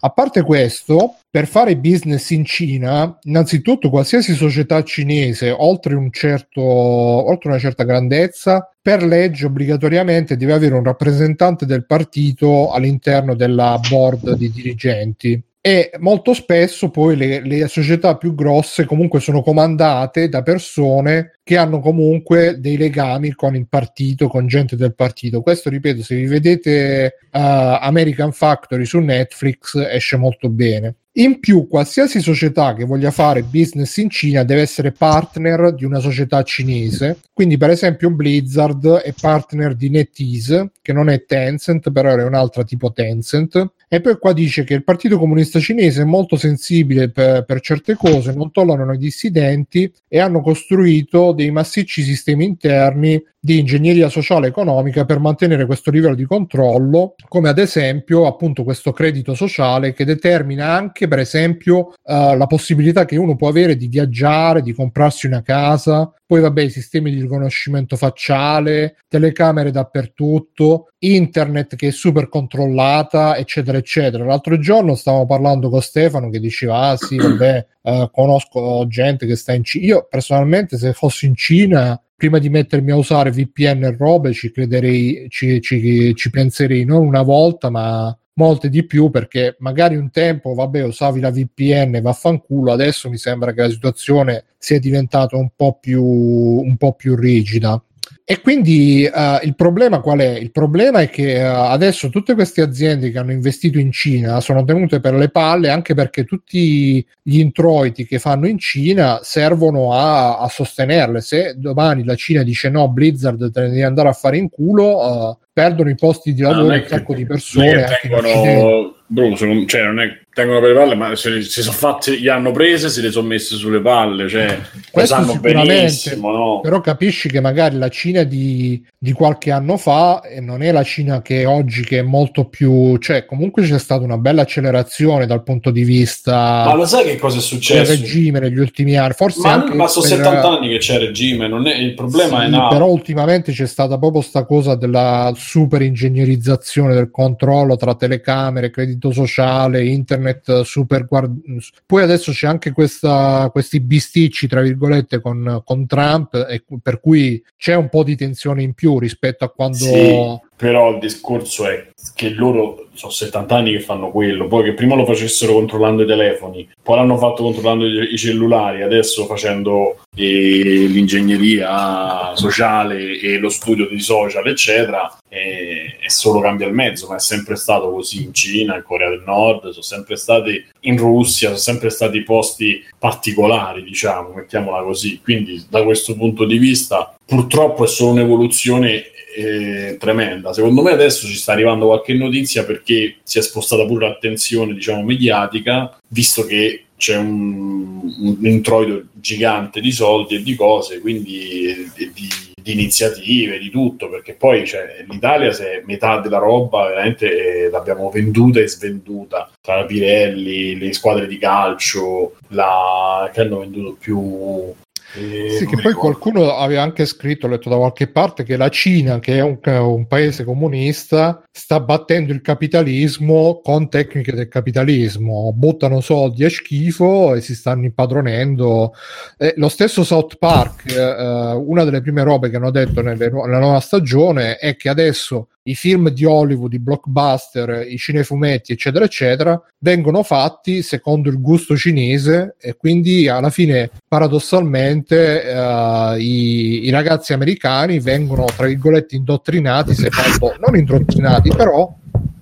[0.00, 6.60] A parte questo, per fare business in Cina, innanzitutto qualsiasi società cinese oltre un certo
[6.60, 13.78] oltre una certa grandezza per legge obbligatoriamente deve avere un rappresentante del partito all'interno della
[13.88, 20.28] board di dirigenti e molto spesso poi le, le società più grosse comunque sono comandate
[20.28, 25.42] da persone che hanno comunque dei legami con il partito, con gente del partito.
[25.42, 27.38] Questo, ripeto, se vi vedete uh,
[27.80, 30.94] American Factory su Netflix esce molto bene.
[31.18, 35.98] In più, qualsiasi società che voglia fare business in Cina deve essere partner di una
[35.98, 37.18] società cinese.
[37.32, 42.62] Quindi, per esempio, Blizzard è partner di NetEase, che non è Tencent, però è un'altra
[42.62, 43.72] tipo Tencent.
[43.88, 47.94] E poi qua dice che il Partito Comunista Cinese è molto sensibile per, per certe
[47.94, 54.48] cose, non tollerano i dissidenti e hanno costruito dei massicci sistemi interni di ingegneria sociale
[54.48, 60.04] economica per mantenere questo livello di controllo, come ad esempio appunto questo credito sociale che
[60.04, 65.28] determina anche per esempio uh, la possibilità che uno può avere di viaggiare, di comprarsi
[65.28, 72.28] una casa, poi vabbè i sistemi di riconoscimento facciale, telecamere dappertutto, internet che è super
[72.28, 74.24] controllata, eccetera, eccetera.
[74.24, 79.36] L'altro giorno stavamo parlando con Stefano che diceva, ah sì, vabbè, eh, conosco gente che
[79.36, 79.86] sta in Cina.
[79.86, 84.50] Io personalmente se fossi in Cina prima di mettermi a usare VPN e robe ci
[84.50, 90.10] crederei, ci, ci, ci penserei non una volta, ma molte di più perché magari un
[90.10, 95.48] tempo vabbè usavi la VPN vaffanculo adesso mi sembra che la situazione sia diventata un
[95.56, 97.82] po' più un po' più rigida
[98.28, 100.30] e quindi uh, il problema qual è?
[100.30, 104.64] Il problema è che uh, adesso tutte queste aziende che hanno investito in Cina sono
[104.64, 110.38] tenute per le palle anche perché tutti gli introiti che fanno in Cina servono a,
[110.38, 111.20] a sostenerle.
[111.20, 115.28] Se domani la Cina dice no, Blizzard te ne devi andare a fare in culo,
[115.28, 117.84] uh, perdono i posti di lavoro un sacco di persone.
[117.84, 121.74] Anche tengono, bro, sono, cioè, non è tengono per le palle, ma se si sono
[121.74, 124.58] fatte, gli hanno prese, se le sono messe sulle palle, cioè
[124.90, 126.60] Questo sanno benissimo, no?
[126.60, 130.82] Però capisci che magari la Cina di, di qualche anno fa e non è la
[130.82, 135.42] Cina che oggi che è molto più, cioè comunque c'è stata una bella accelerazione dal
[135.42, 137.90] punto di vista Ma lo sai che cosa è successo?
[137.92, 140.98] del regime negli ultimi anni, forse ma, anche ma sono per- 70 anni che c'è
[140.98, 142.74] regime, non è, il problema Sì, è nato.
[142.74, 149.12] però ultimamente c'è stata proprio sta cosa della super ingegnerizzazione del controllo tra telecamere, credito
[149.12, 150.24] sociale, internet
[150.64, 156.64] super guard- poi adesso c'è anche questa, questi bisticci tra virgolette con, con Trump e
[156.82, 160.98] per cui c'è un po' di tensione in più rispetto a quando Sì, però il
[160.98, 165.52] discorso è che loro sono 70 anni che fanno quello, poi che prima lo facessero
[165.52, 173.38] controllando i telefoni, poi l'hanno fatto controllando i cellulari, adesso facendo eh, l'ingegneria sociale e
[173.38, 177.90] lo studio di social, eccetera, e, e solo cambia il mezzo, ma è sempre stato
[177.90, 182.22] così in Cina, in Corea del Nord, sono sempre stati in Russia, sono sempre stati
[182.22, 185.20] posti particolari, diciamo, mettiamola così.
[185.22, 189.04] Quindi da questo punto di vista purtroppo è solo un'evoluzione
[189.36, 190.54] eh, tremenda.
[190.54, 195.02] Secondo me adesso ci sta arrivando qualche notizia perché si è spostata pure l'attenzione, diciamo,
[195.02, 201.66] mediatica, visto che c'è un, un introito gigante di soldi e di cose, quindi
[201.96, 202.28] e di,
[202.66, 208.10] di iniziative, di tutto, perché poi cioè, l'Italia se metà della roba veramente eh, l'abbiamo
[208.10, 209.50] venduta e svenduta.
[209.60, 213.30] Tra Pirelli, le squadre di calcio, la...
[213.32, 214.74] che hanno venduto più
[215.12, 215.98] Sì, che poi ricordo.
[215.98, 219.58] qualcuno aveva anche scritto, ho letto da qualche parte, che la Cina, che è un,
[219.62, 225.52] un paese comunista, sta battendo il capitalismo con tecniche del capitalismo.
[225.54, 228.92] Buttano soldi a schifo e si stanno impadronendo.
[229.38, 233.58] Eh, lo stesso South Park, eh, una delle prime robe che hanno detto nelle nella
[233.58, 239.60] nuova stagione è che adesso i film di Hollywood, i blockbuster, i cinefumetti, eccetera, eccetera,
[239.78, 247.32] vengono fatti secondo il gusto cinese e quindi alla fine, paradossalmente, eh, i, i ragazzi
[247.32, 251.92] americani vengono, tra virgolette, indottrinati, secondo, non indottrinati, però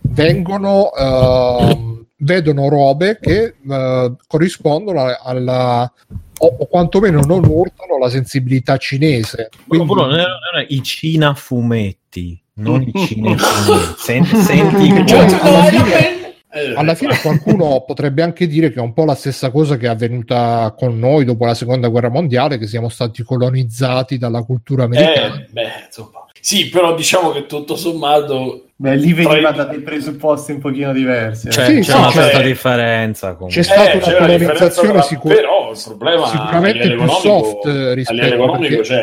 [0.02, 5.92] vengono, ehm, vedono robe che eh, corrispondono alla, alla-
[6.38, 9.48] o, o quantomeno non urtano la sensibilità cinese.
[9.66, 13.94] Quindi- è- non è i Cina fumetti, non i cinefumetti.
[13.97, 16.22] Senti, senti che Cioè, c'è- alla fine-
[16.56, 19.86] Eh, Alla fine qualcuno potrebbe anche dire che è un po' la stessa cosa che
[19.86, 24.85] è avvenuta con noi dopo la seconda guerra mondiale, che siamo stati colonizzati dalla cultura
[24.85, 25.35] americana.
[25.35, 26.24] eh, beh, insomma.
[26.40, 31.48] Sì, però diciamo che tutto sommato Beh, lì veniva da dei presupposti un pochino diversi.
[31.48, 31.51] eh.
[31.51, 33.32] c'è, Sì, c'è sì, una c'è- certa differenza.
[33.35, 33.56] comunque.
[33.60, 36.82] C'è stata Eh, una c'è la differenza colonizzazione tra- sicur- però il problema sicuramente a
[36.86, 39.01] livello più economico- soft eh, a livello rispetto economico perché- c'è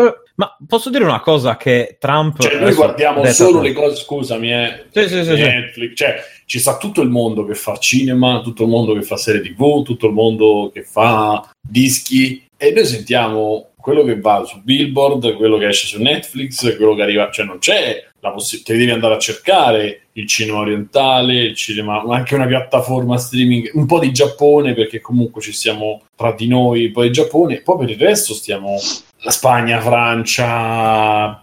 [0.00, 0.14] eh?
[0.38, 2.38] Ma posso dire una cosa che Trump...
[2.38, 5.32] cioè noi guardiamo solo le cose scusami eh, Sì, sì, sì.
[5.34, 6.16] Netflix cioè
[6.46, 9.82] ci sta tutto il mondo che fa cinema tutto il mondo che fa serie tv
[9.82, 15.58] tutto il mondo che fa dischi e noi sentiamo quello che va su Billboard quello
[15.58, 19.18] che esce su Netflix quello che arriva cioè non c'è la possibilità devi andare a
[19.18, 25.00] cercare il cinema orientale il cinema anche una piattaforma streaming un po' di Giappone perché
[25.00, 28.76] comunque ci siamo tra di noi poi il Giappone poi per il resto stiamo
[29.22, 31.42] la Spagna, Francia,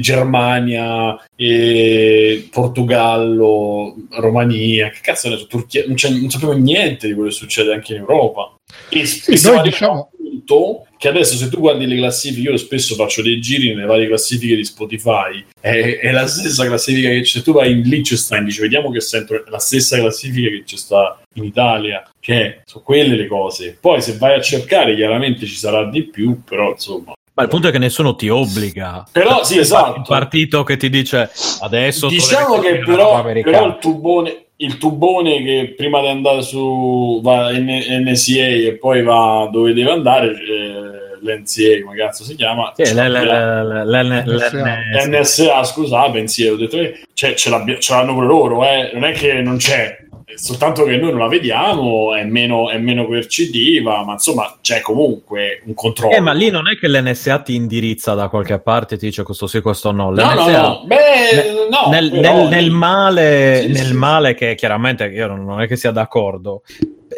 [0.00, 7.14] Germania, eh, Portogallo, Romania, che cazzo ne so, Turchia, non, c'è- non sappiamo niente di
[7.14, 8.54] quello che succede anche in Europa.
[8.90, 10.10] E, Sì, e noi diciamo-
[10.48, 13.86] un punto che adesso se tu guardi le classifiche, io spesso faccio dei giri nelle
[13.86, 18.44] varie classifiche di Spotify, è, è la stessa classifica che se tu vai in Liechtenstein,
[18.44, 22.82] dici vediamo che sempre è la stessa classifica che c'è sta in Italia, che sono
[22.82, 23.76] quelle le cose.
[23.80, 27.12] Poi se vai a cercare chiaramente ci sarà di più, però insomma...
[27.34, 29.06] Ma il punto è che nessuno ti obbliga.
[29.12, 30.02] Però sì, Il esatto.
[30.02, 31.30] partito che ti dice
[31.60, 32.08] adesso...
[32.08, 37.66] Diciamo che però, però il tubone il tubone che prima di andare su va in
[37.66, 42.92] NCA e poi va dove deve andare eh, l'NCA come cazzo si chiama Sì, ce
[42.94, 45.06] l- l- l'abbiamo- l- l- NSA.
[45.06, 48.90] NSA scusa pensiero ho detto eh, cioè, ce, ce l'hanno pure loro eh.
[48.94, 49.96] non è che non c'è
[50.36, 55.62] soltanto che noi non la vediamo è meno, è meno coercitiva ma insomma c'è comunque
[55.64, 58.98] un controllo Eh, ma lì non è che l'NSA ti indirizza da qualche parte e
[58.98, 60.10] ti dice questo sì, questo no.
[60.10, 63.92] no no L'NSA no beh no nel, però- nel- nel male, Sì, nel sì.
[63.94, 66.62] male che chiaramente io non non è che sia d'accordo,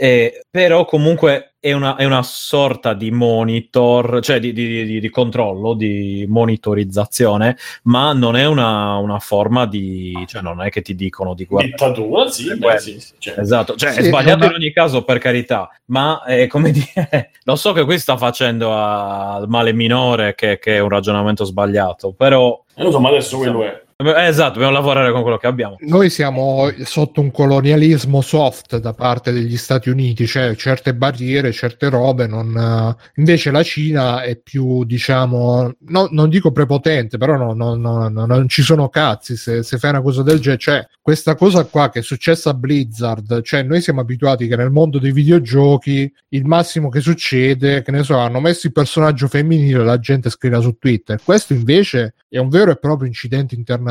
[0.02, 5.10] eh, però comunque è una, è una sorta di monitor, cioè di, di- di- di
[5.10, 10.94] controllo, di monitorizzazione, ma non è una, una forma di, cioè non è che ti
[10.94, 11.72] dicono di guardare.
[11.76, 13.38] dittatura sì, Eh, beh, beh, sì, sì, cioè.
[13.38, 16.70] Esatto, cioè è Sì, sbagliato è una- in ogni caso per carità, ma è come
[16.72, 21.44] dire, lo so che qui sta facendo al male minore che, che è un ragionamento
[21.44, 23.82] sbagliato, però Eh, lo so, ma adesso quello è.
[24.00, 25.76] Eh, esatto, dobbiamo lavorare con quello che abbiamo.
[25.80, 31.88] Noi siamo sotto un colonialismo soft da parte degli Stati Uniti, cioè certe barriere, certe
[31.88, 37.52] robe, non, eh, invece la Cina è più, diciamo, no- non dico prepotente, però no-
[37.52, 40.60] no- no- no- non ci sono cazzi se, se fai una cosa del genere.
[40.60, 44.70] Cioè, questa cosa qua che è successa a Blizzard, cioè noi siamo abituati che nel
[44.70, 49.80] mondo dei videogiochi il massimo che succede, che ne so, hanno messo il personaggio femminile
[49.80, 51.20] e la gente scrive su Twitter.
[51.22, 53.88] Questo invece è un vero e proprio incidente internazionale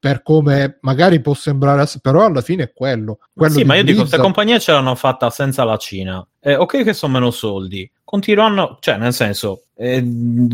[0.00, 3.18] per come magari può sembrare, però alla fine è quello.
[3.34, 4.22] quello sì, ma io dico, queste Blizzard.
[4.22, 6.26] compagnie ce l'hanno fatta senza la Cina.
[6.40, 10.02] Eh, ok che sono meno soldi, continuano, cioè nel senso, eh,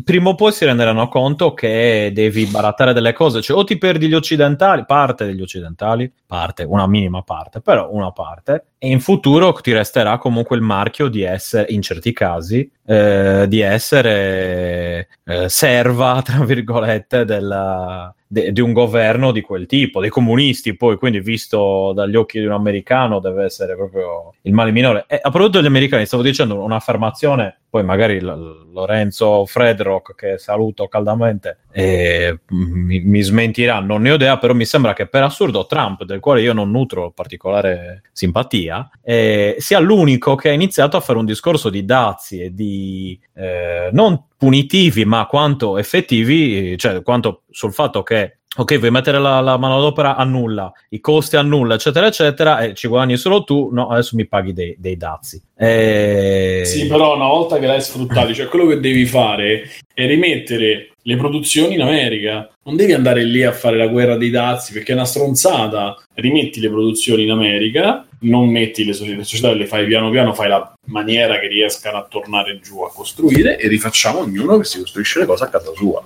[0.03, 4.09] prima o poi si renderanno conto che devi barattare delle cose, cioè o ti perdi
[4.09, 9.53] gli occidentali, parte degli occidentali, parte, una minima parte, però una parte, e in futuro
[9.53, 16.21] ti resterà comunque il marchio di essere, in certi casi, eh, di essere eh, serva,
[16.25, 21.93] tra virgolette, della, de- di un governo di quel tipo, dei comunisti, poi quindi visto
[21.95, 25.05] dagli occhi di un americano deve essere proprio il male minore.
[25.09, 30.89] E a proposito degli americani, stavo dicendo un'affermazione, poi magari l- Lorenzo Fredrock, che saluto
[30.89, 35.67] caldamente, eh, mi, mi smentirà, non ne ho idea, però mi sembra che per assurdo
[35.67, 41.01] Trump, del quale io non nutro particolare simpatia, eh, sia l'unico che ha iniziato a
[41.01, 43.19] fare un discorso di dazi e di...
[43.35, 49.41] eh, non punitivi, ma quanto effettivi, cioè quanto sul fatto che ok, vuoi mettere la,
[49.41, 53.69] la manodopera a nulla, i costi a nulla, eccetera, eccetera, e ci guadagni solo tu,
[53.71, 55.43] no, adesso mi paghi dei, dei dazi.
[55.55, 56.63] E...
[56.65, 61.17] Sì, però una volta che l'hai sfruttato, cioè quello che devi fare è rimettere le
[61.17, 62.51] produzioni in America.
[62.65, 65.95] Non devi andare lì a fare la guerra dei dazi perché è una stronzata.
[66.15, 70.33] Rimetti le produzioni in America, non metti le società, le società le fai piano piano,
[70.35, 74.79] fai la maniera che riescano a tornare giù a costruire e rifacciamo ognuno che si
[74.81, 76.03] costruisce le cose a casa sua.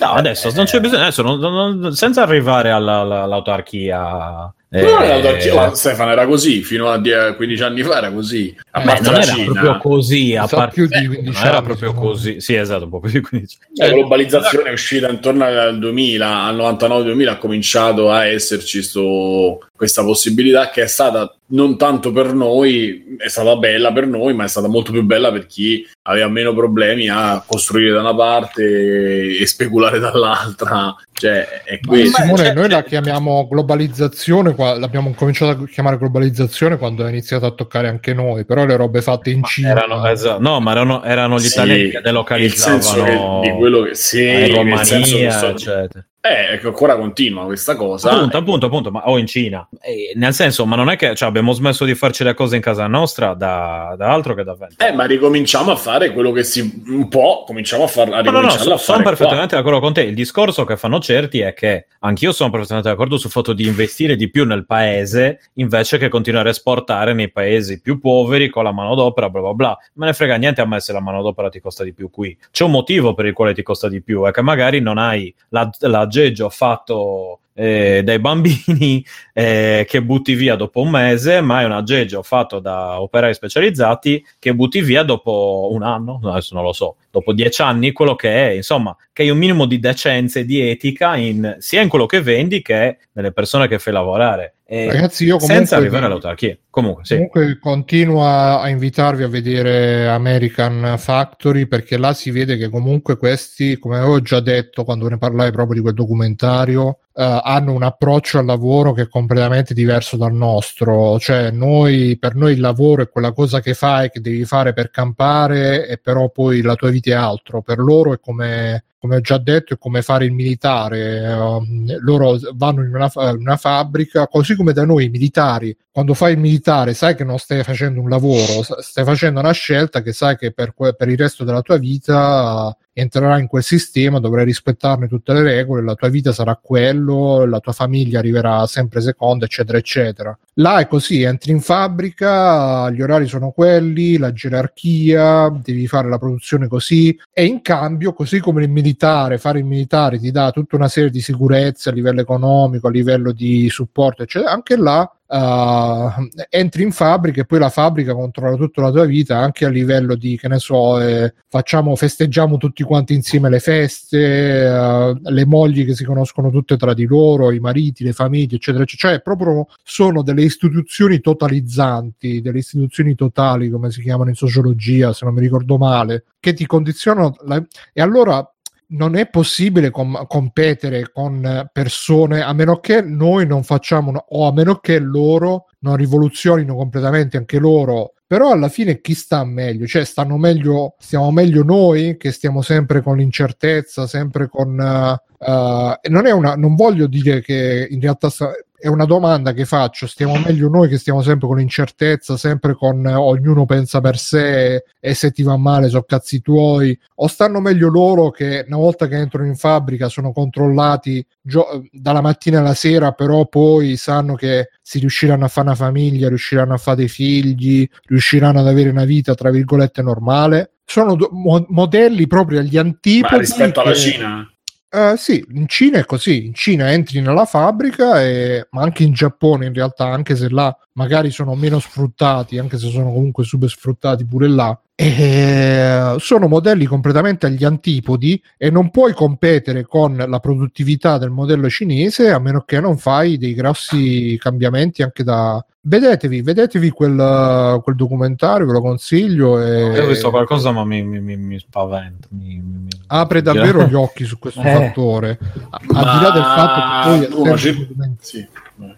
[0.00, 4.50] No, adesso non c'è bisogno, adesso non- non- senza arrivare alla- alla- all'autarchia.
[4.70, 8.10] eh, Non è l'autarchia, ma Stefano era così fino a 10 15 anni fa era
[8.10, 8.54] così.
[8.72, 9.44] A beh, parte non la era Cina.
[9.52, 12.14] proprio così, a Sa parte più di eh, 15 non era anni, proprio secondo me.
[12.14, 12.40] così.
[12.40, 13.58] Sì, esatto, un po' più di 15.
[13.74, 20.02] La globalizzazione è uscita intorno al 2000, al 99-2000 ha cominciato a esserci sto- questa
[20.02, 24.48] possibilità che è stata non tanto per noi, è stata bella per noi, ma è
[24.48, 29.46] stata molto più bella per chi aveva meno problemi a costruire da una parte e
[29.46, 30.94] speculare dall'altra.
[31.12, 32.20] Cioè, è questo.
[32.20, 37.46] Simone, cioè- noi la chiamiamo globalizzazione, qua- l'abbiamo cominciato a chiamare globalizzazione quando ha iniziato
[37.46, 39.70] a toccare anche noi, però le robe fatte in Cina.
[39.70, 43.56] Erano, esatto, no, ma erano, erano gli Sì, italiani che il senso delocalizzavano che- di
[43.56, 46.04] quello che sì, Romania, sto- eccetera.
[46.28, 48.10] Eh, che ancora continua questa cosa.
[48.10, 49.66] Appunto, appunto, appunto, ma o in Cina.
[49.80, 52.62] Eh, nel senso, ma non è che cioè, abbiamo smesso di farci le cose in
[52.62, 54.76] casa nostra da, da altro che da venti.
[54.84, 58.30] Eh, ma ricominciamo a fare quello che si un po' cominciamo a fare a No,
[58.30, 60.02] no, no, sono fare perfettamente d'accordo con te.
[60.02, 64.16] Il discorso che fanno certi è che anch'io sono perfettamente d'accordo sul fatto di investire
[64.16, 68.72] di più nel paese invece che continuare a esportare nei paesi più poveri con la
[68.72, 69.78] manodopera, bla bla bla.
[69.94, 72.36] Me ne frega niente a me se la manodopera ti costa di più qui.
[72.50, 75.32] C'è un motivo per il quale ti costa di più, è che magari non hai
[75.50, 75.70] la-
[76.16, 81.72] l'aggeggio fatto eh, dai bambini eh, che butti via dopo un mese, ma è un
[81.72, 86.72] aggeggio fatto da operai specializzati che butti via dopo un anno, no, adesso non lo
[86.72, 90.44] so, dopo dieci anni, quello che è, insomma, che hai un minimo di decenza e
[90.44, 94.55] di etica in, sia in quello che vendi che nelle persone che fai lavorare.
[94.68, 96.58] E Ragazzi, io comunque, senza arrivare all'autarchia.
[96.70, 97.14] Comunque, sì.
[97.14, 103.16] comunque continuo a, a invitarvi a vedere American Factory perché là si vede che comunque
[103.16, 107.84] questi, come avevo già detto quando ne parlai proprio di quel documentario, eh, hanno un
[107.84, 111.16] approccio al lavoro che è completamente diverso dal nostro.
[111.20, 114.90] Cioè, noi, per noi il lavoro è quella cosa che fai, che devi fare per
[114.90, 117.62] campare, e però poi la tua vita è altro.
[117.62, 121.22] Per loro è come come ho già detto, è come fare il militare.
[121.24, 126.32] ehm, loro vanno in una, una fabbrica, così come da noi i militari, quando fai
[126.32, 130.36] il militare sai che non stai facendo un lavoro, stai facendo una scelta che sai
[130.36, 135.34] che per, per il resto della tua vita entrerai in quel sistema, dovrai rispettarne tutte
[135.34, 140.36] le regole, la tua vita sarà quello, la tua famiglia arriverà sempre seconda, eccetera, eccetera.
[140.54, 146.16] Là è così, entri in fabbrica, gli orari sono quelli, la gerarchia, devi fare la
[146.16, 150.76] produzione così e in cambio, così come il militare, fare il militare ti dà tutta
[150.76, 156.28] una serie di sicurezze a livello economico, a livello di supporto, eccetera, anche là Uh,
[156.48, 160.14] entri in fabbrica e poi la fabbrica controlla tutta la tua vita anche a livello
[160.14, 165.84] di che ne so eh, facciamo festeggiamo tutti quanti insieme le feste uh, le mogli
[165.84, 169.14] che si conoscono tutte tra di loro i mariti le famiglie eccetera eccetera.
[169.14, 175.24] Cioè proprio sono delle istituzioni totalizzanti delle istituzioni totali come si chiamano in sociologia se
[175.24, 178.48] non mi ricordo male che ti condizionano la- e allora
[178.88, 184.46] non è possibile com- competere con persone a meno che noi non facciamo una- o
[184.46, 188.12] a meno che loro non rivoluzionino completamente anche loro.
[188.26, 189.86] Però alla fine chi sta meglio?
[189.86, 196.26] Cioè stanno meglio stiamo meglio noi che stiamo sempre con l'incertezza sempre con uh, non
[196.26, 200.36] è una non voglio dire che in realtà sta- è una domanda che faccio stiamo
[200.38, 205.14] meglio noi che stiamo sempre con l'incertezza sempre con eh, ognuno pensa per sé e
[205.14, 209.16] se ti va male so cazzi tuoi o stanno meglio loro che una volta che
[209.16, 214.98] entrano in fabbrica sono controllati gio- dalla mattina alla sera però poi sanno che si
[214.98, 219.34] riusciranno a fare una famiglia riusciranno a fare dei figli riusciranno ad avere una vita
[219.34, 224.50] tra virgolette normale sono do- mo- modelli proprio agli antipodi Ma rispetto alla che- Cina?
[224.88, 229.12] Eh, sì, in Cina è così, in Cina entri nella fabbrica, e, ma anche in
[229.12, 233.68] Giappone in realtà, anche se là magari sono meno sfruttati, anche se sono comunque super
[233.68, 240.40] sfruttati pure là, e sono modelli completamente agli antipodi e non puoi competere con la
[240.40, 245.62] produttività del modello cinese a meno che non fai dei grossi cambiamenti anche da...
[245.82, 249.62] Vedetevi, vedetevi quel, quel documentario, ve lo consiglio.
[249.62, 249.92] E...
[249.92, 252.26] Io ho visto qualcosa, ma mi, mi, mi, mi spaventa.
[252.32, 254.72] Mi, mi- mi- apre davvero gli occhi su questo Eh.
[254.72, 255.38] fattore
[255.70, 257.38] A- al di là del fatto che poi
[257.76, 258.48] document- sì.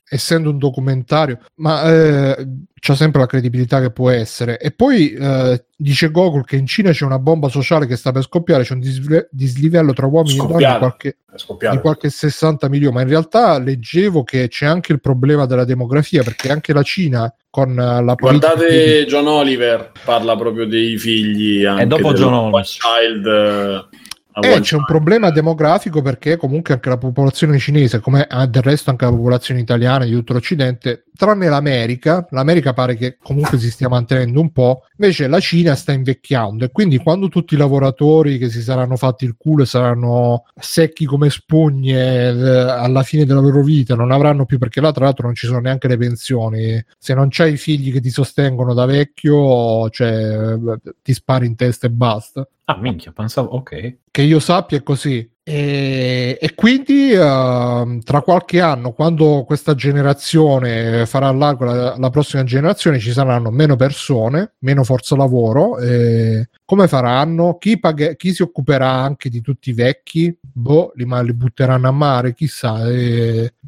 [0.08, 2.46] Essendo un documentario ma eh,
[2.80, 4.58] c'ha sempre la credibilità che può essere.
[4.58, 8.22] E poi eh, dice Gogol che in Cina c'è una bomba sociale che sta per
[8.22, 10.78] scoppiare, c'è un dislive- dislivello tra uomini e donne di Scoppiare.
[10.78, 11.16] qualche,
[11.70, 16.22] di qualche 60 milioni, ma in realtà leggevo che c'è anche il problema della demografia,
[16.22, 20.96] perché anche la Cina con eh, la politica di- Guardate John Oliver, parla proprio dei
[20.98, 21.64] figli.
[21.64, 22.78] Anche dopo del John Holmes.
[22.78, 23.88] Child,
[24.40, 28.90] eh, c'è un problema demografico perché comunque anche la popolazione cinese, come ah, del resto
[28.90, 33.88] anche la popolazione italiana di tutto l'Occidente, tranne l'America, l'America pare che comunque si stia
[33.88, 38.50] mantenendo un po', invece la Cina sta invecchiando e quindi quando tutti i lavoratori che
[38.50, 43.62] si saranno fatti il culo e saranno secchi come spugne eh, alla fine della loro
[43.62, 47.14] vita non avranno più, perché là tra l'altro non ci sono neanche le pensioni, se
[47.14, 50.56] non c'hai i figli che ti sostengono da vecchio, cioè,
[51.02, 53.96] ti spari in testa e basta Ah, minchia, pensavo, ok.
[54.10, 55.26] che io sappia è così.
[55.42, 62.44] E, e quindi ehm, tra qualche anno, quando questa generazione farà largo la, la prossima
[62.44, 65.78] generazione, ci saranno meno persone, meno forza lavoro.
[66.66, 67.56] come faranno?
[67.56, 70.37] Chi, paghe- chi si occuperà anche di tutti i vecchi?
[70.58, 72.80] Boh, li, li butteranno a mare, chissà.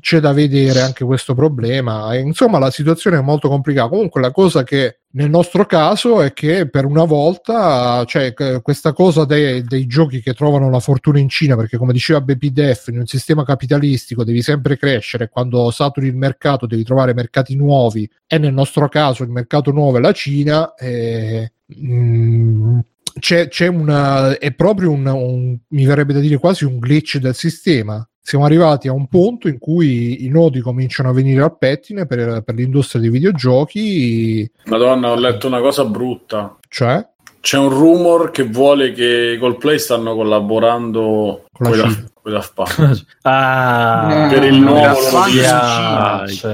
[0.01, 2.13] c'è da vedere anche questo problema.
[2.13, 3.89] E, insomma, la situazione è molto complicata.
[3.89, 8.93] Comunque, la cosa che nel nostro caso è che per una volta, cioè que- questa
[8.93, 12.89] cosa dei, dei giochi che trovano la fortuna in Cina, perché come diceva Baby Def,
[12.89, 18.09] in un sistema capitalistico devi sempre crescere, quando saturi il mercato devi trovare mercati nuovi
[18.27, 20.75] e nel nostro caso il mercato nuovo è la Cina.
[20.75, 22.79] E, mm,
[23.19, 27.35] c'è, c'è una, è proprio un, un- mi verrebbe da dire quasi un glitch del
[27.35, 28.05] sistema.
[28.23, 32.43] Siamo arrivati a un punto in cui i nodi cominciano a venire al pettine per,
[32.45, 36.57] per l'industria dei videogiochi, Madonna, ho letto una cosa brutta.
[36.69, 37.05] cioè
[37.41, 42.11] C'è un rumor che vuole che i Coldplay stanno collaborando Con la con la, Cina.
[42.23, 43.05] con la Punk.
[43.23, 46.49] Ah, Per il mi nuovo loro dispiace.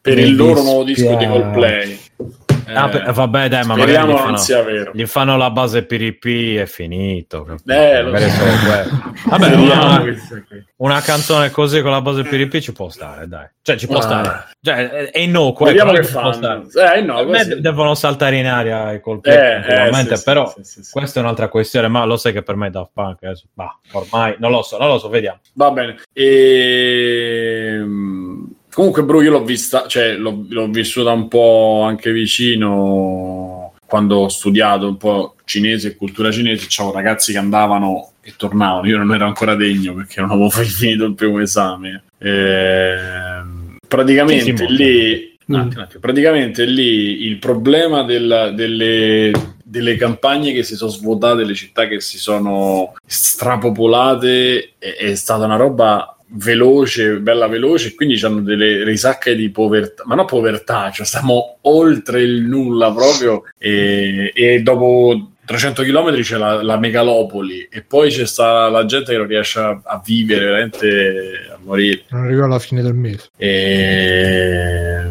[0.00, 1.26] per il loro nuovo disco di.
[1.26, 1.98] Coldplay.
[2.72, 4.90] Ah, Eh, per- vabbè, dai, ma magari gli fanno, sia vero.
[4.94, 7.46] gli fanno la base PDP è finito.
[7.66, 8.42] Eh, lo so.
[9.30, 10.04] Vabbè, una,
[10.76, 13.46] una canzone così con la base PDP ci può stare, dai.
[13.62, 14.02] Cioè, ci può Ah.
[14.02, 14.44] stare.
[14.60, 15.66] Cioè, è- è innocua.
[15.66, 16.66] Vediamo che fanno.
[16.94, 17.24] Eh, no,
[17.60, 19.56] devono saltare in aria i colpi, Eh,
[19.88, 22.70] eh, sì, però sì, sì, questa è un'altra questione, ma lo sai che per me
[22.70, 25.38] Daft Punk adesso, bah, ormai non lo so, non lo so, vediamo.
[25.54, 25.96] Va bene.
[27.24, 28.33] Ehm,
[28.74, 34.28] Comunque, Bru, io l'ho vista, cioè l'ho, l'ho vissuta un po' anche vicino quando ho
[34.28, 36.66] studiato un po' cinese e cultura cinese.
[36.68, 38.88] C'avevo ragazzi che andavano e tornavano.
[38.88, 42.02] Io non ero ancora degno perché non avevo finito il primo esame.
[42.18, 45.32] Ehm, praticamente lì.
[45.48, 45.54] Mm.
[45.54, 46.00] un attimo, un attimo.
[46.00, 49.30] praticamente lì il problema della- delle,
[49.62, 55.44] delle campagne che si sono svuotate, le città che si sono strapopolate, è, è stata
[55.44, 61.06] una roba veloce, bella veloce, quindi hanno delle risacche di povertà, ma non povertà, cioè
[61.06, 67.82] stiamo oltre il nulla proprio e, e dopo 300 km c'è la, la megalopoli e
[67.82, 72.02] poi c'è sta la gente che non riesce a, a vivere veramente a morire.
[72.08, 73.28] non arriva alla fine del mese.
[73.36, 75.02] E...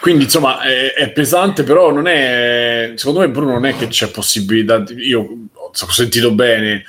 [0.00, 2.92] Quindi insomma è, è pesante, però non è.
[2.96, 4.78] Secondo me, Bruno, non è che c'è possibilità.
[4.78, 6.82] di- Io ho sentito bene,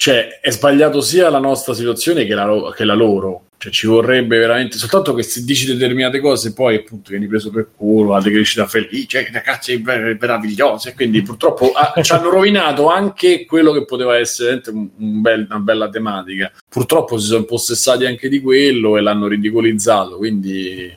[0.00, 3.48] cioè è sbagliato sia la nostra situazione che la, lo- che la loro.
[3.58, 7.68] Cioè, ci vorrebbe veramente soltanto che se dici determinate cose, poi appunto vieni preso per
[7.76, 10.88] culo, la crescita felice, che ragazzi be- meravigliosi.
[10.88, 15.46] E quindi purtroppo ah, ci hanno rovinato anche quello che poteva essere un- un bel-
[15.50, 16.50] una bella tematica.
[16.66, 20.16] Purtroppo si sono impossessati anche di quello e l'hanno ridicolizzato.
[20.16, 20.96] Quindi,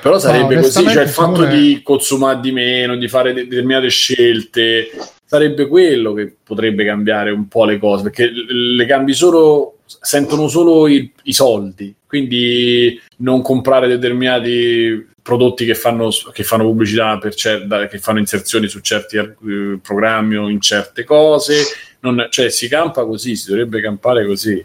[0.00, 3.90] però sarebbe così: cioè il fatto me- di consumare di meno, di fare de- determinate
[3.90, 4.88] scelte,
[5.32, 10.86] sarebbe quello che potrebbe cambiare un po' le cose perché le cambi solo sentono solo
[10.86, 11.94] i, i soldi.
[12.06, 18.80] Quindi non comprare determinati prodotti che fanno, che fanno pubblicità cer- che fanno inserzioni su
[18.80, 21.62] certi eh, programmi o in certe cose.
[22.00, 24.62] Non- cioè si campa così si dovrebbe campare così.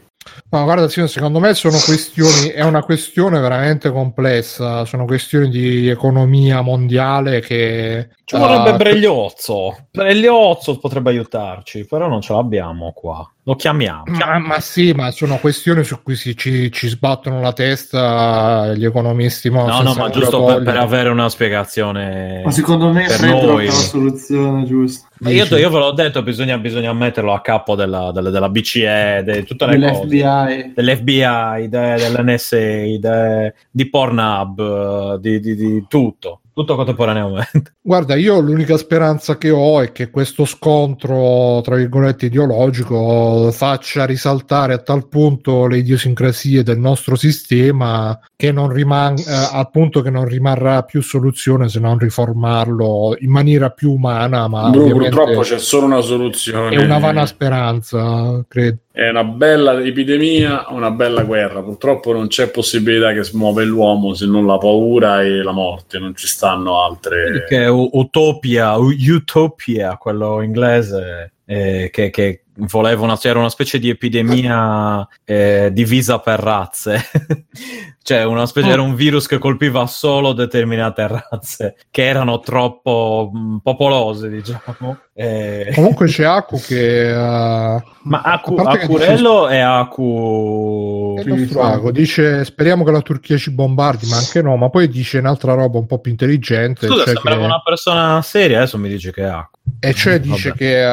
[0.50, 6.60] No, guarda, secondo me sono questioni, è una questione veramente complessa, sono questioni di economia
[6.60, 8.10] mondiale che...
[8.30, 9.88] Ci vorrebbe eh, Bregliozzo.
[9.90, 13.26] Bregliozzo potrebbe aiutarci, però non ce l'abbiamo qua.
[13.44, 14.04] Lo chiamiamo.
[14.08, 18.84] Ma, ma sì, ma sono questioni su cui si- ci, ci sbattono la testa gli
[18.84, 19.50] economisti.
[19.50, 22.42] mo, No, no, ma giusto per, per avere una spiegazione.
[22.44, 23.64] Ma secondo me per noi.
[23.64, 25.08] è la soluzione giusta.
[25.30, 29.44] Io, io ve l'ho detto, bisogna, bisogna metterlo a capo della, della, della BCE, di
[29.46, 30.06] tutte le cose.
[30.06, 30.74] Dell'FBI.
[30.76, 32.58] Dell'FBI, de- dell'NSA,
[33.00, 36.42] de- di Pornhub, di, di- di tutto.
[36.58, 37.76] Tutto contemporaneamente.
[37.80, 44.74] Guarda, io l'unica speranza che ho è che questo scontro, tra virgolette, ideologico faccia risaltare
[44.74, 50.10] a tal punto le idiosincrasie del nostro sistema che non rimanga eh, al punto che
[50.10, 54.48] non rimarrà più soluzione se non riformarlo in maniera più umana.
[54.48, 56.76] Ma Bru, purtroppo c'è solo una soluzione.
[56.76, 58.78] è una vana speranza, credo.
[58.98, 61.62] È una bella epidemia, una bella guerra.
[61.62, 66.16] Purtroppo non c'è possibilità che smuove l'uomo se non la paura e la morte, non
[66.16, 67.46] ci stanno altre.
[67.48, 75.08] Che Utopia, Utopia, quello inglese, eh, che, che voleva una, c'era una specie di epidemia
[75.26, 77.02] eh, divisa per razze.
[78.08, 83.58] cioè, una specie, era un virus che colpiva solo determinate razze che erano troppo mh,
[83.62, 84.98] popolose, diciamo.
[85.20, 87.10] Eh, Comunque c'è Aku che...
[87.10, 91.16] eh, ma Aku, a parte che Acurello e Aku...
[91.18, 95.18] È Aku dice speriamo che la Turchia ci bombardi, ma anche no, ma poi dice
[95.18, 98.90] un'altra roba un po' più intelligente, Scusa, cioè sembrava che- una persona seria, adesso mi
[98.90, 99.58] dice che è Aku.
[99.80, 100.60] e cioè dice Vabbè.
[100.60, 100.86] che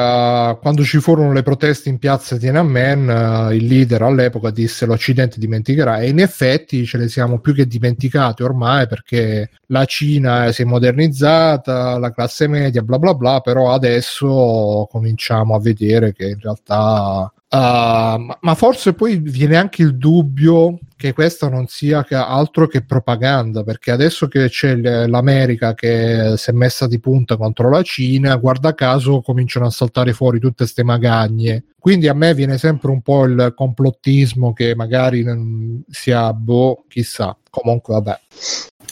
[0.49, 3.07] eh, quando ci furono le proteste in piazza Tiananmen,
[3.51, 7.67] eh, il leader all'epoca disse l'Occidente dimenticherà e in effetti ce le siamo più che
[7.67, 13.71] dimenticate ormai perché la Cina si è modernizzata, la classe media, bla bla bla, però
[13.71, 20.79] adesso cominciamo a vedere che in realtà Uh, ma forse poi viene anche il dubbio
[20.97, 26.49] che questa non sia che altro che propaganda, perché adesso che c'è l'America che si
[26.49, 30.83] è messa di punta contro la Cina, guarda caso cominciano a saltare fuori tutte queste
[30.83, 31.65] magagne.
[31.77, 37.37] Quindi a me viene sempre un po' il complottismo che magari non sia boh, chissà.
[37.49, 38.19] Comunque, vabbè.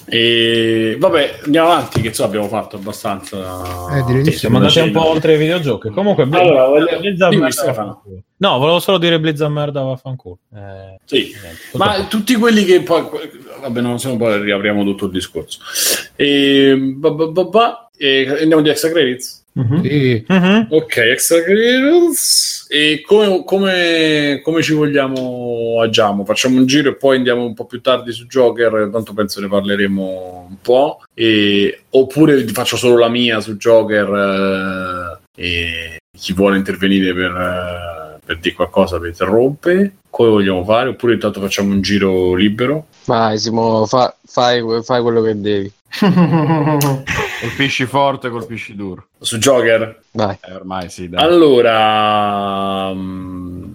[0.05, 3.97] E vabbè, andiamo avanti, che insomma abbiamo fatto abbastanza.
[3.97, 5.89] Eh, direi di Sì, siamo andati un po' oltre i videogiochi.
[5.89, 8.03] Comunque, Allora, voglio- Blizz a dimmi, Stefano.
[8.37, 10.39] No, volevo solo dire Blizz a merda vaffanculo.
[10.53, 11.31] Eh, Sì.
[11.41, 12.03] niente, Ma qua.
[12.05, 13.05] tutti quelli che poi,
[13.61, 15.59] vabbè, non siamo poi riapriamo tutto il discorso.
[16.15, 19.41] E, ba- ba- ba- ba- e andiamo di extra credits.
[19.53, 19.81] Mhm.
[19.83, 20.25] Sì.
[20.27, 20.67] Mhm.
[20.71, 22.62] Ok, extra credits.
[22.69, 26.25] E come, come, come ci vogliamo agiamo?
[26.25, 28.89] Facciamo un giro e poi andiamo un po' più tardi su Joker.
[28.91, 31.01] Tanto penso ne parleremo un po'.
[31.13, 35.19] E, oppure faccio solo la mia su Joker.
[35.37, 39.95] eh, e chi vuole intervenire per, eh, per dire qualcosa vi interrompe.
[40.09, 40.89] Come vogliamo fare?
[40.89, 42.85] Oppure intanto facciamo un giro libero.
[43.05, 45.71] Vai, Simo, fa- fai, fai quello che devi.
[47.43, 49.07] Colpisci forte, colpisci duro.
[49.19, 49.99] Su Joker.
[50.11, 50.37] Vai.
[50.41, 51.21] Eh, ormai sì, dai.
[51.23, 52.93] Allora.
[52.93, 53.73] mm,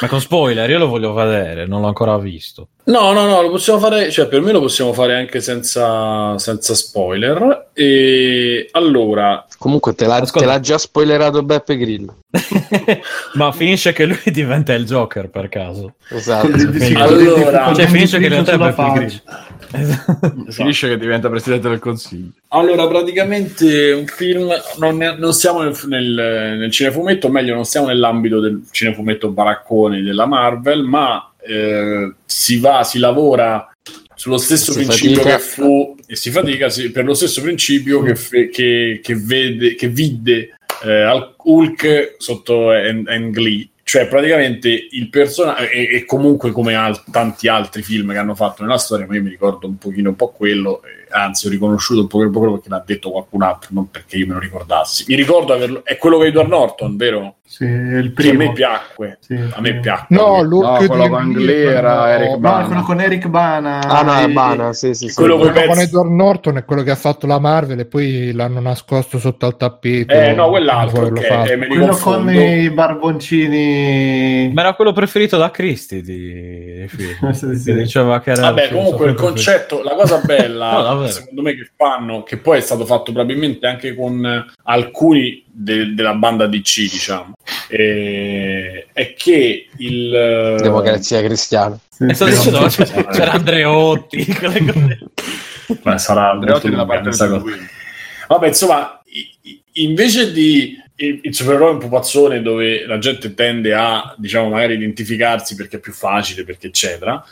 [0.00, 2.68] Ma con spoiler, io lo voglio vedere, non l'ho ancora visto.
[2.86, 6.74] No, no, no, lo possiamo fare, cioè per me lo possiamo fare anche senza, senza
[6.74, 7.68] spoiler.
[7.72, 12.18] E allora, Comunque te l'ha, te l'ha già spoilerato Beppe Grillo.
[13.34, 15.94] Ma finisce che lui diventa il Joker per caso.
[16.10, 16.48] Esatto.
[16.96, 19.53] Allora- Cioè, finisce che in dipinto realtà è sulla Beppe faccia.
[19.74, 20.44] Esatto.
[20.50, 22.30] Finisce che diventa presidente del consiglio.
[22.48, 27.64] allora, praticamente un film, non, ne- non siamo nel, nel, nel cinefumetto, o meglio, non
[27.64, 33.68] siamo nell'ambito del cinefumetto baraccone della Marvel, ma eh, si va, si lavora
[34.14, 35.36] sullo stesso Si principio fatica.
[35.36, 39.74] che fu, e si fatica sì, per lo stesso principio che, fe- che, che vede,
[39.74, 43.68] che vide eh, Hulk sotto Ang Lee.
[43.84, 48.62] Cioè, praticamente il personaggio, e, e comunque come al- tanti altri film che hanno fatto
[48.62, 52.00] nella storia, ma io mi ricordo un pochino un po' quello, eh, anzi ho riconosciuto
[52.00, 55.04] un pochino quello perché l'ha detto qualcun altro, non perché io me lo ricordassi.
[55.08, 57.36] Mi ricordo averlo, è quello che Edward Norton, vero?
[57.46, 58.38] Sì, il Che a primo.
[58.38, 59.18] me piacque.
[59.20, 59.80] Sì, A me primo.
[59.80, 60.16] piacque.
[60.16, 62.66] No, No, quello con Lee, Lee era quello- Eric No, Bana.
[62.66, 63.78] quello con Eric Bana.
[63.80, 65.14] Ah, no, e- Bana, sì, sì, sì.
[65.14, 68.60] Quello Quello con Edward Norton è quello che ha fatto la Marvel e poi l'hanno
[68.60, 70.12] nascosto sotto al tappeto.
[70.12, 71.50] Eh, no, quell'altro, Quello ok, fatto.
[71.52, 72.40] eh, me li Quello con confondo.
[72.40, 74.50] i barboncini.
[74.52, 76.72] Ma era quello preferito da Cristi di.
[77.34, 77.74] Sì, sì.
[77.74, 81.20] Diceva che era Vabbè, comunque il concetto, la cosa bella, No, davvero.
[81.20, 85.94] secondo me, che fanno, che poi è stato fatto probabilmente anche con eh, alcuni de-
[85.94, 87.34] della banda DC, diciamo,
[87.68, 91.78] eh, è che il eh, Democrazia cristiana.
[91.98, 92.24] E sì.
[92.24, 94.98] c'era c'era Andreotti, quelle cose.
[95.82, 97.38] Beh, sarà Andreotti nella parte cosa.
[97.38, 97.68] Twin.
[98.28, 99.02] Vabbè, insomma,
[99.72, 105.54] invece di il, il supereroe un pupazzone dove la gente tende a, diciamo, magari identificarsi
[105.54, 107.24] perché è più facile, perché eccetera.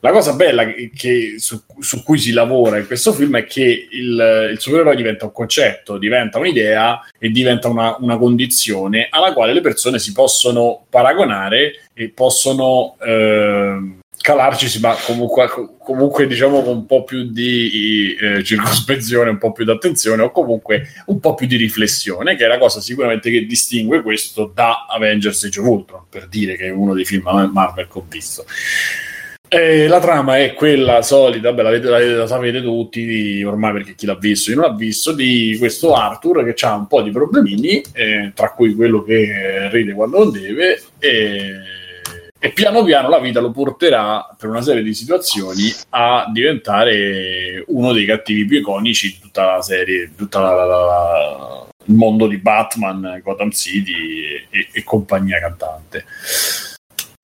[0.00, 4.50] La cosa bella che, su, su cui si lavora in questo film è che il,
[4.52, 9.62] il supereroe diventa un concetto, diventa un'idea e diventa una, una condizione alla quale le
[9.62, 15.48] persone si possono paragonare e possono ehm, calarci, ma comunque,
[15.78, 20.30] comunque diciamo con un po' più di eh, circospezione, un po' più di attenzione o
[20.30, 24.86] comunque un po' più di riflessione, che è la cosa sicuramente che distingue questo da
[24.88, 28.44] Avengers of Ultron, per dire che è uno dei film Marvel che ho visto.
[29.48, 33.94] Eh, la trama è quella solita, beh, la, la, la sapete tutti, di- ormai perché
[33.94, 37.12] chi l'ha visto, io non l'ha visto, di questo Arthur che ha un po' di
[37.12, 41.50] problemini, eh, tra cui quello che ride quando non deve, e,
[42.38, 47.92] e piano piano la vita lo porterà per una serie di situazioni a diventare uno
[47.92, 53.50] dei cattivi più iconici di tutta la serie, la- la- il mondo di Batman, Gotham
[53.52, 56.04] City e, e compagnia cantante.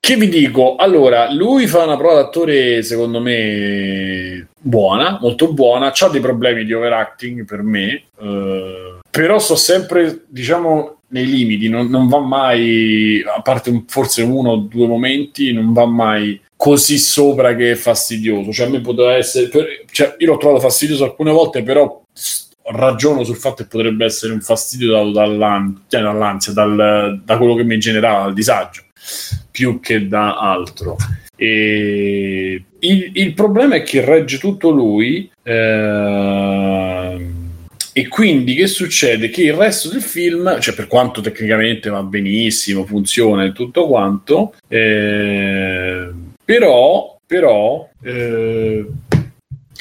[0.04, 0.74] Che vi dico?
[0.74, 5.92] Allora, lui fa una prova d'attore, secondo me, buona, molto buona.
[5.94, 11.68] C'ha dei problemi di overacting per me, eh, però sto sempre, diciamo, nei limiti.
[11.68, 16.40] Non, non va mai, a parte un- forse uno o due momenti, non va mai
[16.56, 18.50] così sopra che è fastidioso.
[18.50, 22.02] Cioè, a me poteva essere, per- cioè, io l'ho trovato fastidioso alcune volte, però
[22.72, 27.54] ragiono sul fatto che potrebbe essere un fastidio dato dall'an- cioè, dall'ansia, dal- da quello
[27.54, 28.82] che mi generava, dal disagio
[29.50, 30.96] più che da altro.
[31.36, 35.30] E il, il problema è che regge tutto lui.
[35.42, 37.40] ehm,
[37.94, 39.28] e quindi che succede?
[39.28, 44.54] Che il resto del film, cioè per quanto tecnicamente va benissimo, funziona e tutto quanto,
[44.66, 46.10] eh,
[46.42, 48.86] però, però eh,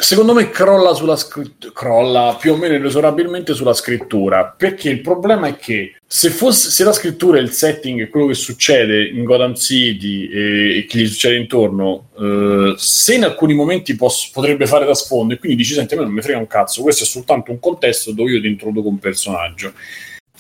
[0.02, 5.48] secondo me crolla sulla scrittura, crolla più o meno inesorabilmente sulla scrittura, perché il problema
[5.48, 9.24] è che se, fosse, se la scrittura e il setting è quello che succede in
[9.24, 14.66] Gotham City e, e che gli succede intorno, eh, se in alcuni momenti poss- potrebbe
[14.66, 17.04] fare da sfondo e quindi dici, senti, a me non mi frega un cazzo, questo
[17.04, 19.72] è soltanto un contesto dove io ti introduco un personaggio.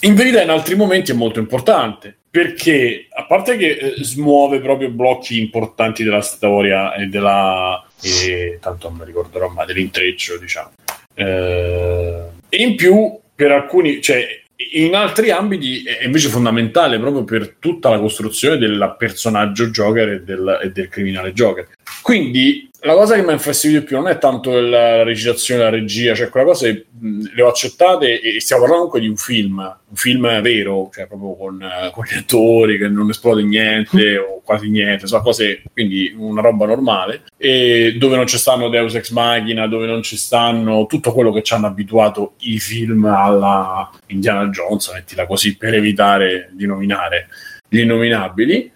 [0.02, 4.90] In verità in altri momenti è molto importante, perché a parte che eh, smuove proprio
[4.90, 7.86] blocchi importanti della storia e della...
[8.02, 10.72] E, tanto non mi ricorderò mai dell'intreccio, diciamo.
[11.14, 14.26] Eh, in più, per alcuni, cioè,
[14.74, 20.22] in altri ambiti è invece fondamentale proprio per tutta la costruzione del personaggio Joker e
[20.24, 21.68] del, e del criminale Joker.
[22.02, 25.70] Quindi la cosa che mi ha infastidito di più non è tanto la recitazione, la
[25.70, 26.88] regia, cioè quella cosa che,
[27.34, 31.36] le ho accettate e stiamo parlando comunque di un film, un film vero, cioè proprio
[31.36, 36.14] con, eh, con gli attori che non esplode niente o quasi niente, insomma cose, quindi
[36.18, 40.88] una roba normale, e dove non ci stanno Deus Ex Machina, dove non ci stanno
[40.88, 46.50] tutto quello che ci hanno abituato i film alla Indiana Jones, mettila così, per evitare
[46.54, 47.28] di nominare
[47.70, 48.72] gli innominabili.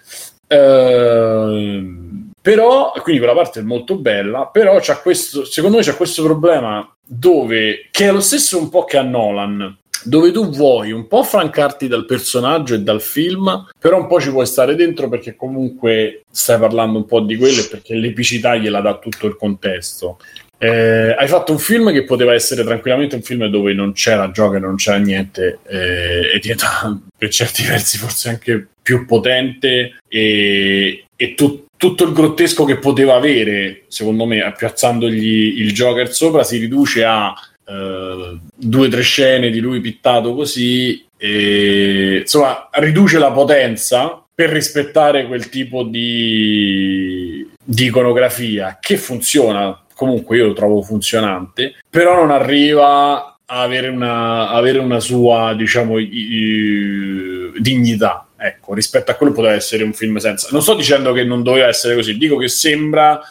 [0.47, 6.21] Ehm, però, quindi quella parte è molto bella, però c'ha questo, secondo me c'è questo
[6.21, 11.07] problema dove, che è lo stesso un po' che a Nolan, dove tu vuoi un
[11.07, 15.35] po' francarti dal personaggio e dal film, però un po' ci puoi stare dentro perché
[15.35, 20.19] comunque stai parlando un po' di quello e perché l'epicità gliela dà tutto il contesto.
[20.59, 24.53] Eh, hai fatto un film che poteva essere tranquillamente un film dove non c'era gioco
[24.53, 31.05] e non c'era niente eh, e diventa per certi versi forse anche più potente e,
[31.15, 36.57] e tu- tutto il grottesco che poteva avere secondo me piazzandogli il Joker sopra si
[36.57, 37.33] riduce a
[37.67, 44.49] eh, due o tre scene di lui pittato così e insomma riduce la potenza per
[44.49, 49.79] rispettare quel tipo di, di iconografia che funziona.
[49.95, 55.97] Comunque io lo trovo funzionante però non arriva a avere una, avere una sua diciamo
[55.99, 61.13] i- i- dignità ecco rispetto a quello poteva essere un film senza non sto dicendo
[61.13, 63.21] che non doveva essere così dico che sembra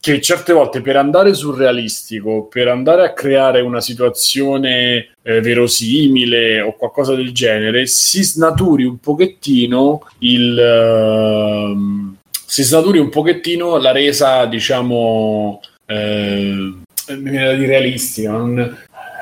[0.00, 6.60] che certe volte per andare sul realistico, per andare a creare una situazione eh, verosimile
[6.60, 12.16] o qualcosa del genere, si snaturi un pochettino il ehm,
[12.46, 16.72] si snaturi un pochettino la resa, diciamo, eh,
[17.14, 18.30] mi realistica.
[18.30, 18.78] non-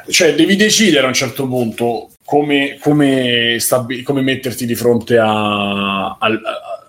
[0.08, 6.16] cioè, devi decidere a un certo punto come, come, stabi- come metterti di fronte a-
[6.18, 6.38] al,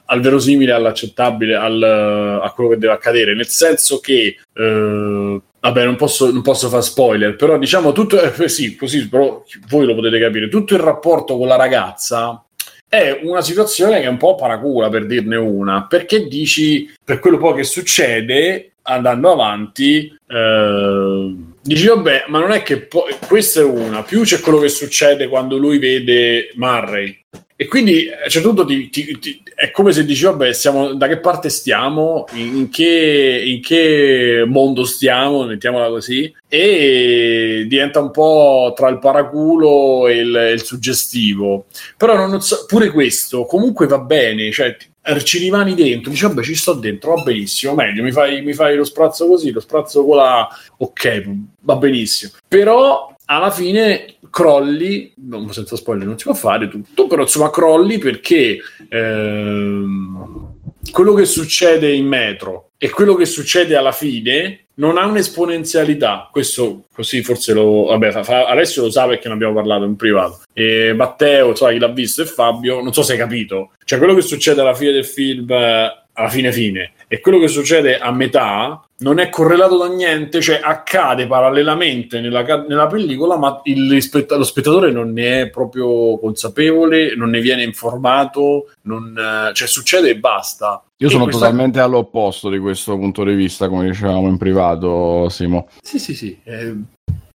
[0.05, 3.35] al verosimile, all'accettabile, al- a quello che deve accadere.
[3.35, 8.49] Nel senso che, eh, vabbè, non posso, non posso fare spoiler, però diciamo tutto, eh,
[8.49, 10.49] sì, così però voi lo potete capire.
[10.49, 12.43] Tutto il rapporto con la ragazza
[12.89, 17.37] è una situazione che è un po' paracula per dirne una, perché dici per quello
[17.37, 21.35] poi che succede andando avanti, eh,
[21.67, 25.27] dici vabbè, ma non è che poi questa è una, più c'è quello che succede
[25.27, 27.19] quando lui vede Murray.
[27.59, 30.93] E quindi a un certo punto ti- ti- ti- è come se dici, vabbè, siamo,
[30.93, 38.11] da che parte stiamo, in che, in che mondo stiamo, mettiamola così, e diventa un
[38.11, 41.65] po' tra il paraculo e il, il suggestivo.
[41.97, 44.77] Però non so- pure questo comunque va bene, cioè
[45.23, 48.75] ci rimani dentro, dici vabbè ci sto dentro, va benissimo, meglio, mi fai, mi fai
[48.75, 50.47] lo sprazzo così, lo sprazzo con la...
[50.77, 51.29] ok,
[51.61, 52.31] va benissimo.
[52.47, 57.97] Però alla fine crolli, non, senza spoiler non si può fare tutto, però insomma crolli
[57.97, 58.59] perché
[58.89, 60.53] ehm,
[60.91, 66.29] quello che succede in metro e quello che succede alla fine non ha un'esponenzialità.
[66.31, 67.85] Questo così forse lo.
[67.85, 70.41] Vabbè, Alessio lo sa perché ne abbiamo parlato in privato.
[70.53, 73.71] E Matteo, so, chi l'ha visto, e Fabio, non so se hai capito.
[73.83, 77.47] Cioè, quello che succede alla fine del film, eh, alla fine fine, e quello che
[77.47, 83.61] succede a metà non è correlato da niente, cioè accade parallelamente nella, nella pellicola, ma
[83.65, 89.67] il lo spettatore non ne è proprio consapevole, non ne viene informato, non, eh, cioè
[89.67, 90.81] succede e basta.
[90.99, 95.29] Io E sono questa- totalmente all'opposto di questo punto di vista, come dicevamo in privato,
[95.29, 95.67] Simo.
[95.81, 96.39] Sì, sì, sì.
[96.43, 96.75] eh,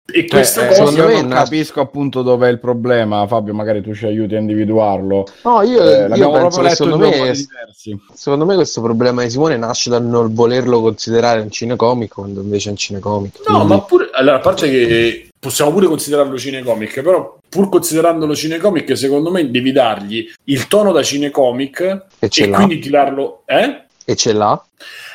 [0.05, 0.86] e Cioè, questa eh, cosa...
[0.86, 3.24] secondo me non capisco appunto dov'è il problema.
[3.28, 5.26] Fabio, magari tu ci aiuti a individuarlo.
[5.44, 7.34] No, io, Eh, io penso che secondo due me,
[8.14, 12.66] secondo me questo problema di Simone nasce dal non volerlo considerare un cinecomic quando invece
[12.68, 13.39] è un cinecomic.
[13.47, 18.32] No, Quindi- ma pure allora, a parte che possiamo pure considerarlo cinecomic, però pur considerandolo
[18.32, 21.81] cinecomic, secondo me devi dargli il tono da cinecomic
[22.20, 23.86] E e quindi tirarlo, eh?
[24.05, 24.64] E ce l'ha?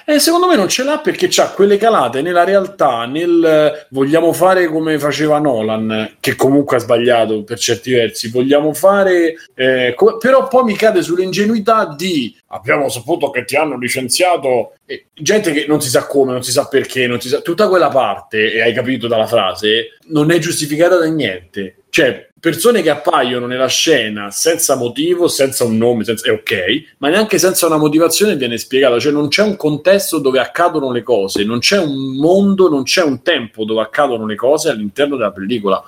[0.09, 4.31] Eh, secondo me non ce l'ha perché c'ha quelle calate nella realtà, nel eh, vogliamo
[4.31, 10.15] fare come faceva Nolan, che comunque ha sbagliato per certi versi, vogliamo fare, eh, co-
[10.15, 15.65] però poi mi cade sull'ingenuità di abbiamo saputo che ti hanno licenziato, e gente che
[15.67, 18.61] non si sa come, non si sa perché, non si sa, tutta quella parte, e
[18.61, 21.79] hai capito dalla frase, non è giustificata da niente.
[21.89, 27.09] Cioè, persone che appaiono nella scena senza motivo, senza un nome, senza, è ok, ma
[27.09, 28.99] neanche senza una motivazione viene spiegata.
[28.99, 33.03] Cioè, non c'è un contesto dove accadono le cose, non c'è un mondo, non c'è
[33.03, 35.83] un tempo dove accadono le cose all'interno della pellicola.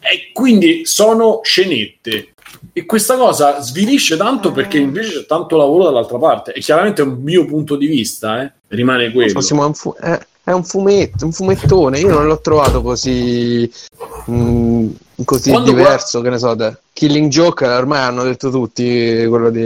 [0.00, 2.28] E quindi sono scenette.
[2.72, 6.52] E questa cosa svilisce tanto perché invece c'è tanto lavoro dall'altra parte.
[6.52, 9.40] E chiaramente è un mio punto di vista, eh, rimane quello.
[9.40, 12.00] È un, fu- è- è un fumetto, un fumettone.
[12.00, 13.70] Io non l'ho trovato così,
[14.30, 14.90] mm,
[15.24, 16.20] così Quando diverso.
[16.20, 19.60] Che ne so, da Killing Joke ormai hanno detto tutti quello di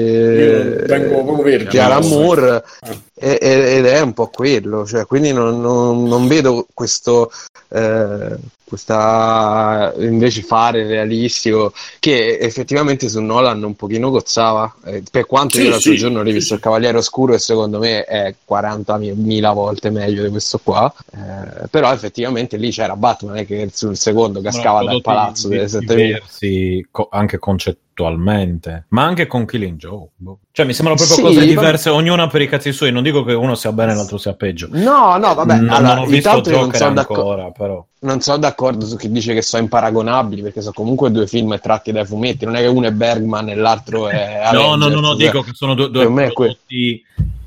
[1.79, 2.51] Alan Moore
[2.81, 2.95] Ah.
[3.15, 4.87] e- e- ed è un po' quello.
[4.87, 7.31] Cioè, quindi non, non- non vedo questo.
[7.69, 8.37] eh,
[8.69, 15.63] questa invece fare realistico che effettivamente su Nolan un pochino cozzava eh, per quanto Sì,
[15.65, 16.55] io l'altro sì, giorno ho rivisto sì.
[16.55, 21.93] il Cavaliere Oscuro e secondo me è 40.000 volte meglio di questo qua eh, però
[21.93, 26.87] effettivamente lì c'era Batman eh, che sul secondo cascava dal palazzo delle di- 7000 diversi
[26.91, 30.09] co- anche concettualmente, ma anche con Killing Joe.
[30.17, 30.39] boh.
[30.53, 32.93] Cioè, mi sembrano proprio Sì, cose ma- diverse, ognuna per i cazzi suoi.
[32.93, 34.69] Non dico che uno sia bene e l'altro sia peggio.
[34.71, 37.87] no no vabbè non, allora non ho visto non Joker sono d'accordo ancora, però.
[38.01, 41.93] non sono d'accordo su chi dice che sono imparagonabili perché sono comunque due film tratti
[41.93, 45.11] dai fumetti non è che uno è Bergman e l'altro è No, no, no, no,
[45.11, 45.45] Avengers, dico cioè.
[45.45, 47.03] che sono due, due prodotti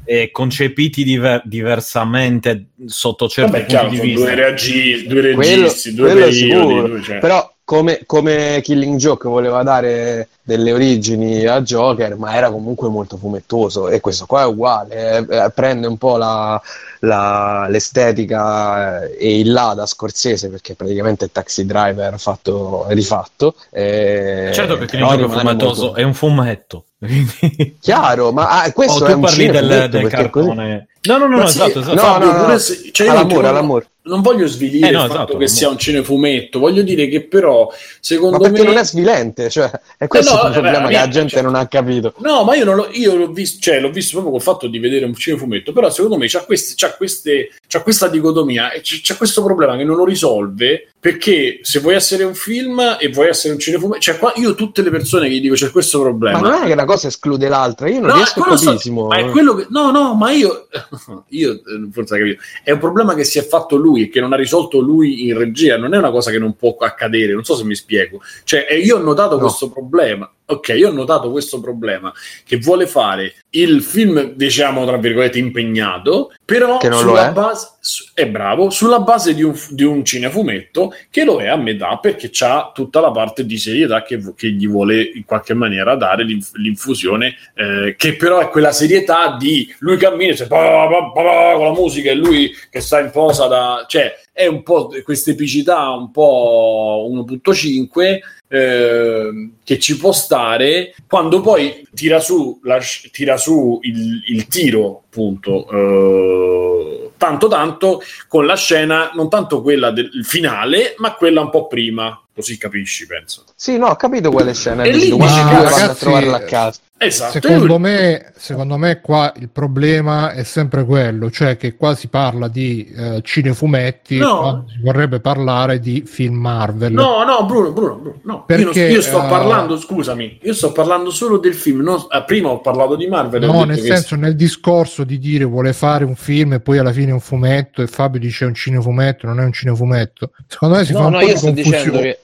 [0.05, 4.25] eh, concepiti diver- diversamente sotto certi Vabbè, punti chiaro, di vista.
[4.25, 6.49] due, reagi- due Quello- registi, due quello periodi.
[6.51, 6.87] sicuro.
[6.87, 7.19] due- cioè.
[7.19, 13.15] Però come, come Killing Joke voleva dare delle origini a Joker, ma era comunque molto
[13.15, 16.59] fumettoso e questo qua è uguale, eh, eh, prende un po' la,
[16.99, 22.93] la- l'estetica eh, e il là da Scorsese perché praticamente è Taxi Driver fatto e
[22.93, 23.55] rifatto.
[23.71, 26.83] eh, Certo Joke è rimane fumatoso, molto- è un fumetto.
[27.79, 30.87] Chiaro, ma ah, questo Oh, è tu un parli del, del perché così- cartone.
[31.01, 31.95] No, no, no, no, sì, esatto, esatto.
[31.95, 32.57] no, Fabio, no, no.
[32.57, 33.85] se- cioè io All'amore, non- all'amore.
[34.01, 37.21] non voglio svilire Eh, no, il fatto esatto, che sia un cinefumetto, voglio dire che
[37.25, 37.71] però,
[38.01, 38.67] secondo Ma perché me...
[38.67, 41.41] non è svilente, cioè, è questo Eh no, il problema beh, che la gente cioè-
[41.41, 42.13] non ha capito.
[42.17, 44.77] No, ma io, non l'ho, io l'ho visto, cioè, l'ho visto proprio col fatto di
[44.77, 49.15] vedere un cinefumetto, però secondo me c'ha, questi, c'ha, queste, c'ha questa dicotomia e c'è,
[49.15, 53.53] questo problema che non lo risolve perché se vuoi essere un film e vuoi essere
[53.53, 56.39] un cinefumetto, cioè qua io tutte le persone che gli dico c'è questo problema.
[56.41, 58.57] Ma non è che una cosa esclude l'altra, io non No, riesco a.
[58.77, 59.07] Simo.
[59.07, 60.67] ma è quello che no, no, ma io,
[61.29, 61.61] io eh,
[61.91, 62.41] forse hai capito.
[62.63, 65.37] È un problema che si è fatto lui e che non ha risolto lui in
[65.37, 65.77] regia.
[65.77, 67.33] Non è una cosa che non può accadere.
[67.33, 68.19] Non so se mi spiego.
[68.43, 69.41] Cioè, eh, io ho notato No.
[69.41, 70.29] questo problema.
[70.51, 72.11] Ok, io ho notato questo problema
[72.43, 77.31] che vuole fare il film, diciamo, tra virgolette, impegnato, però Che non lo sulla è.
[77.31, 77.67] base,
[78.13, 82.29] è bravo, sulla base di un, di un cinefumetto che lo è a metà perché
[82.31, 86.55] c'ha tutta la parte di serietà che, che gli vuole in qualche maniera dare l'inf-
[86.55, 91.65] l'infusione, eh, che però è quella serietà di lui cammina "Pa, pa, pa, pa", con
[91.65, 93.85] la musica e lui che sta in posa da...
[93.87, 101.41] cioè è un po' questa epicità un po' 1.5 ehm, che ci può stare quando
[101.41, 102.79] poi tira su, la-
[103.11, 109.91] tira su il, il tiro appunto eh, tanto tanto con la scena non tanto quella
[109.91, 114.53] del finale ma quella un po' prima così capisci penso Sì, no, ho capito quelle
[114.53, 114.83] scene.
[114.85, 116.79] E lì dico, dici, i due "Cazzo, vanno a ragazzi, trovarla a casa.
[117.01, 117.31] Esatto.
[117.39, 122.49] Secondo me, secondo me qua il problema è sempre quello, cioè che qua si parla
[122.49, 124.65] di eh, cinefumetti, No.
[124.67, 126.91] si vorrebbe parlare di film Marvel.
[126.91, 128.43] No, no, Bruno, Bruno, Bruno, no.
[128.45, 131.81] Perché, io, non- io sto eh, parlando, scusami, io sto parlando solo del film.
[131.81, 133.43] non- eh, prima ho parlato di Marvel.
[133.45, 136.91] No, nel che- senso, nel discorso di dire vuole fare un film e poi alla
[136.91, 140.31] fine un fumetto e Fabio dice è un cinefumetto, non è un cinefumetto.
[140.47, 142.01] Secondo me si fa No, un no, po' io di sto dicendo confusione.
[142.01, 142.19] che...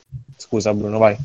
[0.46, 1.18] Scusa Bruno, vai.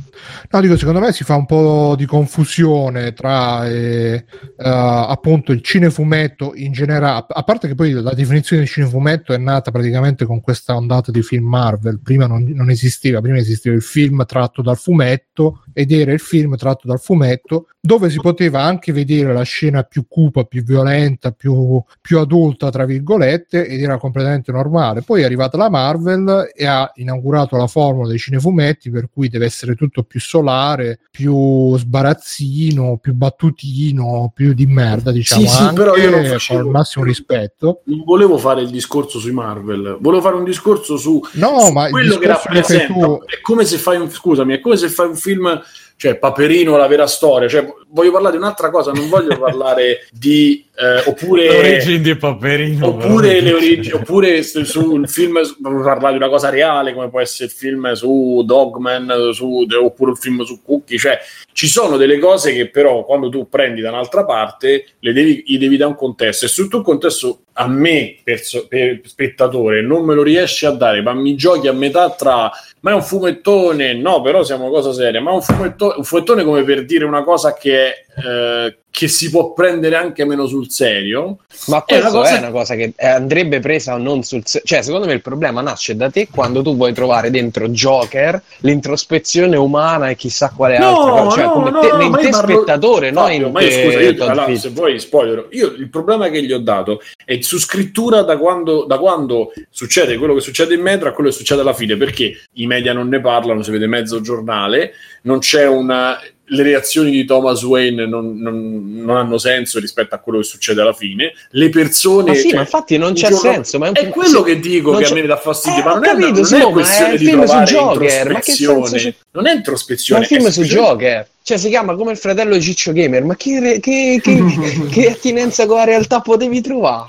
[0.50, 4.24] No, dico, secondo me si fa un po' di confusione tra eh, eh,
[4.56, 9.70] appunto il cinefumetto in generale, a parte che poi la definizione di cinefumetto è nata
[9.70, 14.24] praticamente con questa ondata di film Marvel, prima non, non esisteva, prima esisteva il film
[14.24, 19.32] tratto dal fumetto ed era il film tratto dal fumetto dove si poteva anche vedere
[19.32, 25.00] la scena più cupa, più violenta, più, più adulta, tra virgolette, ed era completamente normale.
[25.00, 29.46] Poi è arrivata la Marvel e ha inaugurato la formula dei cinefumetti per cui deve
[29.46, 35.96] essere tutto più solare, più sbarazzino, più battutino, più di merda, diciamo, Sì, sì, però
[35.96, 37.80] io non facevo- il massimo rispetto.
[37.84, 41.88] Non volevo fare il discorso sui Marvel, volevo fare un discorso su, No, su ma
[41.88, 42.92] quello che discorso che rappresenta.
[43.04, 45.62] tu- È come se fai un, scusami, è come se fai un film,
[45.96, 47.46] cioè Paperino, la vera storia.
[47.48, 52.16] Cioè, voglio parlare di un'altra cosa, non voglio parlare di eh, oppure Le origini di
[52.16, 52.86] Paperino.
[52.86, 57.20] oppure le origini oppure su- sul film voglio parlare di una cosa reale come può
[57.20, 61.18] essere il film su Dogman su, oppure il film su Cookie cioè
[61.52, 65.58] ci sono delle cose che però quando tu prendi da un'altra parte le devi, gli
[65.58, 70.04] devi dare un contesto e se tu un contesto a me perso- per spettatore non
[70.04, 72.50] me lo riesci a dare ma mi giochi a metà tra
[72.80, 76.04] ma è un fumettone no però siamo una cosa seria ma è un fumettone, un
[76.04, 80.46] fumettone come per dire una cosa che è eh, che si può prendere anche meno
[80.46, 81.38] sul serio.
[81.68, 84.82] Ma È una cosa- è una cosa che eh, andrebbe presa non sul se- cioè
[84.82, 90.08] secondo me il problema nasce da te quando tu vuoi trovare dentro Joker l'introspezione umana
[90.10, 93.46] e chissà quale altra cosa, cioè come te, in ma te parlo- spettatore, no Fabio,
[93.46, 96.52] in ma io, te scusa, io, allora, se vuoi spoiler, io il problema che gli
[96.52, 101.08] ho dato è su scrittura da quando, da quando succede quello che succede in metro
[101.08, 104.20] a quello che succede alla fine, perché i media non ne parlano, si vede mezzo
[104.20, 104.92] giornale,
[105.22, 106.18] non c'è una
[106.52, 110.80] le reazioni di Thomas Wayne non, non- non hanno senso rispetto a quello che succede
[110.80, 111.32] alla fine.
[111.50, 112.30] Le persone.
[112.30, 114.58] Ma sì, cioè, ma infatti non c'è giorno- senso, ma è è quello sì, che
[114.60, 115.80] dico non che a me dà fastidio.
[115.80, 119.14] Eh, ma non è, capito, non è Simo, ma questione è di trovare ma introspezione.
[119.32, 120.20] Non è Ma introspezione.
[120.22, 123.36] il film è su Joker, cioè si chiama come il fratello di Ciccio Gamer, ma
[123.36, 124.42] che, re- che, che,
[124.90, 127.08] che attinenza con la realtà potevi trovare?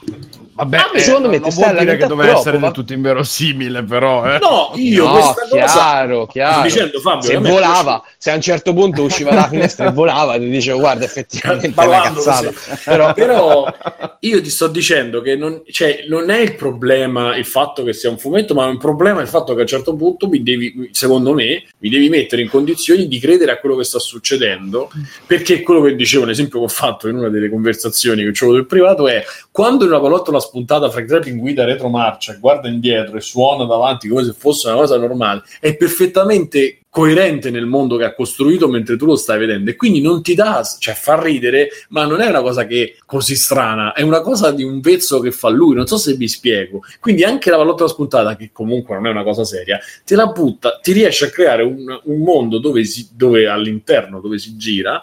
[0.62, 3.84] Vabbè, Ah, secondo me non ti vuol dire che troppo, essere ma- del tutto inverosimile,
[3.84, 4.32] però.
[4.32, 4.38] Eh.
[4.40, 6.54] No, io no, questa cosa chiaro, chiaro.
[6.54, 10.38] sto dicendo Fabio, se volava, se a un certo punto usciva dalla finestra e volava,
[10.38, 12.52] ti dicevo guarda, effettivamente è una cazzata.
[12.86, 13.74] Però, Però
[14.20, 18.12] io ti sto dicendo che non, cioè, non è il problema il fatto che sia
[18.12, 20.90] un fumetto, ma è un problema il fatto che a un certo punto mi devi,
[20.92, 24.92] secondo me, mi devi mettere in condizioni di credere a quello che sta succedendo.
[25.26, 28.60] Perché quello che dicevo, l'esempio che ho fatto in una delle conversazioni che ho avuto
[28.60, 33.16] in privato è quando in una pallottola spuntata Frank Zappa in guida retromarcia, guarda indietro
[33.16, 38.04] e suona davanti come se fosse una cosa normale, è perfettamente coerente nel mondo che
[38.04, 41.70] ha costruito mentre tu lo stai vedendo e quindi non ti dà, cioè fa ridere,
[41.90, 45.32] ma non è una cosa che così strana, è una cosa di un vezzo che
[45.32, 46.82] fa lui, non so se vi spiego.
[47.00, 50.80] Quindi anche la pallottola spuntata, che comunque non è una cosa seria, te la butta,
[50.82, 55.00] ti riesce a creare un, un mondo dove, si, dove all'interno, dove si gira,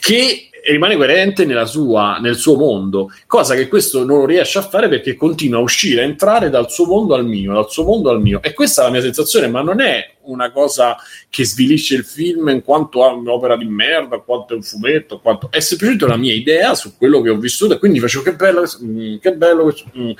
[0.00, 5.14] che rimane coerente sua, nel suo mondo, cosa che questo non riesce a fare perché
[5.14, 8.42] continua a uscire, a entrare dal suo mondo al mio, dal suo mondo al mio.
[8.42, 10.96] E questa è la mia sensazione, ma non è una cosa
[11.28, 15.48] che svilisce il film in quanto a un'opera di merda, quanto è un fumetto, quanto...
[15.50, 18.64] è semplicemente una mia idea su quello che ho vissuto e quindi facevo che bello,
[18.82, 20.10] mm, che bello mm.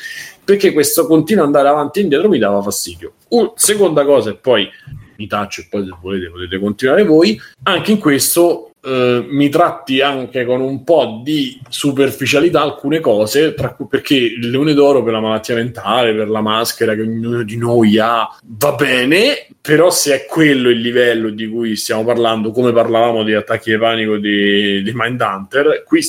[0.44, 3.14] perché questo continua ad andare avanti e indietro mi dava fastidio.
[3.28, 4.68] Un- seconda cosa, e poi
[5.16, 10.00] mi taccio e poi se volete potete continuare voi, anche in questo eh, mi tratti
[10.00, 15.20] anche con un po' di superficialità alcune cose, cui perché il leone d'oro per la
[15.20, 20.26] malattia mentale, per la maschera che ognuno di noi ha, va bene, però se è
[20.26, 24.92] quello il livello di cui stiamo parlando, come parlavamo di attacchi di panico di, di
[24.94, 26.02] Mindhunter, qui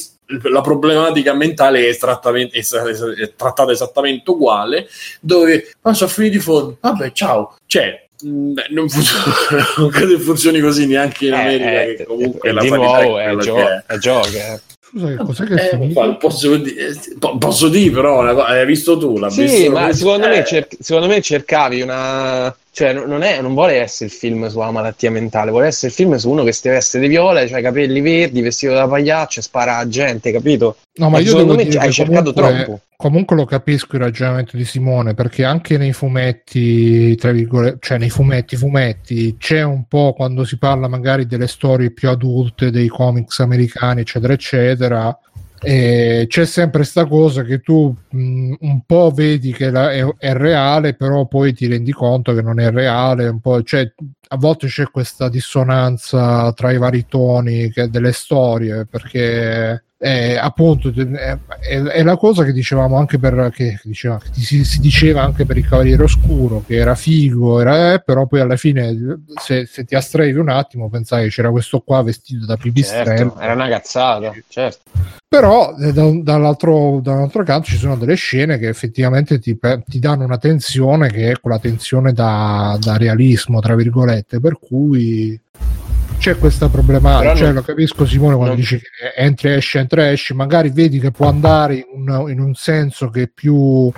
[0.44, 4.88] la problematica mentale è, esattamente- è trattata esattamente uguale,
[5.22, 9.24] dove ma sono finiti i fondi, vabbè ciao, cioè mh, non, funziona,
[9.78, 12.70] non credo che funzioni così neanche in America Eh, che eh, comunque eh, la di
[12.70, 13.84] nuovo è quella gio- è.
[13.86, 14.62] è Joker.
[14.88, 18.44] Scusa, che cos'è che Eh, fa- posso, dire, eh, po- posso dire però una co-
[18.44, 22.56] hai visto tu l'ha Sì, visto ma secondo, Eh, me cer- secondo me cercavi una
[22.76, 26.14] Cioè, non, è- non vuole essere il film sulla malattia mentale, vuole essere il film
[26.18, 29.44] su uno che si veste di viola, ha i capelli verdi, vestito da pagliaccio e
[29.44, 30.76] spara a gente, capito?
[30.98, 32.82] No, ma E io secondo devo me dire hai cercato comunque, troppo.
[32.98, 38.10] comunque lo capisco il ragionamento di Simone, perché anche nei fumetti, tra virgolette, cioè nei
[38.10, 43.40] fumetti, fumetti, c'è un po' quando si parla magari delle storie più adulte dei comics
[43.40, 45.18] americani, eccetera, eccetera.
[45.68, 50.34] E c'è sempre questa cosa che tu mh, un po' vedi che la- è, è
[50.34, 53.28] reale, però poi ti rendi conto che non è reale.
[53.28, 53.92] Un po', cioè,
[54.28, 61.38] a volte c'è questa dissonanza tra i vari toni delle storie, perché eh, appunto è,
[61.62, 65.46] è- è la cosa che dicevamo anche per che, diceva, che si, si diceva anche
[65.46, 68.94] per il Cavaliere Oscuro che era figo, era, eh, però poi alla fine
[69.42, 73.40] se, se ti astrevi un attimo pensavi che c'era questo qua vestito da pipistrello Certo,
[73.40, 74.80] era una cazzata, certo.
[75.28, 80.26] però eh, da- dall'altro, dall'altro canto ci sono delle scene che effettivamente ti, ti danno
[80.26, 85.40] una tensione che è quella tensione da, da realismo, tra virgolette, per cui
[86.26, 87.36] c'è questa problematica.
[87.36, 91.00] Cioè, non- lo capisco Simone quando non- dice che entri, esci, entra, esci, magari vedi
[91.00, 93.92] che può andare in un, in un senso che è più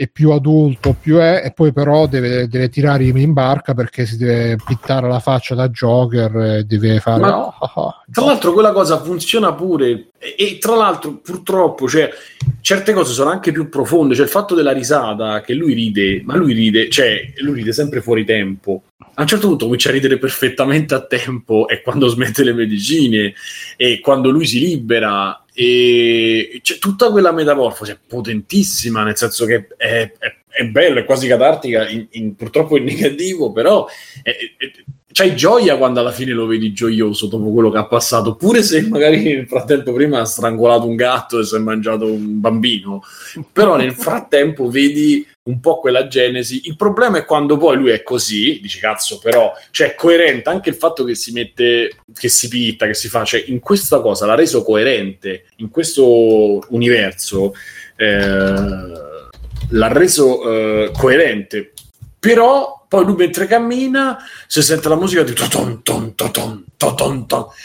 [0.00, 4.16] è più adulto, più è, e poi però deve, deve tirare in barca perché si
[4.16, 7.94] deve pittare la faccia da Joker e deve fare Ma- "Oh, oh, oh".
[8.10, 12.08] Tra l'altro quella cosa funziona pure e, e tra l'altro purtroppo cioè,
[12.62, 16.34] certe cose sono anche più profonde, cioè il fatto della risata che lui ride, ma
[16.34, 18.84] lui ride, cioè lui ride sempre fuori tempo.
[18.96, 23.34] A un certo punto comincia a ridere perfettamente a tempo è quando smette le medicine
[23.76, 29.66] e quando lui si libera e c'è tutta quella metamorfosi è potentissima, nel senso che
[29.76, 33.86] è, è, è bella, è quasi catartica, in- in- purtroppo in negativo, però
[34.22, 34.70] è- è-
[35.12, 38.80] c'hai gioia quando alla fine lo vedi gioioso dopo quello che ha passato, pure se
[38.88, 43.02] magari nel frattempo prima ha strangolato un gatto e si è mangiato un bambino,
[43.52, 46.62] però nel frattempo vedi un po' quella genesi.
[46.64, 50.70] Il problema è quando poi lui è così, dici cazzo, però cioè è coerente anche
[50.70, 54.26] il fatto che si mette, che si pitta, che si fa, cioè in questa cosa
[54.26, 57.54] l'ha reso coerente, in questo universo
[57.96, 58.92] eh,
[59.68, 61.72] l'ha reso eh, coerente.
[62.18, 66.64] Però poi lui mentre cammina si sente la musica di ton, toton, toton, ton,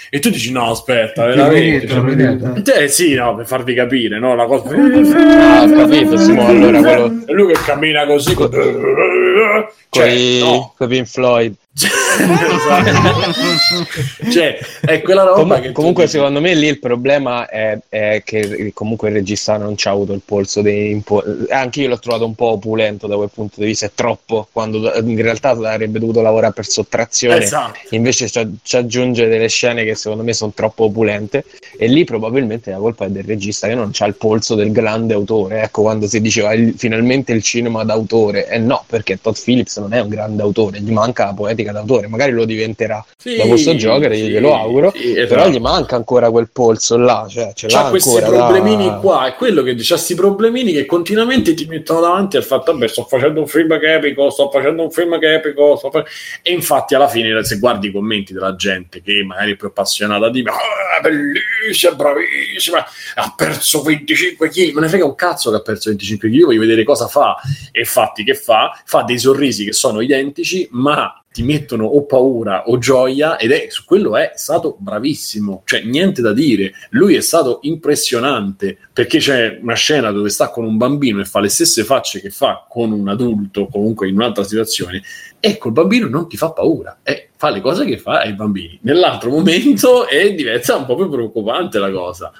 [0.10, 2.74] e tu dici no aspetta veramente Vinetto, vinetto.
[2.74, 7.24] eh sì no per farvi capire no la cosa Ah, ho capito, Simone, allora quello
[7.26, 10.74] e lui che cammina così Co- cioè, coi, no.
[10.78, 11.54] coi Pink Floyd.
[14.32, 18.22] cioè è quella roba Comu- che comunque, dici, secondo me, lì il problema è, è
[18.24, 20.62] che comunque il regista non ci ha avuto il polso.
[20.62, 23.86] Dei impo- anche io l'ho trovato un po' opulento da quel punto di vista.
[23.86, 27.38] È troppo quando in realtà avrebbe dovuto lavorare per sottrazione.
[27.44, 31.46] esatto Invece ci, ci aggiunge delle scene che secondo me sono troppo opulente.
[31.78, 35.14] E lì probabilmente la colpa è del regista che non ha il polso del grande
[35.14, 35.62] autore.
[35.62, 38.48] Ecco quando si diceva il- finalmente il cinema d'autore.
[38.48, 42.08] E no, perché Todd Phillips non è un grande autore, gli manca la poetica d'autore.
[42.08, 44.92] Magari lo diventerà Sì, dopo sto Joker, io sì, glielo auguro.
[44.96, 45.50] sì, Però esatto.
[45.50, 49.62] gli manca ancora quel polso là, cioè ce C'ha questi problemini da- qua, è quello
[49.64, 53.48] che c'ha questi problemini che continuamente ti mettono davanti al fatto, vabbè, sto facendo un
[53.48, 56.04] film che è epico, sto facendo un film che è epico, sto fa-"
[56.42, 60.30] e infatti alla fine se guardi i commenti della gente che magari è più appassionata
[60.30, 62.86] di ah, bellissima, bravissima,
[63.16, 66.46] ha perso 25 kg, me ne frega un cazzo che ha perso 25 kg, io
[66.46, 67.38] voglio vedere cosa fa
[67.72, 68.80] e infatti che fa?
[68.86, 73.66] Fa dei sorrisi che sono identici, ma ti mettono o paura o gioia ed è
[73.68, 76.72] su quello è stato bravissimo, cioè niente da dire.
[76.92, 81.42] Lui è stato impressionante perché c'è una scena dove sta con un bambino e fa
[81.42, 85.04] le stesse facce che fa con un adulto, comunque in un'altra situazione,
[85.42, 88.80] e col bambino non ti fa paura, e fa le cose che fa ai bambini.
[88.84, 92.32] Nell'altro momento e diventa un po' più preoccupante la cosa.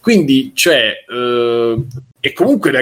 [0.00, 1.76] Quindi, cioè, eh,
[2.18, 2.72] e comunque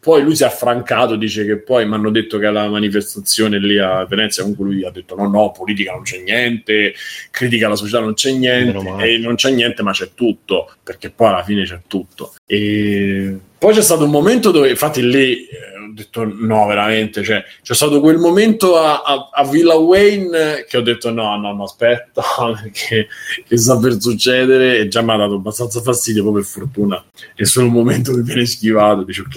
[0.00, 3.78] poi lui si è affrancato, dice che poi mi hanno detto che alla manifestazione lì
[3.78, 6.94] a Venezia comunque lui ha detto no, no, politica non c'è niente,
[7.30, 11.28] critica alla società non c'è niente, e non c'è niente ma c'è tutto, perché poi
[11.28, 12.34] alla fine c'è tutto.
[12.46, 17.44] E poi c'è stato un momento dove, infatti lì eh, ho detto no, veramente, cioè
[17.62, 21.64] c'è stato quel momento a, a- a Villa Wayne che ho detto no, no, no,
[21.64, 22.22] aspetta,
[22.62, 23.08] perché
[23.46, 27.04] che sta per succedere e già mi ha dato abbastanza fastidio, poi per fortuna
[27.34, 29.36] è solo un momento che viene schivato, dici ok.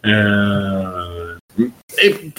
[0.00, 1.36] Eh,
[1.94, 2.32] e,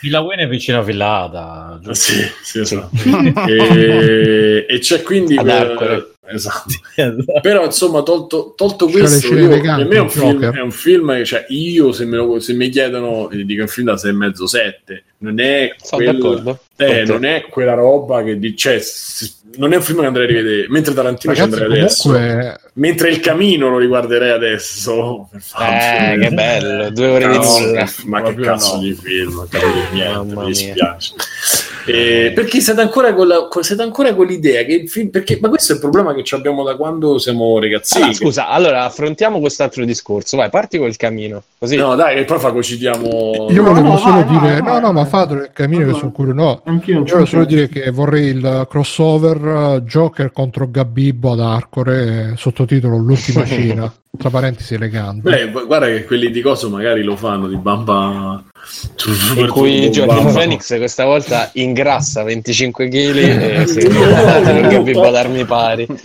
[0.00, 1.78] Villa Wayne è vicino a Villada.
[1.82, 1.94] giusto?
[1.94, 2.96] sì, sì, esatto.
[3.46, 6.12] e, e c'è quindi Ad Arcore.
[6.34, 6.74] esatto.
[7.40, 10.54] Però insomma, tolto, tolto questo, io, per me è un, il film, Joker.
[10.54, 13.68] è un film che cioè, io se, me lo- se mi chiedono, gli dico un
[13.68, 15.04] film da 6 e mezzo 7.
[15.18, 20.00] Non è quel- eh, non è quella roba che dice, cioè, non è un film
[20.00, 22.10] che andrei a rivedere, mentre Tarantino ci andrei adesso.
[22.10, 25.28] comunque, Mentre Il Camino lo riguarderei adesso.
[25.30, 27.84] Per Eh, che bello, due ore di No, nulla.
[27.84, 28.80] che- ma che cazzo no.
[28.80, 29.46] di film,
[29.92, 31.12] niente, mi dispiace.
[31.86, 35.38] Eh, perché siete ancora, con la- con- siete ancora con l'idea che il film perché,
[35.40, 38.84] ma questo è il problema che ci abbiamo da quando siamo ragazzini Allora, scusa, allora
[38.84, 40.36] affrontiamo quest'altro discorso.
[40.36, 41.42] Vai, parti col camino.
[41.58, 41.76] Così.
[41.76, 44.80] no dai che poi fagocitiamo io volevo no, solo vai, dire, vai, no, vai.
[44.80, 46.38] no, ma fatelo il cammino che sono curioso.
[46.40, 51.40] No, Anch'io io volevo solo dire che vorrei il crossover uh, Joker contro Gabibbo ad
[51.40, 55.28] Arcore, eh, sottotitolo L'ultima Cina, tra parentesi elegante.
[55.28, 58.42] Beh, gu- guarda che quelli di coso magari lo fanno di bamba
[59.36, 65.86] In cui Joaquin Phoenix questa volta ingrassa 25 kg e si non capivo darmi pari.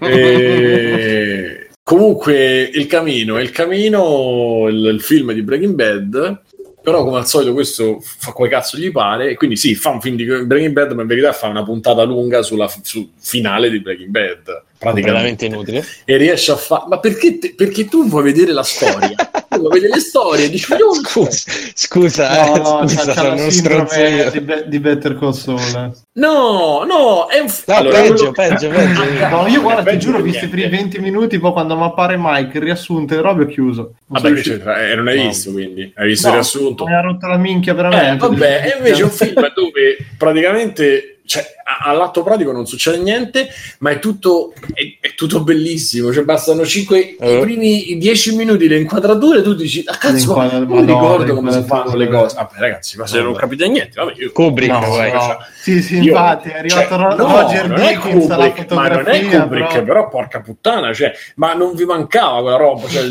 [0.00, 1.66] E...
[1.82, 6.40] Comunque, il camino, il camino, il, il film di Breaking Bad.
[6.82, 9.30] Però, come al solito, questo fa come cazzo gli pare.
[9.30, 12.02] E quindi, sì, fa un film di Breaking Bad, ma in verità fa una puntata
[12.02, 14.62] lunga sulla sul finale di Breaking Bad.
[14.78, 15.44] Praticamente.
[15.46, 15.84] inutile.
[16.04, 16.84] E riesce a fare.
[16.88, 19.14] Ma perché, te- perché tu vuoi vedere la storia?
[19.48, 23.50] tu vuoi vedere le storie dici, io Scusa, scusa, No, eh, no, scusa, la uno
[23.50, 24.40] sindrome stronzo di.
[24.40, 25.92] Be- di Better Call Saul.
[26.12, 29.28] No, no, è un f- No, Allora, peggio, quello- peggio, peggio.
[29.28, 32.16] No, io guarda, ti giuro, ho visto i primi 20 minuti, poi quando mi appare
[32.18, 33.80] Mike, il riassunto e robe ho chiuso.
[33.82, 34.88] Non Vabbè, riuscito- c'entra?
[34.88, 35.22] Eh, non hai No.
[35.28, 35.92] visto quindi?
[35.94, 36.84] Hai visto No, il riassunto?
[36.86, 38.26] Mi ha rotto la minchia Eh, veramente.
[38.28, 41.44] vabbè, e invece è un film dove praticamente cioè,
[41.84, 43.48] all'atto pratico non succede niente,
[43.80, 46.12] ma è tutto, è, è tutto bellissimo.
[46.12, 47.36] Cioè, bastano 5 Eh.
[47.36, 51.52] i primi 10 minuti le inquadrature, tu dici, ah cazzo, ma non Madonna, ricordo come
[51.52, 52.36] si fanno le cose.
[52.36, 55.12] Vabbè, ragazzi, ma se non capite niente, vabbè, io Kubrick, No, vai.
[55.12, 55.38] no.
[55.60, 59.08] Sì, sì, Io- infatti, è arrivato cioè, Ro- no, Roger non è Kubrick, ma non
[59.08, 60.08] è Kubrick, però- però...
[60.08, 63.02] porca puttana, cioè, ma non vi mancava quella roba, cioè,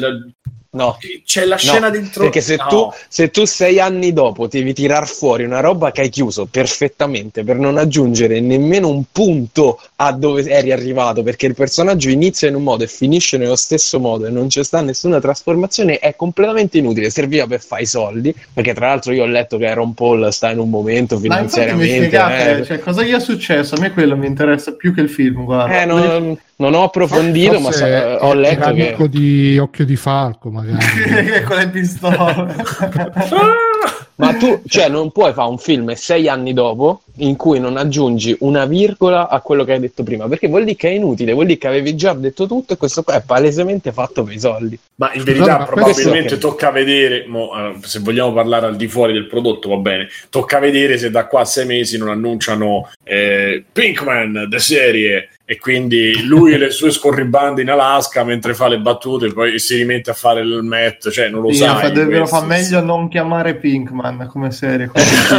[0.75, 0.97] No.
[1.23, 2.67] c'è la scena dentro Perché se, no.
[2.67, 7.43] tu, se tu sei anni dopo devi tirar fuori una roba che hai chiuso perfettamente
[7.43, 12.55] per non aggiungere nemmeno un punto a dove eri arrivato, perché il personaggio inizia in
[12.55, 16.77] un modo e finisce nello stesso modo e non c'è sta nessuna trasformazione, è completamente
[16.77, 17.09] inutile.
[17.09, 20.51] Serviva per fare i soldi, perché tra l'altro io ho letto che Aaron Paul sta
[20.51, 21.95] in un momento Ma infatti mi finanziariamente.
[22.07, 23.75] spiegate, eh, cioè, cosa gli è successo?
[23.75, 25.81] A me quello mi interessa più che il film, guarda.
[25.81, 28.87] eh, non, non ho approfondito, ma Forse sa- ho era letto che.
[28.87, 31.43] amico di Occhio di Falco, magari.
[31.43, 32.55] con le pistole.
[34.17, 38.35] Ma tu, cioè, non puoi fare un film sei anni dopo in cui non aggiungi
[38.39, 41.47] una virgola a quello che hai detto prima, perché vuol dire che è inutile, vuol
[41.47, 44.79] dire che avevi già detto tutto e questo qua è palesemente fatto per i soldi.
[44.95, 48.87] Ma in verità ma probabilmente questo- tocca vedere, mo, eh, se vogliamo parlare al di
[48.87, 52.89] fuori del prodotto va bene, tocca vedere se da qua a sei mesi non annunciano
[53.03, 58.67] eh, Pinkman, the serie, e quindi lui e le sue scorribande in Alaska mentre fa
[58.67, 61.93] le battute poi si rimette a fare il Met, cioè non lo Sì, sai.
[62.25, 64.89] fa- fa meglio non chiamare Pinkman come serie.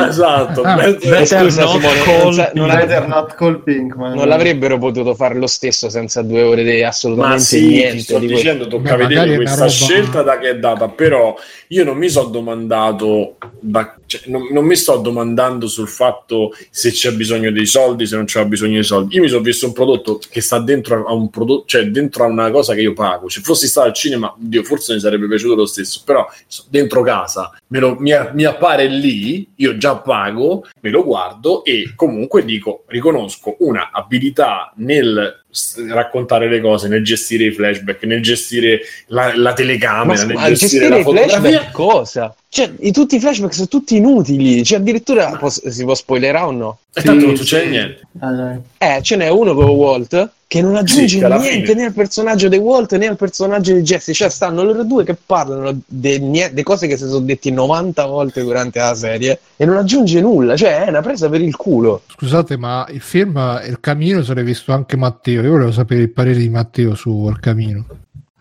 [0.08, 4.14] esatto, Ah, not Simone, call non, non Better av- not call Pinkman.
[4.14, 7.98] non l'avrebbero potuto fare lo stesso senza due ore di Ma assolutamente sì, ti niente
[7.98, 11.34] sto di dicendo, tocca Beh, vedere questa roba- scelta da che è data, però
[11.68, 16.92] io non mi sono domandato, da- cioè, non, non mi sto domandando sul fatto se
[16.92, 19.16] c'è bisogno dei soldi, se non c'è bisogno dei soldi.
[19.16, 22.26] Io mi sono visto un prodotto che sta dentro a un prodotto, cioè dentro a
[22.26, 23.28] una cosa che io pago.
[23.28, 26.26] Se fossi stato al cinema, Dio, forse mi sarebbe piaciuto lo stesso, però
[26.68, 32.44] dentro casa lo- mi, mi appare lì, io già pago, me lo guardo e comunque
[32.44, 35.42] dico, riconosco una abilità nel
[35.88, 40.46] raccontare le cose, nel gestire i flashback, nel gestire la, la Ma, telecamera, nel ma
[40.48, 41.40] gestire, gestire la i fotografia.
[41.40, 42.34] flashback cosa?
[42.48, 46.50] Cioè, i, tutti i flashback sono tutti inutili, cioè addirittura pos- si può spoilerare o
[46.50, 46.78] no?
[46.92, 47.70] E tanto non Sì, succede sì.
[47.70, 48.00] niente.
[48.12, 48.58] Dai.
[48.78, 52.56] Eh, ce n'è uno con Walt che non aggiunge Sì, niente né al personaggio di
[52.56, 54.12] Walt né al personaggio di Jesse.
[54.12, 58.78] Cioè, stanno loro due che parlano di cose che si sono detti 90 volte durante
[58.78, 60.56] la serie e non aggiunge nulla.
[60.56, 62.02] Cioè, è una presa per il culo.
[62.06, 65.42] Scusate, ma il film Il Camino se l'hai visto anche Matteo.
[65.42, 67.84] Io volevo sapere il parere di Matteo su Il Camino.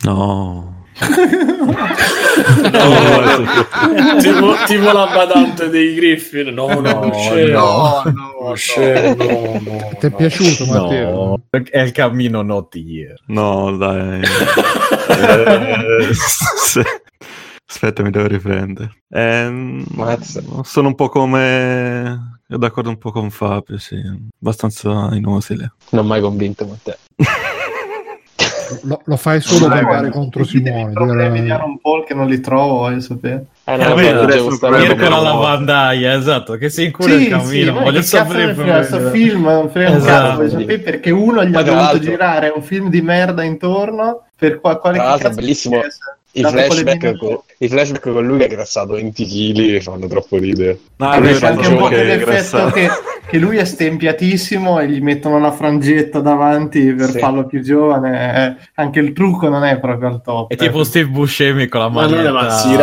[0.02, 0.85] No.
[4.22, 6.54] Tipo, tipo la badante dei Griffin.
[6.54, 7.48] No, no, c'è.
[7.52, 8.14] No, no, non no.
[8.14, 10.16] No, no, Ti è no.
[10.16, 11.12] piaciuto, Matteo?
[11.12, 13.16] No, è il cammino not here.
[13.28, 14.22] No, dai.
[14.22, 17.02] Eh, se-
[17.68, 18.92] Aspetta, mi devo riprendere.
[19.10, 20.42] Ehm, Mazza.
[20.64, 22.40] sono un po' come...
[22.48, 23.96] Io d'accordo un po' con Fabio, sì.
[24.40, 25.74] Abbastanza inutile.
[25.90, 26.96] Non mai convinto con te.
[28.84, 30.92] Lo, lo fai solo per andare contro Simone.
[30.92, 33.46] problemi di Aaron Paul che non li trovo, voglio sapere.
[33.64, 36.54] Eh, Eh, no, vedi, no, adesso devo il stare problema un Mirko la lavandaia, esatto,
[36.56, 37.74] che si incula il cammino.
[37.74, 40.22] ma Voglio cazzo sapere ne frega sto come- film, non frega un Esatto.
[40.28, 44.60] cazzo, voglio sapere perché uno gli ha dovuto girare un film di merda intorno per
[44.60, 45.78] qua- quale cazzo bellissimo.
[45.82, 45.88] di
[46.38, 50.80] I flashback, con, I flashback con lui che ha grassato 20 kg fanno troppo ridere.
[50.98, 52.90] No, c'è anche un po' che quell'effetto che,
[53.28, 57.20] che lui è stempiatissimo e gli mettono una frangetta davanti per Sì.
[57.20, 58.58] farlo più giovane.
[58.60, 60.52] Eh, Anche il trucco non è proprio al top.
[60.52, 62.82] È tipo Steve Buscemi con la Ma maglietta è, ma si e lo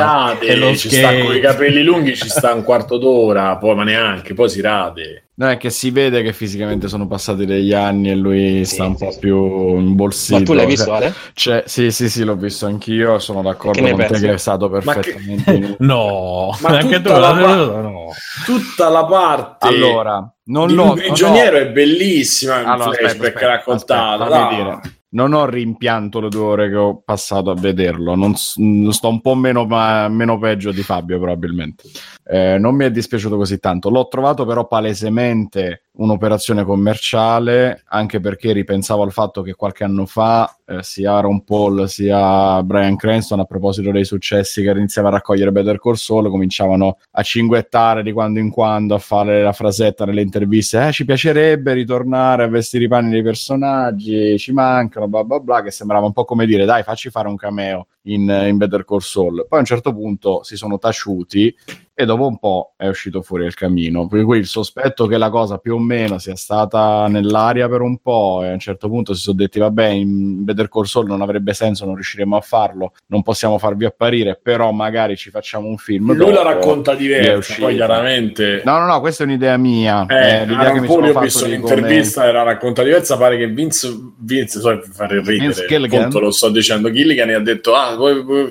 [0.67, 4.33] rade, ci sta con i capelli lunghi, ci sta un quarto d'ora, poi ma neanche,
[4.35, 5.22] poi si rade.
[5.35, 8.85] No, è che si vede che fisicamente sono passati degli anni e lui Sì, sta
[8.85, 9.19] un sì, po' sì.
[9.19, 10.39] più imbolsito.
[10.39, 11.15] Ma tu l'hai Cioè, visto, Ale?
[11.33, 13.19] Cioè, sì, sì, sì, l'ho visto anch'io.
[13.19, 14.27] Sono d'accordo con te pensi?
[14.27, 15.77] che è stato Ma che- perfettamente.
[15.81, 18.05] No, Ma anche tu tutta la la- pa- no.
[18.45, 23.47] Tutta la parte Allora, non non ho- prigioniero è bellissima, il Allora, aspetta, flashback aspetta,
[23.47, 24.25] raccontata.
[24.25, 24.81] aspetta, fammi dire.
[25.15, 28.59] Non ho rimpianto le due ore che ho passato a vederlo, non s-
[28.91, 31.85] sto un po' meno, ma- meno peggio di Fabio probabilmente.
[32.25, 38.53] Eh, non mi è dispiaciuto così tanto, l'ho trovato però palesemente un'operazione commerciale, anche perché
[38.53, 43.45] ripensavo al fatto che qualche anno fa eh, sia Aaron Paul sia Brian Cranston, a
[43.45, 48.41] proposito dei successi che iniziava a raccogliere Better Call Saul, cominciavano a cinguettare di quando
[48.41, 52.89] in quando, a fare la frasetta nelle interviste, eh, ci piacerebbe ritornare a vestire i
[52.89, 56.83] panni dei personaggi, ci mancano, bla bla bla, che sembrava un po' come dire, dai,
[56.83, 59.47] facci fare un cameo in, in Better Call Saul.
[59.47, 61.55] Poi a un certo punto si sono taciuti
[61.95, 64.07] e dopo un po' è uscito fuori il camino.
[64.07, 67.99] Per cui il sospetto che la cosa più o meno sia stata nell'aria per un
[67.99, 71.21] po' e a un certo punto si sono detti vabbè in Better Call Saul non
[71.21, 75.77] avrebbe senso, non riusciremo a farlo, non possiamo farvi apparire, però magari ci facciamo un
[75.77, 76.15] film.
[76.15, 78.63] Lui la racconta diversa, poi chiaramente...
[78.65, 80.07] No, no, no, questa è un'idea mia.
[80.07, 83.47] Eh, Eh, l'idea che mi sono ho visto di un'intervista era racconta diversa pare che
[83.49, 83.89] Vince,
[84.19, 87.97] Vince so fare Vince ridere appunto lo sto dicendo Gilligan e ha detto ah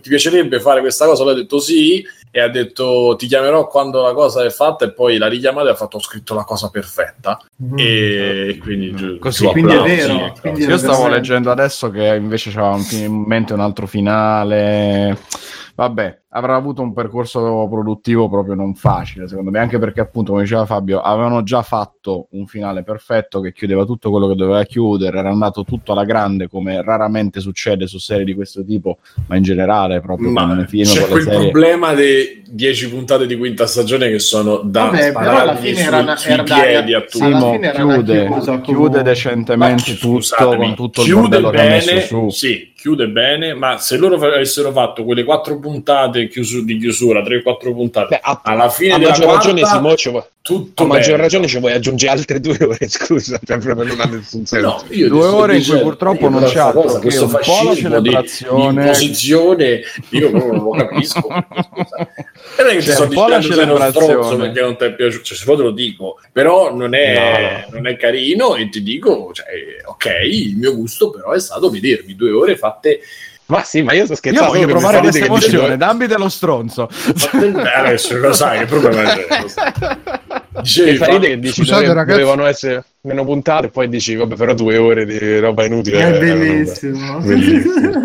[0.01, 4.01] ti piacerebbe fare questa cosa lui ha detto sì e ha detto ti chiamerò quando
[4.01, 6.69] la cosa è fatta e poi l'ha richiamata e ha fatto ho scritto la cosa
[6.69, 7.75] perfetta Mm.
[7.77, 10.39] e quindi giu- Così, suo quindi è vero, ecco.
[10.41, 15.17] quindi Io stavo leggendo adesso che invece c'era in mente un altro finale.
[15.75, 20.43] Vabbè, avrà avuto un percorso produttivo proprio non facile, secondo me, anche perché appunto, come
[20.43, 25.17] diceva Fabio, avevano già fatto un finale perfetto che chiudeva tutto quello che doveva chiudere,
[25.17, 29.43] era andato tutto alla grande, come raramente succede su serie di questo tipo, ma in
[29.43, 31.39] generale proprio ma film, c'è quel serie.
[31.49, 35.81] problema dei 10 puntate di quinta stagione che sono da Vabbè, però alla fine su-
[35.87, 38.29] era una- sui era piedi a tutti Simo chiude,
[38.61, 42.29] chiude decentemente Ma tutto scusatemi, con tutto il chiude bordello che ha messo bene, su.
[42.29, 47.21] sì, chiude bene, ma se loro fa- avessero fatto quelle quattro puntate chiusu- di chiusura,
[47.21, 50.83] 3-4 puntate, Beh, a, alla fine a della maggior quarta, ragione, Simo, ci vuoi- tutto
[50.83, 51.21] a maggior bene.
[51.21, 54.65] ragione ci vuoi aggiungere altre due ore, scusa, cioè proprio non ha nessun senso.
[54.67, 57.23] No, io Due ti sto ore in cui purtroppo non c'è altro cosa, che questo
[57.25, 58.71] un po' la celebrazione.
[58.73, 61.27] di imposizione, io proprio non lo capisco.
[62.57, 64.05] Non è che ti Cioè, sto po' la dicendo uno celebrazione.
[64.13, 67.65] stronzo perché non ti è piaciuto, cioè, se poi te lo dico, però non è,
[67.71, 69.45] non è carino e ti dico, cioè,
[69.85, 72.99] ok, il mio gusto però è stato vedermi due ore fatte
[73.47, 74.51] Ma sì, ma io sto Io scherzando.
[74.51, 76.87] voglio che mi provare questa emozione, dammi dello stronzo.
[76.89, 79.25] Eh, adesso lo sai che problema è
[80.61, 82.19] Dicevi, Che fa ridere che dici Scusate, dove- ragazzi.
[82.19, 86.19] dovevano essere meno puntate e poi dici vabbè però due ore di roba inutile È
[86.19, 87.19] bellissimo.
[87.19, 87.99] bellissimo.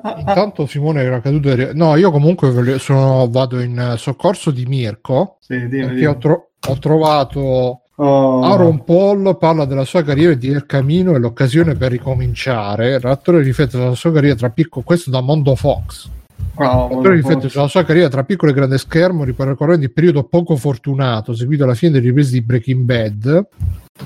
[0.18, 1.50] Intanto Simone era caduto.
[1.50, 5.36] e- No, io comunque voglio- sono- vado in soccorso di Mirko.
[5.40, 6.06] Sì, dimmi, Perché dimmi.
[6.06, 8.42] ho, tro- ho trovato Oh.
[8.42, 12.98] Aaron Paul parla della sua carriera di El Camino e l'occasione per ricominciare.
[12.98, 16.08] L'attore riflette sulla sua carriera tra piccolo, questo da Mondo Fox.
[16.54, 20.56] Oh, L'attore riflette sulla sua carriera tra piccolo e grande schermo, ripercorrendo il periodo poco
[20.56, 23.46] fortunato seguito alla fine delle riprese di Breaking Bad.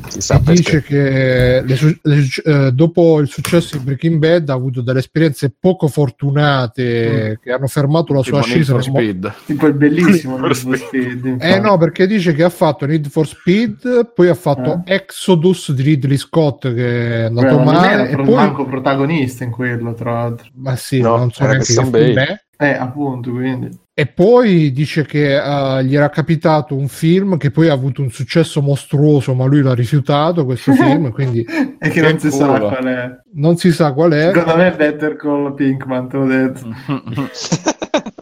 [0.09, 4.49] Chissà E dice che le su- le su- eh, dopo il successo di Breaking Bad
[4.49, 8.75] ha avuto delle esperienze poco fortunate che hanno fermato la sua Tipo Need ascesa.
[8.75, 9.35] mo- Speed.
[9.47, 11.19] tipo il bellissimo Need for Speed.
[11.19, 15.71] Speed, Eh no, perché dice che ha fatto Need for Speed, poi ha fatto Exodus
[15.73, 19.45] di Ridley Scott che è andato Beh, non male, era e pro- poi, manco protagonista
[19.45, 20.49] in quello, tra l'altro.
[20.55, 22.43] ma sì, No, non so era neanche che film è.
[22.57, 23.83] Eh, appunto, quindi.
[23.97, 28.11] E poi dice che eh, gli era capitato un film che poi ha avuto un
[28.11, 31.47] successo mostruoso, ma lui l'ha rifiutato questo film, quindi
[31.79, 33.11] E che non si sa qual è.
[33.35, 34.33] non si sa qual è.
[34.35, 36.69] Secondo me è Better Call Pinkman, te l'ho detto.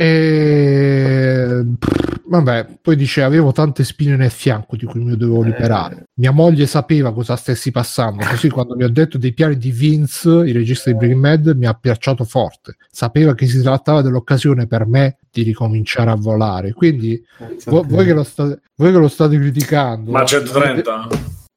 [0.00, 0.69] E...
[2.30, 6.10] Vabbè, poi dice avevo tante spine nel fianco di cui mi dovevo liberare.
[6.14, 10.28] Mia moglie sapeva cosa stessi passando, così quando mi ho detto dei piani di Vince,
[10.28, 12.76] il regista di Breaking Bad, mi ha piacciato forte.
[12.88, 16.72] Sapeva che si trattava dell'occasione per me di ricominciare a volare.
[16.72, 17.20] Quindi
[17.64, 21.08] vo- voi, che lo state, voi che lo state criticando, Ma 130?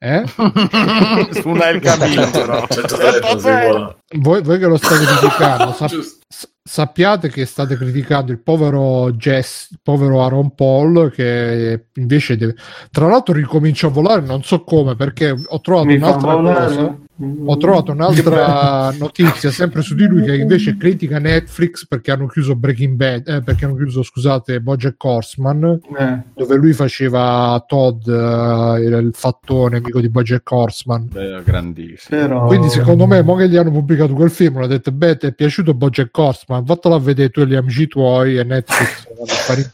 [0.03, 0.23] Eh?
[1.63, 2.65] è il cammino, però.
[2.67, 3.97] 130 si vola.
[4.17, 6.25] voi, voi che lo state criticando, sap- Giusto.
[6.27, 12.55] s- sappiate che state criticando il povero Jess, il povero Aaron Paul che invece deve...
[12.91, 16.65] tra l'altro ricomincia a volare non so come perché ho trovato Mi un'altra volare.
[16.65, 16.97] cosa
[17.45, 22.55] Ho trovato un'altra notizia sempre su di lui che invece critica Netflix perché hanno chiuso
[22.55, 26.21] Breaking Bad, eh, perché hanno chiuso, scusate, Bojack Horseman, Eh.
[26.33, 31.07] dove lui faceva Todd, eh, il fattone amico di Bojack Horseman.
[31.11, 32.19] Beh, grandissimo.
[32.19, 32.45] Però...
[32.47, 35.33] Quindi secondo me, mo che gli hanno pubblicato quel film, hanno detto, beh, ti è
[35.33, 39.25] piaciuto Bojack Horseman, vattelo a vedere tu e gli amici tuoi e Netflix vanno a
[39.27, 39.71] fare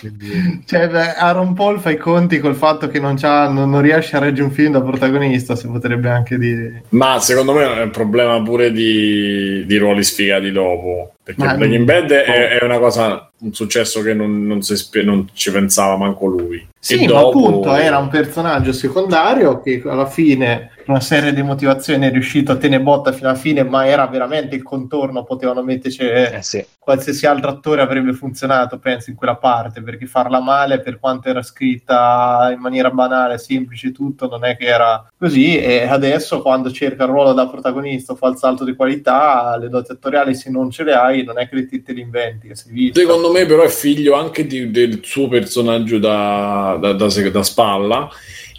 [0.00, 3.80] quindi- Cioè, beh, Aaron Paul fa i conti col fatto che non, c'ha- non- non
[3.80, 6.79] riesce a reggere un film da protagonista, si potrebbe anche dire.
[6.90, 11.14] Ma secondo me è un problema pure di, di ruoli sfigati dopo.
[11.22, 14.74] Perché Ma- Breaking Bad è, è una cosa, un successo che non, non si
[15.04, 16.66] non ci pensava manco lui.
[16.82, 21.34] Sì, E ma dopo- appunto era un personaggio secondario che alla fine, per una serie
[21.34, 25.22] di motivazioni, è riuscito a tenere botta fino alla fine, ma era veramente il contorno,
[25.24, 26.64] potevano metterci Eh sì.
[26.78, 31.42] qualsiasi altro attore avrebbe funzionato, penso, in quella parte, perché farla male, per quanto era
[31.42, 37.04] scritta in maniera banale, semplice tutto, non è che era così, e adesso quando cerca
[37.04, 40.70] il ruolo da protagonista o fa il salto di qualità, le doti attoriali se non
[40.70, 42.50] ce le hai, non è che te, te le inventi.
[42.92, 48.08] Secondo me, però, è figlio anche di- del suo personaggio da, da, da- da spalla.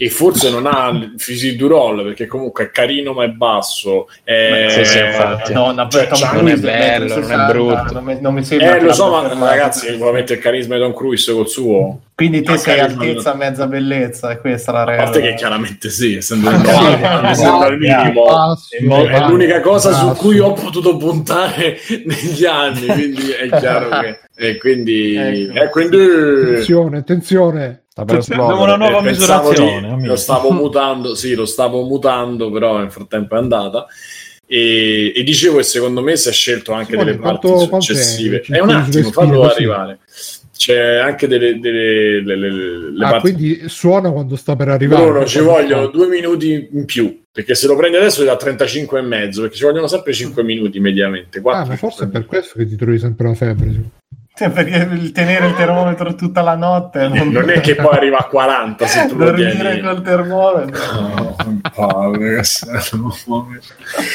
[0.02, 4.08] E forse non ha il physique du roll perché comunque è carino ma è basso.
[4.24, 4.66] È...
[4.70, 5.52] Sì, sì, infatti.
[5.52, 7.92] Madonna, Cioè, Tom c'ha- non è bello, 1,60, non è brutto.
[7.92, 9.44] Non mi, non mi sembra Eh, lo so, ma fermato.
[9.50, 12.00] ragazzi, probabilmente il carisma di Tom Cruise col suo.
[12.14, 15.04] Quindi te sei altezza, mezza bellezza, e questa è la A regola.
[15.04, 18.26] parte che chiaramente sì, essendo Ah, mi sembra il minimo.
[18.68, 24.18] È è l'unica cosa su cui ho potuto puntare negli anni, quindi è chiaro che...
[24.34, 25.14] E quindi...
[25.16, 25.60] Ecco.
[25.62, 25.96] E quindi...
[25.98, 27.81] Attenzione, attenzione.
[27.94, 29.96] Abbiamo una nuova misurazione.
[29.98, 33.86] di- lo stavo mutando, sì, lo stavo mutando, però nel frattempo è andata.
[34.46, 38.40] E, e dicevo che secondo me si è scelto anche Simone, delle parti quanto- successive.
[38.40, 38.52] è?
[38.52, 39.54] È un attimo, fallo così.
[39.56, 39.98] arrivare.
[40.56, 43.32] C'è anche delle, delle le, le- le Ah, parti.
[43.32, 45.04] quindi suona quando sta per arrivare.
[45.04, 47.20] Bruno, ci vogliono due minuti in più.
[47.32, 50.42] Perché se lo prendi adesso è da 35 e mezzo, perché ci vogliono sempre 5
[50.42, 51.38] minuti mediamente.
[51.38, 53.72] Ah, quattro, ma forse è per questo che ti trovi sempre la febbre.
[54.34, 57.30] Cioè, perché il tenere il termometro tutta la notte minuti.
[57.32, 59.80] Non è che poi arriva a 40 se tu lo dormire tieni.
[59.80, 61.00] col termometro.
[61.00, 61.36] No.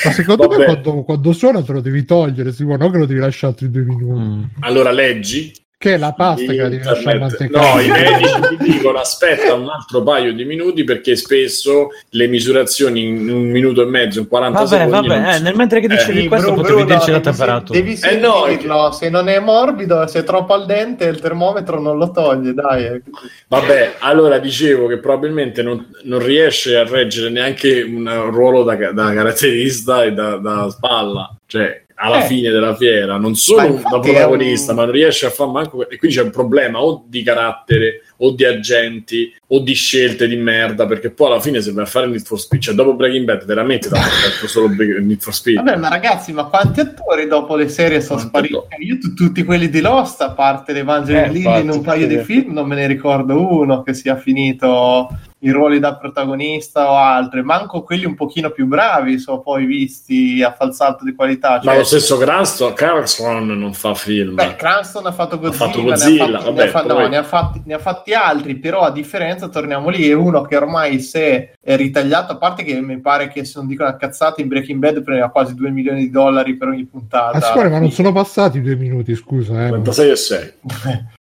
[0.03, 0.57] Ma secondo Vabbè.
[0.57, 3.69] me quando, quando suona te lo devi togliere, Simone, non che lo devi lasciare altri
[3.69, 4.19] due minuti.
[4.19, 4.43] Mm.
[4.61, 7.71] Allora leggi Che è la pasta che la devi lasciare mantecare.
[7.73, 13.03] No, i medici ti dicono aspetta un altro paio di minuti perché spesso le misurazioni
[13.03, 15.07] in un minuto e mezzo, in 40 Vabbè, secondi.
[15.07, 17.79] vabbè, eh, nel mentre che dicevi Sì, questo Bru- potevi Bruno, dirci la devi- temperatura.
[17.79, 21.79] Devi Eh, no, sentirlo, se non è morbido, se è troppo al dente, il termometro
[21.79, 22.85] non lo toglie, dai.
[22.85, 23.01] eh.
[23.47, 29.13] Vabbè, allora dicevo che probabilmente non, non riesce a reggere neanche un ruolo da, da
[29.13, 32.27] caratterista e da, da spalla, cioè alla Eh.
[32.27, 35.89] fine della fiera, non solo da protagonista, un- ma non riesce a fare manco.
[35.89, 40.35] E quindi c'è un problema o di carattere, o di agenti, o di scelte di
[40.35, 40.85] merda.
[40.85, 43.45] Perché poi alla fine, se vai a fare Need for Speed, cioè dopo Breaking Bad,
[43.45, 43.97] veramente da
[44.45, 45.57] solo Need for Speed.
[45.57, 48.85] Vabbè, ma ragazzi, ma quanti attori dopo le serie sono Quanti spariti?
[48.85, 52.19] Io tu- tutti quelli di Lost, a parte l'Evangelio Eh, Lilly in un paio di
[52.19, 57.43] film, non me ne ricordo uno che sia finito i ruoli da protagonista o altri.
[57.43, 61.55] Manco quelli un pochino più bravi sono poi visti a fal salto di qualità.
[61.55, 64.35] Ma Cioè, lo stesso Cranston, Cranston non fa film.
[64.35, 67.07] Beh, Cranston ha fatto Godzilla, fatto Godzilla, ne, ha fatti, vabbè, ne ha fa- no,
[67.07, 70.55] ne ha fatti, ne ha fatti altri, però a differenza, torniamo lì, è uno che
[70.55, 74.41] ormai si è, ritagliato, a parte che mi pare che se non dico una cazzata,
[74.41, 77.37] in Breaking Bad prendeva quasi 2 milioni di dollari per ogni puntata.
[77.37, 79.65] Ma Simone, ma non sono passati due minuti, scusa.
[79.65, 79.69] Eh.
[79.69, 80.53] 46 e 6.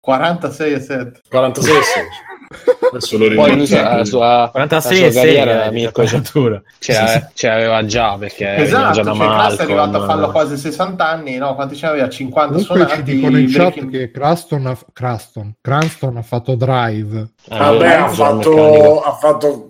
[0.00, 1.20] 46 e 7.
[1.28, 2.02] 46 e 6.
[2.92, 6.22] Adesso lo Poi lui sa- la sua, 46 la sua 6 carriera Mirko ce,
[6.78, 10.06] ce l'aveva- ce l'aveva già perché Esatto, già cioè, da Crass è arrivato a Malcolm,
[10.06, 11.54] farlo quasi 60 anni, no?
[11.54, 12.08] Quanti ce n'aveva?
[12.08, 17.28] 50 Comunque ci dicono in chat che Craston ha, Craston, Cranston ha fatto Drive.
[17.50, 19.66] eh, Vabbè, ha il fatto, ha fatto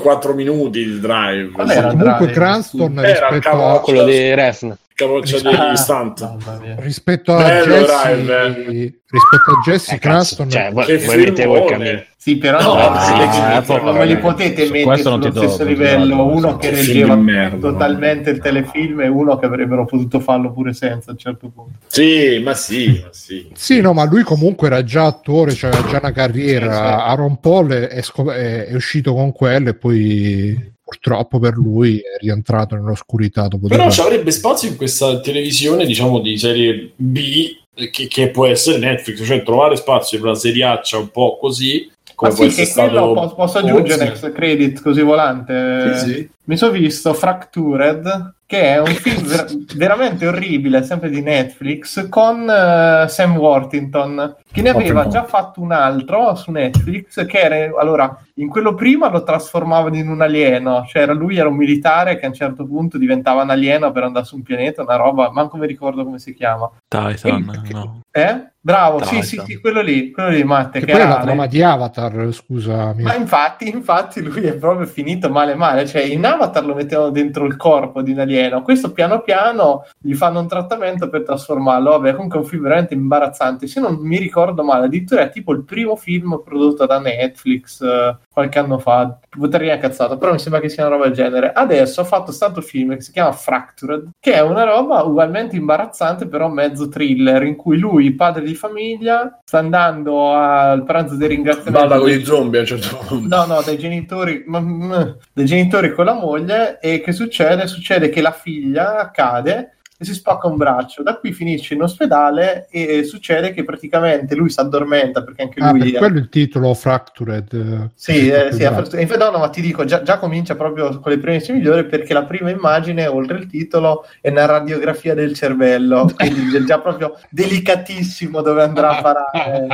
[0.00, 1.50] 4 minuti di drive.
[1.68, 1.88] Era?
[1.88, 4.74] Comunque Drive, Cranston Era il rispetto cavolo- a, quello di Refn.
[4.94, 6.36] Capoccia Ah, degli stunt.
[6.78, 9.00] rispetto a Bello, Jesse, Drive.
[9.08, 10.98] rispetto a Jesse Eh, Cranston cioè, voi, Che
[11.46, 12.02] voi cammino.
[12.16, 15.02] Sì, però No, no, sì, sì, sì, sì, sì, non me li potete su mettere
[15.02, 19.36] sullo do- stesso do livello la uno che reggeva di totalmente il telefilm e uno
[19.38, 21.78] che avrebbero potuto farlo pure senza a un certo punto.
[21.88, 23.50] Sì, ma sì, ma sì.
[23.54, 26.70] Sì, no, ma lui comunque era già attore, cioè aveva già una carriera.
[26.70, 26.84] Sì, sì.
[27.10, 32.74] Aaron Paul è, è- è uscito con quello e poi purtroppo per lui è rientrato
[32.74, 37.56] nell'oscurità dopo Però ci avrebbe spazio in questa televisione, diciamo, di serie B,
[37.90, 42.12] che, che può essere Netflix, cioè trovare spazio per una seriaccia un po' così, Ma
[42.14, 43.12] come può sì, essere che quello stato...
[43.14, 45.98] posso, posso aggiungere next credit così volante.
[45.98, 46.30] Sì, sì.
[46.44, 52.46] Mi sono visto Fractured, che è un film ver- veramente orribile, sempre di Netflix, con
[52.50, 58.14] eh, Sam Worthington, che ne aveva già fatto un altro su Netflix, che era, allora,
[58.34, 62.26] in quello prima lo trasformavano in un alieno, cioè era, lui era un militare che
[62.26, 65.56] a un certo punto diventava un alieno per andare su un pianeta, una roba, manco
[65.56, 66.70] mi ricordo come si chiama.
[66.88, 68.00] Titan, no.
[68.14, 68.50] Eh?
[68.64, 71.46] Bravo, sì, sì, sì, quello lì, quello lì, Matte, Che che poi è la trama
[71.46, 73.02] di Avatar, scusami.
[73.02, 77.44] ma infatti, infatti lui è proprio finito male male, cioè in Avatar lo mettevano dentro
[77.44, 82.12] il corpo di un alieno, questo piano piano gli fanno un trattamento per trasformarlo, vabbè
[82.12, 85.64] comunque è un film veramente imbarazzante, se non mi ricordo male, addirittura è tipo il
[85.64, 90.60] primo film prodotto da Netflix eh, qualche anno fa, potrei dire cazzata, però mi sembra
[90.60, 91.52] che sia una roba del genere.
[91.52, 96.26] Adesso ha fatto stato film che si chiama Fractured, che è una roba ugualmente imbarazzante
[96.26, 101.86] però mezzo thriller, in cui lui, padre di famiglia, sta andando al pranzo dei ringraziamenti
[101.86, 103.36] Balla con i zombie a un certo punto.
[103.36, 107.68] No, no, dai genitori, dai genitori con la moglie e che succede?
[107.68, 111.02] Succede che la figlia cade e si spacca un braccio.
[111.02, 115.70] Da qui finisce in ospedale e succede che praticamente lui si addormenta perché anche Ah,
[115.70, 115.90] lui...
[115.90, 117.52] per quello il titolo Fractured.
[117.52, 118.96] eh, Sì, eh, sì, Esatto.
[118.98, 122.12] infatti, no, no, ma ti dico, già, già comincia proprio con le premesse migliori perché
[122.12, 127.16] la prima immagine, oltre il titolo, è una radiografia del cervello, quindi è già proprio
[127.30, 129.66] delicatissimo dove andrà a parare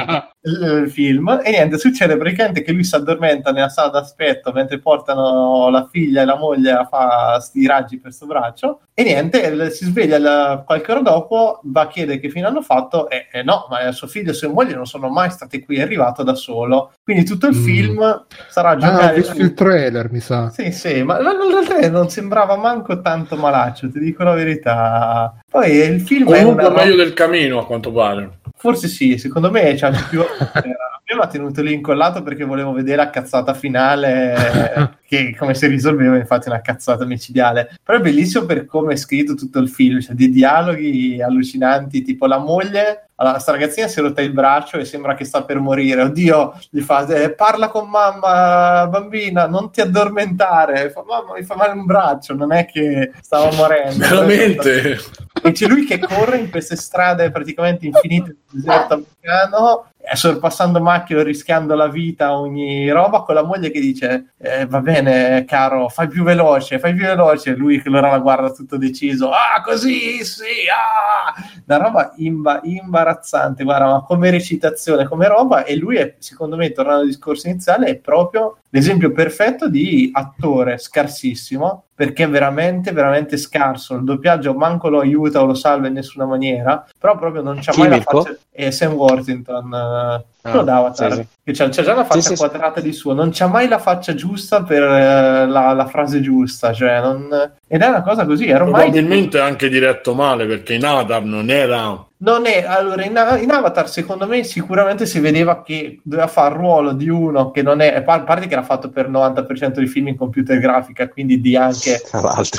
[0.43, 1.41] il, il film.
[1.43, 6.23] E niente, succede praticamente che lui si addormenta nella sala d'aspetto mentre portano la figlia
[6.23, 8.81] e la moglie a fare sti raggi per sto braccio.
[8.95, 13.09] E niente, si sveglia la- qualche ora dopo, va a chiedere che fine hanno fatto
[13.09, 15.82] e, e no, ma suo figlio e sua moglie non sono mai stati qui, è
[15.82, 16.93] arrivato da solo.
[17.03, 17.65] Quindi tutto il Mm.
[17.65, 20.51] film sarà a Ah, ho giocare visto il trailer, mi sa.
[20.51, 25.35] sì, sì, ma in realtà non sembrava manco tanto malaccio, ti dico la verità.
[25.51, 26.74] Poi il film è Comunque una...
[26.85, 28.39] meglio del camino, a quanto pare.
[28.57, 30.20] Forse sì, secondo me c'ha più...
[31.11, 36.17] Mi ha tenuto lì incollato perché volevo vedere la cazzata finale, che come si risolveva,
[36.17, 37.79] infatti una cazzata micidiale.
[37.83, 42.27] Però è bellissimo per come è scritto tutto il film, cioè dei dialoghi allucinanti, tipo
[42.27, 43.05] la moglie...
[43.21, 46.03] Allora, sta ragazzina si è rotta il braccio e sembra che sta per morire.
[46.03, 50.91] Oddio, gli fa: eh, Parla con mamma, bambina, non ti addormentare.
[50.91, 52.35] Fa, mamma, mi fa male un braccio.
[52.35, 54.07] Non è che stava morendo.
[54.07, 54.99] Veramente?
[55.43, 61.23] E c'è lui che corre in queste strade praticamente infinite del deserto americano, sorpassando macchine,
[61.23, 66.09] rischiando la vita, ogni roba, con la moglie che dice: eh, Va bene, caro, fai
[66.09, 67.55] più veloce, fai più veloce.
[67.55, 71.35] Lui che allora la guarda tutto deciso: Ah, così, sì, ah!
[71.67, 75.65] Una roba imba- imbarazzante, guarda, ma come recitazione, come roba.
[75.65, 80.78] E lui è, secondo me, tornando al discorso iniziale, è proprio l'esempio perfetto di attore
[80.78, 83.97] scarsissimo perché è veramente veramente scarso.
[83.97, 87.73] Il doppiaggio manco lo aiuta o lo salva in nessuna maniera però proprio non c'ha
[87.73, 91.27] Chi, mai la faccia è Sam Worthington eh, quello Ah, d'Avatar sì, sì.
[91.45, 94.15] che c'ha, c'ha già la faccia Sì, quadrata di suo non c'ha mai la faccia
[94.15, 97.28] giusta per eh, la, la frase giusta cioè non...
[97.66, 102.07] ed è una cosa così ormai Probabilmente anche diretto male, perché in Avatar non era...
[102.20, 106.61] non è allora in, in Avatar secondo me sicuramente si vedeva che doveva fare il
[106.61, 109.12] ruolo di uno che non è a par- a parte che era fatto per il
[109.12, 112.01] 90% dei film in computer grafica quindi di anche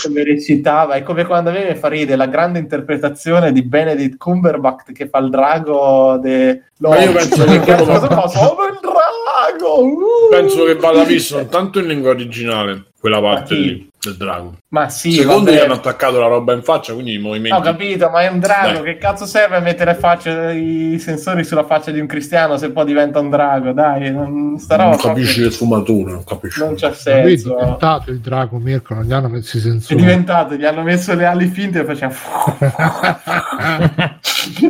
[0.01, 0.93] come recitava.
[0.93, 5.09] È come quando a me mi fa ridere la grande interpretazione di Benedict Cumberbatch che
[5.09, 6.63] fa il drago de...
[6.77, 8.27] Ma io penso che cosa fa?
[8.29, 9.83] Sono il drago!
[9.83, 10.29] Uh!
[10.31, 14.53] Penso che vada visto soltanto in lingua originale, quella parte lì del drago.
[14.69, 15.57] ma sì Secondo vabbè.
[15.57, 17.57] gli hanno attaccato la roba in faccia, quindi i movimenti...
[17.57, 18.81] Ho capito, ma è un drago.
[18.81, 18.83] Dai.
[18.83, 22.85] Che cazzo serve a mettere faccia, i sensori sulla faccia di un cristiano se poi
[22.85, 23.73] diventa un drago?
[23.73, 26.59] Dai, non, sta roba non capisci le sfumature, non capisci.
[26.59, 27.55] non c'ha Lui è senso.
[27.59, 29.99] diventato il drago Mirko, non gli hanno messo i È sensori.
[29.99, 32.13] diventato, gli hanno messo le ali finte e faceva.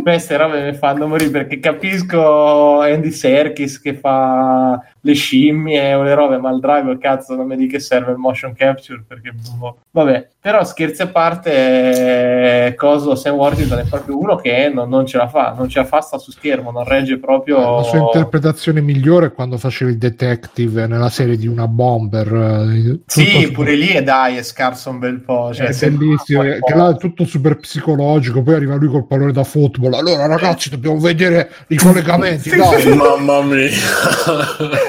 [0.04, 6.14] Queste robe mi fanno morire perché capisco Andy Serkis che fa le scimmie o le
[6.16, 9.80] robe, ma il drago, cazzo, non mi di che serve il motion capture perché boh.
[9.91, 10.30] vabbè.
[10.41, 15.18] Però scherzi a parte, eh, coso Sam Worthington è proprio uno che non, non ce
[15.18, 17.78] la fa, non ce la fa, sta su schermo, non regge proprio.
[17.78, 22.34] La sua interpretazione migliore è quando faceva il detective nella serie di una bomber.
[22.34, 25.53] eh, Sì, tutto- pure lì è dai, è scarso un bel po'.
[25.53, 28.41] Cioè, è bellissimo, eh, che là è tutto super psicologico.
[28.41, 29.91] Poi arriva lui col pallone da football.
[29.94, 32.49] Allora, ragazzi, dobbiamo vedere i collegamenti.
[32.80, 32.94] Sì.
[32.94, 33.70] Mamma mia.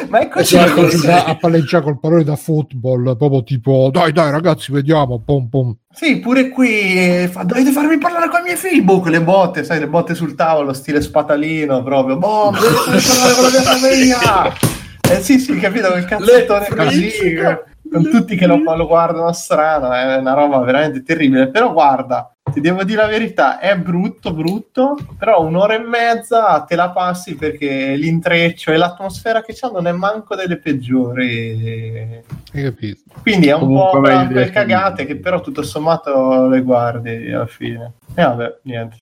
[0.09, 0.56] Ma è così.
[0.56, 1.06] Cioè, così.
[1.09, 5.20] a, palleggiare col pallone da football, proprio tipo, dai, dai, ragazzi, vediamo.
[5.41, 5.77] Pom, pom.
[5.93, 8.83] Sì, pure qui eh, fa, dovete farmi parlare con i miei figli.
[8.83, 12.17] Boh, con le botte, sai, le botte sul tavolo, stile spatalino proprio.
[12.17, 14.55] Boh, dovete farmi parlare con la mia famiglia.
[15.11, 17.12] Eh sì, sì, capito, quel cazzettone così.
[17.91, 21.49] con tutti che lo, lo guardano strano, è una roba veramente terribile.
[21.51, 26.77] Però guarda, ti devo dire la verità, è brutto, brutto, però un'ora e mezza te
[26.77, 32.22] la passi perché l'intreccio e l'atmosfera che c'ha non è manco delle peggiori.
[32.52, 33.01] Hai capito?
[33.22, 37.93] Quindi è un Comunque po' per cagate che però tutto sommato le guardi alla fine.
[38.14, 38.97] E vabbè, niente.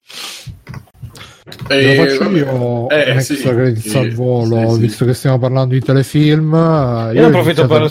[1.67, 4.79] Lo faccio io eh, un sì, extra credits sì, al volo, sì, sì.
[4.81, 6.53] visto che stiamo parlando di telefilm.
[6.53, 7.89] Io Io ne approfitto iniziato- per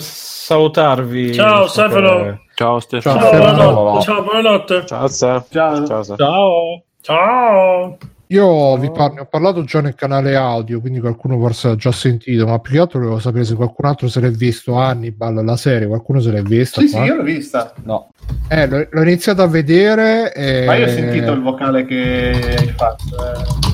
[0.53, 1.33] salutarvi.
[1.33, 2.17] Ciao, Stefano.
[2.23, 3.19] che- Ciao Stefano.
[3.19, 3.73] Ciao, Stefano.
[3.73, 4.03] buonanotte.
[4.03, 4.85] Ciao, buonanotte.
[4.85, 5.45] Ciao, Sa.
[5.49, 5.85] Ciao.
[5.85, 6.03] Ciao.
[6.15, 6.81] Ciao.
[7.01, 7.97] Ciao.
[8.31, 11.91] Io vi par- ne ho parlato già nel canale audio, quindi qualcuno forse l'ha già
[11.91, 15.57] sentito, ma più che altro volevo sapere se qualcun altro se l'è visto Hannibal, la
[15.57, 16.79] serie, qualcuno se l'è vista?
[16.79, 17.73] Sì, sì, io l'ho vista.
[17.85, 18.09] No.
[18.47, 20.63] Eh, l'ho, l'ho iniziato a vedere e...
[20.67, 23.03] Ma io ho sentito il vocale che hai fatto.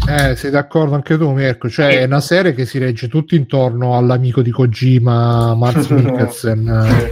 [0.08, 0.30] eh.
[0.30, 1.68] Eh, sei d'accordo anche tu, Mirko?
[1.68, 7.10] Cioè, è una serie che si regge tutto intorno all'amico di Kojima, Mads Mikkelsen.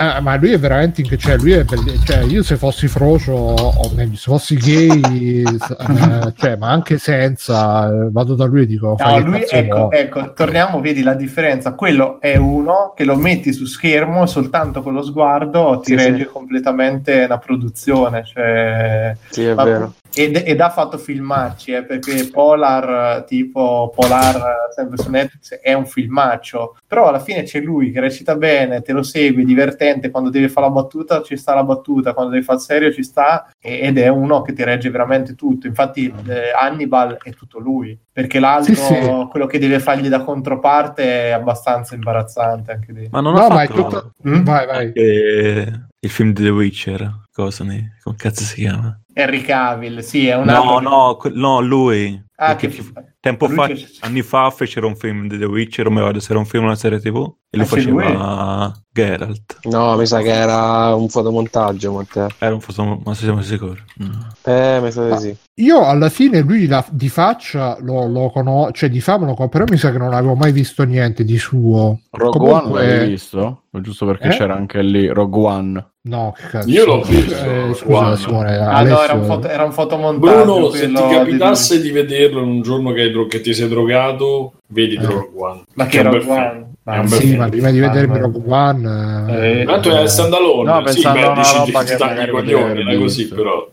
[0.00, 3.32] Eh, ma lui è veramente in- cioè lui è belli- cioè io se fossi frocio
[3.32, 8.66] o meglio se fossi gay eh, cioè ma anche senza eh, vado da lui e
[8.66, 11.72] dico No, che lui, ecco, ecco, torniamo, vedi la differenza.
[11.74, 16.04] Quello è uno che lo metti su schermo e soltanto con lo sguardo ti Sì,
[16.04, 16.30] regge sì.
[16.32, 18.22] completamente la produzione.
[18.24, 19.92] Cioè, Sì, è ma- vero.
[20.14, 25.86] Ed, ed ha fatto filmacci, eh, perché Polar, tipo Polar, sempre su Netflix, è un
[25.86, 26.76] filmaccio.
[26.86, 29.44] Però alla fine c'è lui che recita bene, te lo segui, è
[29.88, 30.10] divertente.
[30.10, 33.02] Quando deve fare la battuta ci sta la battuta, quando deve fare il serio ci
[33.02, 33.50] sta.
[33.60, 35.66] ed è uno che ti regge veramente tutto.
[35.66, 39.26] Infatti, eh, Hannibal è tutto lui, perché l'altro, Sì, sì.
[39.30, 43.08] quello che deve fargli da controparte, è abbastanza imbarazzante anche lì.
[43.10, 44.42] Ma non no ha ma è fatto tutto Mm?
[44.42, 47.26] vai vai anche il film di The Witcher.
[47.32, 47.96] Cosa ne...
[48.02, 48.98] Come cazzo si chiama?
[49.12, 52.20] Henry Cavill, sì, è un No, altro- no, que- no, lui.
[52.36, 55.96] Ah, che- ci- tempo fa, che- anni fa fecero un film di The Witcher, mi
[55.96, 57.16] ricordo se era un film o una serie tv,
[57.50, 59.58] e lui Ah, faceva Geralt.
[59.64, 62.28] No, mi sa che era un fotomontaggio, Matteo.
[62.38, 63.80] Era un foto, ma siamo sicuri?
[64.02, 64.10] Mm.
[64.44, 65.36] Eh, mi sa di sì.
[65.64, 69.48] io alla fine lui la- di faccia lo, lo conosco cioè di fama lo conosco
[69.58, 73.08] però mi sa che non avevo mai visto niente di suo Rogue Comunque- One l'hai
[73.08, 73.62] visto?
[73.70, 74.30] Giusto perché Eh?
[74.30, 75.86] c'era anche lì Rogue One.
[76.02, 78.16] no che cazzo Io l'ho visto, eh, scusa.
[78.16, 80.42] Simone Ah, Alessio- no, era un, foto, era un fotomontaggio.
[80.44, 84.54] Bruno, se ti capitasse di vederlo in un giorno che, dro- che ti sei drogato,
[84.68, 85.04] vedi Eh.
[85.04, 85.62] Rogue One.
[85.74, 86.36] Ma che Rogue bel film.
[86.38, 86.66] One?
[86.82, 87.38] Bel sì, film.
[87.38, 90.70] ma prima di vedermi Mamma Rogue One eh, Eh, Tanto è standalone.
[90.70, 93.28] No, sì, pensavo beh, dici, roba ti che tagli i coglioni, potevi non è così,
[93.28, 93.68] però.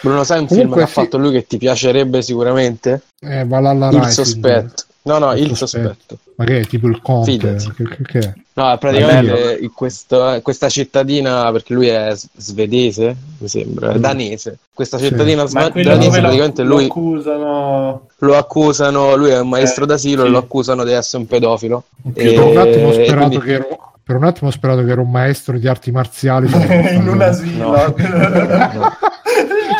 [0.00, 3.02] Bruno, sai un film Comunque che ha fatto lui che ti piacerebbe sicuramente?
[3.20, 4.10] eh, Valhalla Il Rising.
[4.10, 4.82] sospetto.
[5.04, 5.88] No, no, Il il sospetto.
[5.88, 6.18] sospetto.
[6.36, 8.32] ma che è tipo il conte che, che- che è?
[8.54, 13.96] No, praticamente in questo- questa cittadina, perché lui è svedese, mi sembra, Mm.
[13.96, 14.58] danese.
[14.72, 15.06] Questa Sì.
[15.06, 18.06] cittadina Ma sva- quello danese, lo, praticamente lo lui accusano...
[18.18, 20.28] lo accusano, lui è un maestro Eh, d'asilo sì.
[20.28, 21.84] e lo accusano di essere un pedofilo.
[22.14, 23.66] E- per un attimo ho sperato quindi- che ero
[24.04, 26.46] per un attimo ho sperato che era un maestro di arti marziali
[26.94, 27.94] in un asilo.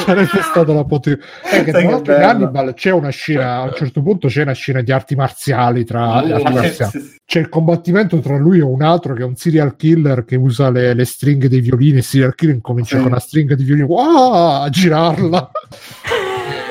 [0.05, 1.20] sarebbe stato la potere
[1.53, 2.23] eh, che tra che l'altro in.
[2.23, 6.01] Hannibal c'è una scena a un certo punto c'è una scena di arti marziali tra
[6.23, 7.15] Uh, arti Ma che- marziali.
[7.24, 10.70] c'è il combattimento tra lui e un altro che è un serial killer che usa
[10.70, 13.03] le, le stringhe dei violini il serial killer comincia Sì.
[13.03, 15.51] con una stringa di violini wow, a girarla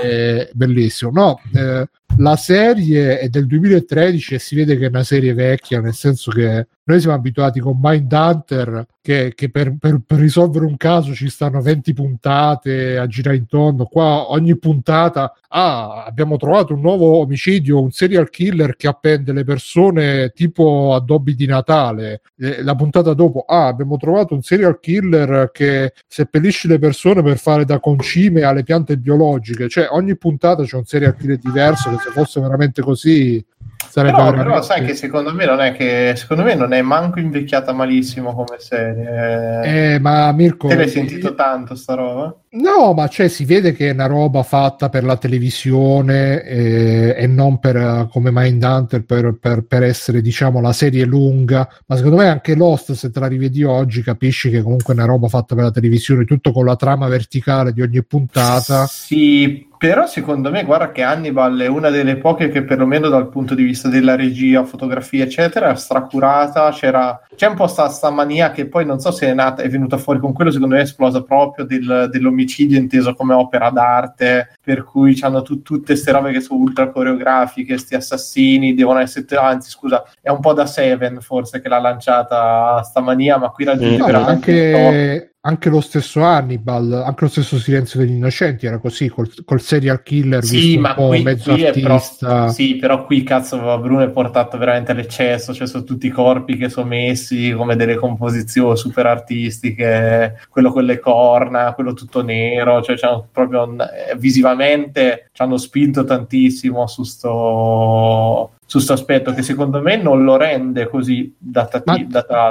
[0.01, 1.87] È bellissimo no eh,
[2.17, 6.31] la serie è del 2013 e si vede che è una serie vecchia nel senso
[6.31, 11.29] che noi siamo abituati con Mindhunter che, che per, per, per risolvere un caso ci
[11.29, 13.85] stanno 20 puntate a girare intorno.
[13.85, 19.43] Qua ogni puntata ah abbiamo trovato un nuovo omicidio un serial killer che appende le
[19.43, 22.21] persone tipo addobbi di Natale.
[22.37, 27.37] Eh, la puntata dopo ah abbiamo trovato un serial killer che seppellisce le persone per
[27.37, 29.69] fare da concime alle piante biologiche.
[29.69, 33.43] Cioè ogni puntata c'è un serial killer diverso che se fosse veramente così
[33.89, 37.19] sarebbe Però, però sai che secondo me non è che secondo me non è manco
[37.19, 39.93] invecchiata malissimo come serie.
[39.93, 42.35] Eh, ma Mirko Te l'hai sentito tanto sta roba?
[42.53, 47.25] No, ma cioè, si vede che è una roba fatta per la televisione eh, e
[47.25, 51.65] non per, eh, come Mindhunter per, per, per essere, diciamo, la serie lunga.
[51.85, 55.05] Ma secondo me anche Lost, se te la rivedi oggi, capisci che comunque è una
[55.05, 58.85] roba fatta per la televisione, tutto con la trama verticale di ogni puntata.
[58.85, 63.55] Sì, però secondo me, guarda che Hannibal è una delle poche che perlomeno dal punto
[63.55, 66.69] di vista della regia, fotografia, eccetera, è stracurata.
[66.71, 69.69] C'era, c'è un po' sta, sta mania che poi non so se è nata, è
[69.69, 72.39] venuta fuori con quello, secondo me è esplosa proprio del- dell'omicidio
[72.77, 77.95] inteso come opera d'arte, per cui hanno tutte queste robe che sono ultra coreografiche, sti
[77.95, 83.01] assassini devono essere, anzi scusa, è un po' da Seven forse che l'ha lanciata sta
[83.01, 83.97] mania, ma qui raggiunge Mm.
[83.97, 84.79] No, veramente il top.
[84.81, 89.59] anche, anche lo stesso Hannibal, anche lo stesso Silenzio degli Innocenti era così, col, col
[89.59, 92.49] serial killer Sì, ma qui, mezzo qui è però, artista.
[92.49, 96.69] sì, però qui cazzo Bruno è portato veramente all'eccesso, cioè sono tutti i corpi che
[96.69, 102.97] sono messi come delle composizioni super artistiche, quello con le corna, quello tutto nero, cioè
[103.31, 103.75] proprio
[104.17, 110.37] visivamente ci hanno spinto tantissimo su sto su sto aspetto che secondo me non lo
[110.37, 111.91] rende così datato.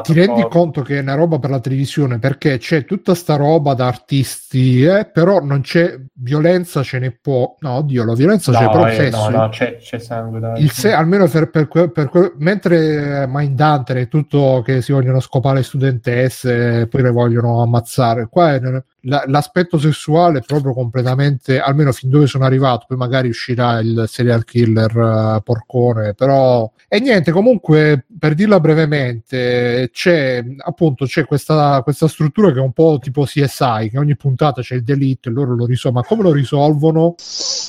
[0.03, 0.49] Ti rendi proprio.
[0.49, 4.83] conto che è una roba per la televisione perché c'è tutta sta roba da artisti,
[4.85, 7.57] eh, però non c'è violenza, ce n'è po'.
[7.61, 9.31] No, oddio, la violenza c'è No, però eh, sesso.
[9.31, 10.63] no, no, c'è, c'è sangue dai.
[10.63, 15.63] Il se- almeno per, per per que- mentre Mindhunter è tutto che si vogliono scopare
[15.63, 18.61] studentesse poi le vogliono ammazzare, qua è-
[19.03, 24.05] la- l'aspetto sessuale è proprio completamente, almeno fin dove sono arrivato, poi magari uscirà il
[24.09, 24.97] serial killer
[25.37, 32.53] eh, porcone, però e niente, comunque per dirla brevemente, c'è appunto c'è questa, questa struttura
[32.53, 35.67] che è un po' tipo CSI, che ogni puntata c'è il delitto e loro lo
[35.67, 37.15] risolvono, ma come lo risolvono?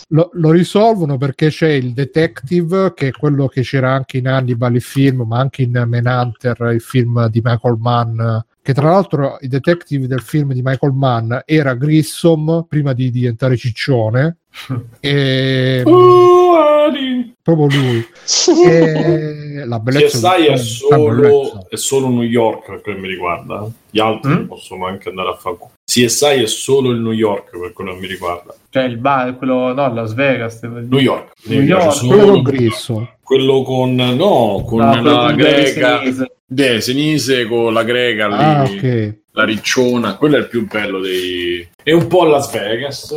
[0.10, 4.74] Lo, lo risolvono perché c'è il detective, che è quello che c'era anche in Hannibal
[4.74, 8.20] il film, ma anche in Manhunter, il film di Michael Mann.
[8.64, 13.58] Che tra l'altro il detective del film di Michael Mann era Grissom prima di diventare
[13.58, 14.38] Ciccione,
[15.00, 17.34] e Adi.
[17.42, 18.06] proprio lui.
[18.68, 21.66] E la bellezza CSI è solo, bellezza.
[21.70, 23.68] è solo New York per quel mi riguarda.
[23.90, 24.46] Gli altri Mm?
[24.46, 25.58] possono anche andare a fare.
[25.84, 28.54] CSI è solo il New York per quello che mi riguarda.
[28.70, 30.62] Cioè il bar, quello, no, Las Vegas.
[30.62, 31.32] New York.
[31.46, 32.52] New York, solo Quello con York.
[32.52, 33.08] Grissom.
[33.24, 36.02] Quello con no, con No, la greca.
[36.54, 38.34] De, Senise con la greca lì.
[38.34, 39.20] Ah, ok.
[39.34, 41.66] La ricciona, quello è il più bello dei.
[41.82, 43.10] È un po' Las Vegas.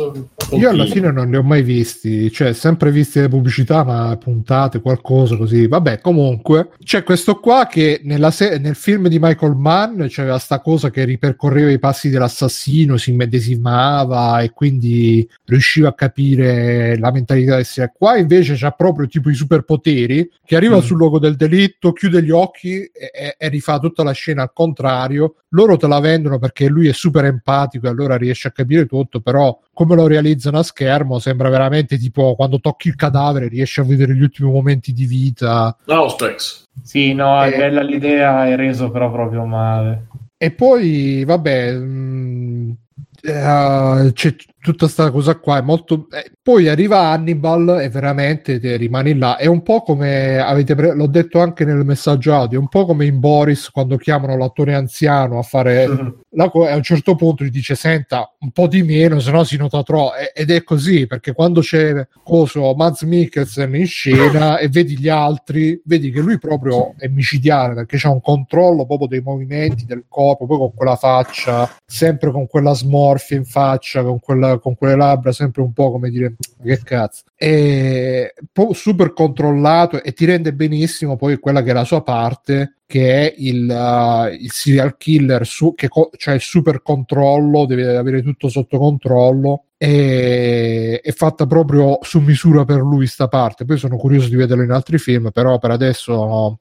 [0.51, 4.79] Io alla fine non li ho mai visti, cioè sempre visti le pubblicità, ma puntate,
[4.79, 5.67] qualcosa così.
[5.67, 10.61] Vabbè, comunque c'è questo qua che nella se- nel film di Michael Mann c'era sta
[10.61, 17.55] cosa che ripercorreva i passi dell'assassino, si immedesimava e quindi riusciva a capire la mentalità
[17.57, 17.91] del serial.
[17.95, 20.81] Qua invece c'ha proprio tipo i superpoteri che arriva Mm.
[20.81, 24.51] sul luogo del delitto, chiude gli occhi e, e- e rifà tutta la scena al
[24.53, 25.35] contrario.
[25.49, 29.19] Loro te la vendono perché lui è super empatico e allora riesce a capire tutto,
[29.21, 33.83] però come lo realizzano a schermo sembra veramente tipo quando tocchi il cadavere riesci a
[33.83, 35.75] vedere gli ultimi momenti di vita.
[35.85, 36.63] No, Specs.
[36.83, 37.57] Sì, no, è Eh.
[37.57, 40.07] bella l'idea, è reso però proprio male.
[40.37, 42.75] E poi, vabbè, mh,
[43.21, 44.35] eh, c'è
[44.65, 45.57] tutta questa cosa qua.
[45.57, 46.07] È molto...
[46.11, 49.37] eh, poi arriva Hannibal e veramente te rimani là.
[49.37, 52.85] È un po' come avete pre- l'ho detto anche nel messaggio audio, è un po'
[52.85, 55.87] come in Boris quando chiamano l'attore anziano a fare
[56.35, 59.43] la co- a un certo punto gli dice senta un po' di meno se no
[59.43, 64.57] si nota troppo E- ed è così perché quando c'è coso Mads Mikkelsen in scena
[64.59, 69.07] e vedi gli altri vedi che lui proprio è micidiale perché c'ha un controllo proprio
[69.07, 74.19] dei movimenti del corpo poi con quella faccia sempre con quella smorfia in faccia con,
[74.19, 78.33] quella, con quelle labbra sempre un po' come dire che cazzo è
[78.71, 83.33] super controllato e ti rende benissimo poi quella che è la sua parte che è
[83.37, 88.47] il, uh, il serial killer su, che co- cioè il super controllo deve avere tutto
[88.47, 94.29] sotto controllo e è fatta proprio su misura per lui sta parte poi sono curioso
[94.29, 96.59] di vederlo in altri film però per adesso no.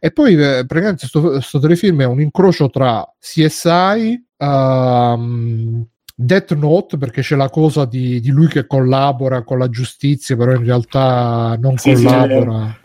[0.00, 5.86] e poi eh, praticamente sto, sto telefilm è un incrocio tra CSI um,
[6.18, 10.52] Death Note perché c'è la cosa di, di lui che collabora con la giustizia però
[10.52, 12.78] in realtà non Sì, sì, collabora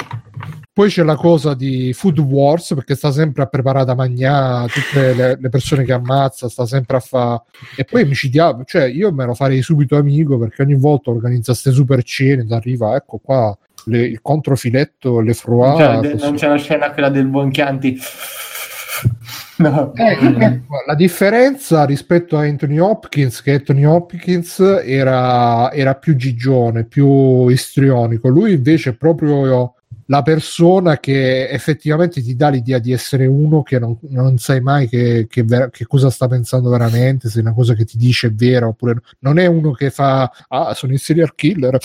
[0.74, 5.14] poi c'è la cosa di Food Wars perché sta sempre a preparare da mangiare tutte
[5.14, 7.42] le, le persone che ammazza, sta sempre a fare.
[7.76, 11.72] E poi micidiale, cioè io me lo farei subito amico perché ogni volta organizza queste
[11.72, 16.24] super cene ed arriva, ecco qua le- il controfiletto, le c'è, così.
[16.24, 18.00] non c'è la scena quella del buon Chianti.
[19.58, 19.94] No.
[19.96, 26.86] Eh, ecco, la differenza rispetto a Anthony Hopkins, che Anthony Hopkins era, era più gigione,
[26.86, 29.76] più istrionico, lui invece è proprio
[30.12, 34.90] la persona che effettivamente ti dà l'idea di essere uno che non, non sai mai
[34.90, 38.32] che, che ver- che cosa sta pensando veramente, se una cosa che ti dice è
[38.34, 39.02] vera oppure no.
[39.20, 41.78] non è uno che fa ah sono il serial killer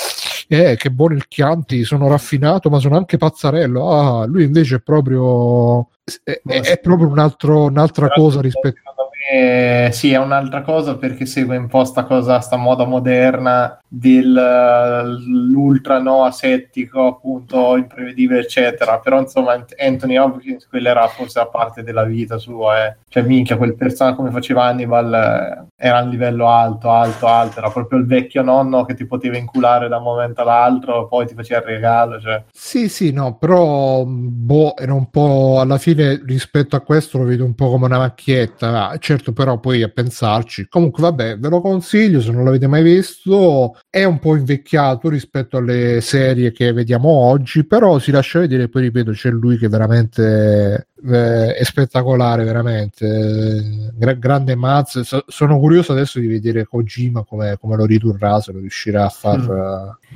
[0.49, 4.81] eh che buono il Chianti sono raffinato ma sono anche pazzarello ah lui invece è
[4.81, 5.89] proprio
[6.25, 8.81] è, è- è proprio un altro, un'altra cosa rispetto
[9.29, 15.99] Me, sì, è un'altra cosa perché segue un po' sta cosa, sta moda moderna dell'ultra
[15.99, 18.99] no asettico, appunto, imprevedibile, eccetera.
[19.01, 22.97] Però, insomma, Ant- Anthony Hopkins, quella era forse la parte della vita sua, eh.
[23.09, 27.71] Cioè, minchia, quel personaggio come faceva Hannibal, eh, era un livello alto, alto, alto, era
[27.71, 31.61] proprio il vecchio nonno che ti poteva inculare da un momento all'altro, poi ti faceva
[31.61, 32.45] il regalo, cioè.
[32.53, 37.45] Sì, sì, no, però boh, era un po' alla fine rispetto a questo lo vedo
[37.45, 38.91] un po' come una macchietta.
[38.91, 40.67] Ah, certo, però poi a pensarci.
[40.69, 43.79] Comunque, vabbè, ve lo consiglio se non l'avete mai visto.
[43.89, 48.69] È un po' invecchiato rispetto alle serie che vediamo oggi, però si lascia vedere.
[48.69, 53.91] Poi ripeto, c'è lui che veramente eh, è spettacolare, veramente.
[53.95, 55.01] Gra- grande Maz.
[55.01, 59.09] So- sono curioso adesso di vedere Kojima come, come lo ridurrà, se lo riuscirà a
[59.09, 59.39] far.
[59.39, 59.59] Mm.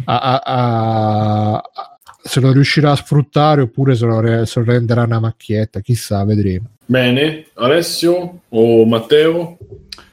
[0.04, 1.62] a- a- a- a-
[2.22, 6.22] se lo riuscirà a sfruttare oppure se lo, re- se lo renderà una macchietta, chissà,
[6.24, 6.66] vedremo.
[6.90, 9.56] Bene, Alessio o Matteo?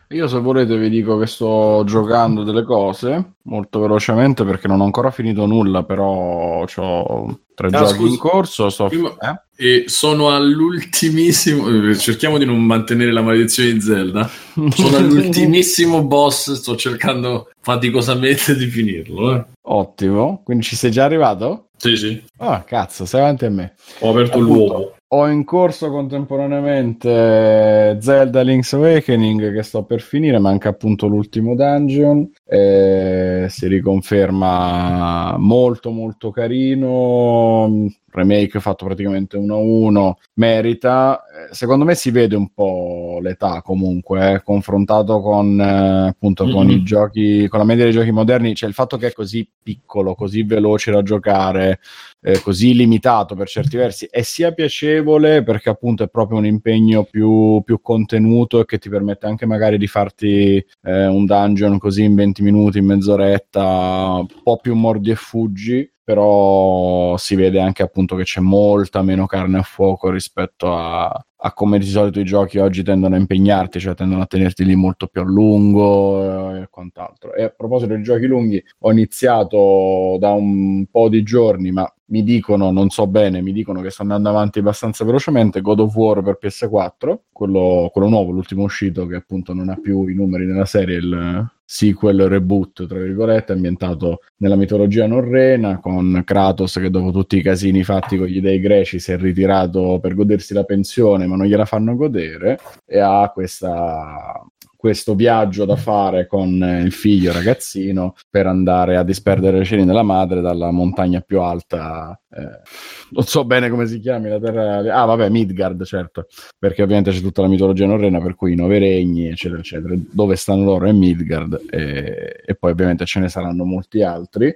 [0.10, 4.84] Io se volete vi dico che sto giocando delle cose molto velocemente perché non ho
[4.84, 8.70] ancora finito nulla, però ho tre Ah, giochi in corso.
[8.70, 8.90] Sto...
[8.90, 9.42] Prima- eh?
[9.60, 11.90] E sono all'ultimissimo.
[11.90, 14.30] eh, Cerchiamo di non mantenere la maledizione di Zelda.
[14.70, 16.52] Sono all'ultimissimo boss.
[16.54, 19.36] Sto cercando faticosamente di finirlo.
[19.36, 19.46] Eh.
[19.64, 21.70] Ottimo, quindi ci sei già arrivato?
[21.76, 22.24] Sì, sì.
[22.38, 23.74] Ah, cazzo, sei avanti a me.
[24.02, 24.96] Ho aperto Appunto, l'uovo.
[25.10, 32.30] Ho in corso contemporaneamente Zelda Link's Awakening che sto per finire, manca appunto l'ultimo dungeon.
[32.48, 37.88] Eh, si riconferma molto molto carino.
[38.10, 41.22] Remake fatto praticamente 1 a 1, merita.
[41.52, 46.66] Eh, Secondo me si vede un po' l'età comunque, eh, confrontato con eh, appunto con
[46.66, 46.72] Mhm.
[46.72, 50.16] i giochi, con la media dei giochi moderni, cioè il fatto che è così piccolo,
[50.16, 51.80] così veloce da giocare,
[52.22, 57.04] eh, così limitato per certi versi è sia piacevole perché appunto è proprio un impegno
[57.04, 62.04] più, più contenuto e che ti permette anche magari di farti eh, un dungeon così
[62.04, 67.84] in 20 minuti, in mezz'oretta, un po' più mordi e fuggi però si vede anche
[67.84, 72.24] appunto che c'è molta meno carne a fuoco rispetto a, a come di solito i
[72.24, 76.62] giochi oggi tendono a impegnarti, cioè tendono a tenerti lì molto più a lungo eh,
[76.62, 77.34] e quant'altro.
[77.34, 82.24] E a proposito di giochi lunghi, ho iniziato da un po' di giorni, ma mi
[82.24, 86.24] dicono, non so bene, mi dicono che sto andando avanti abbastanza velocemente, God of War
[86.24, 90.64] per PS4, quello, quello nuovo, l'ultimo uscito che appunto non ha più i numeri nella
[90.64, 97.36] serie, il sequel reboot, tra virgolette, ambientato nella mitologia norrena, con Kratos che dopo tutti
[97.36, 101.36] i casini fatti con gli dei greci si è ritirato per godersi la pensione, ma
[101.36, 104.42] non gliela fanno godere, e ha questa
[104.78, 109.88] questo viaggio da fare con eh, il figlio ragazzino per andare a disperdere le ceneri
[109.88, 112.62] della madre dalla montagna più alta eh,
[113.10, 117.20] non so bene come si chiami la terra ah vabbè Midgard certo perché ovviamente c'è
[117.20, 120.92] tutta la mitologia norrena per cui i nove regni eccetera eccetera dove stanno loro è
[120.92, 124.54] Midgard e, e poi ovviamente ce ne saranno molti altri.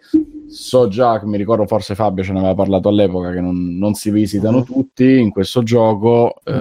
[0.48, 4.12] So già mi ricordo forse Fabio ce ne aveva parlato all'epoca che non, non si
[4.12, 6.54] visitano tutti in questo gioco eh,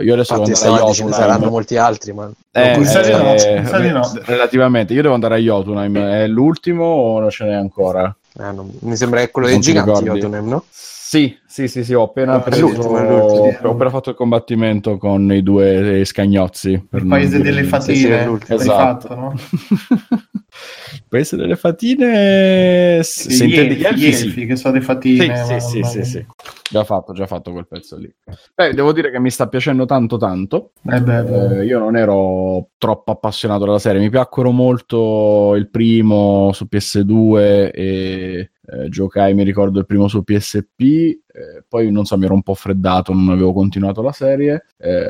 [0.00, 1.12] io adesso Infatti, devo andare a ce ne Jotunheim.
[1.30, 4.02] saranno molti altri, ma Eh, di no, eh, no.
[4.24, 5.98] Relativamente, io devo andare a Jotunheim.
[5.98, 8.14] È l'ultimo o non ce n'è ancora?
[8.40, 10.20] eh, non- mi sembra che quello Non dei ti giganti, ricordi?
[10.20, 10.64] Jotunheim, no?
[10.70, 13.68] Sì, sì, sì, sì, ho appena Ah, preso, l'ultimo, è l'ultimo.
[13.70, 16.86] ho appena fatto il combattimento con i due scagnozzi.
[16.88, 18.58] per Il paese dire- delle sì, fatine, l'ultimo.
[18.58, 19.06] l'hai Esatto.
[19.08, 19.34] fatto, no?
[20.94, 24.46] Il paese delle fatine, se se intendi gli elfi, sì.
[24.46, 25.36] che sono Sì, fatine.
[25.36, 26.26] sì, sì, ma- sì, sì.
[26.70, 28.12] Già fatto, già fatto quel pezzo lì.
[28.54, 30.72] Beh, devo dire che mi sta piacendo tanto tanto.
[30.90, 31.58] Eh beh, beh.
[31.60, 37.70] Eh, io non ero troppo appassionato della serie, mi piacquero molto il primo su PS2
[37.72, 42.34] e eh, giocai, mi ricordo, il primo su PSP, eh, poi non so, mi ero
[42.34, 44.66] un po' freddato, non avevo continuato la serie.
[44.76, 45.06] Eh,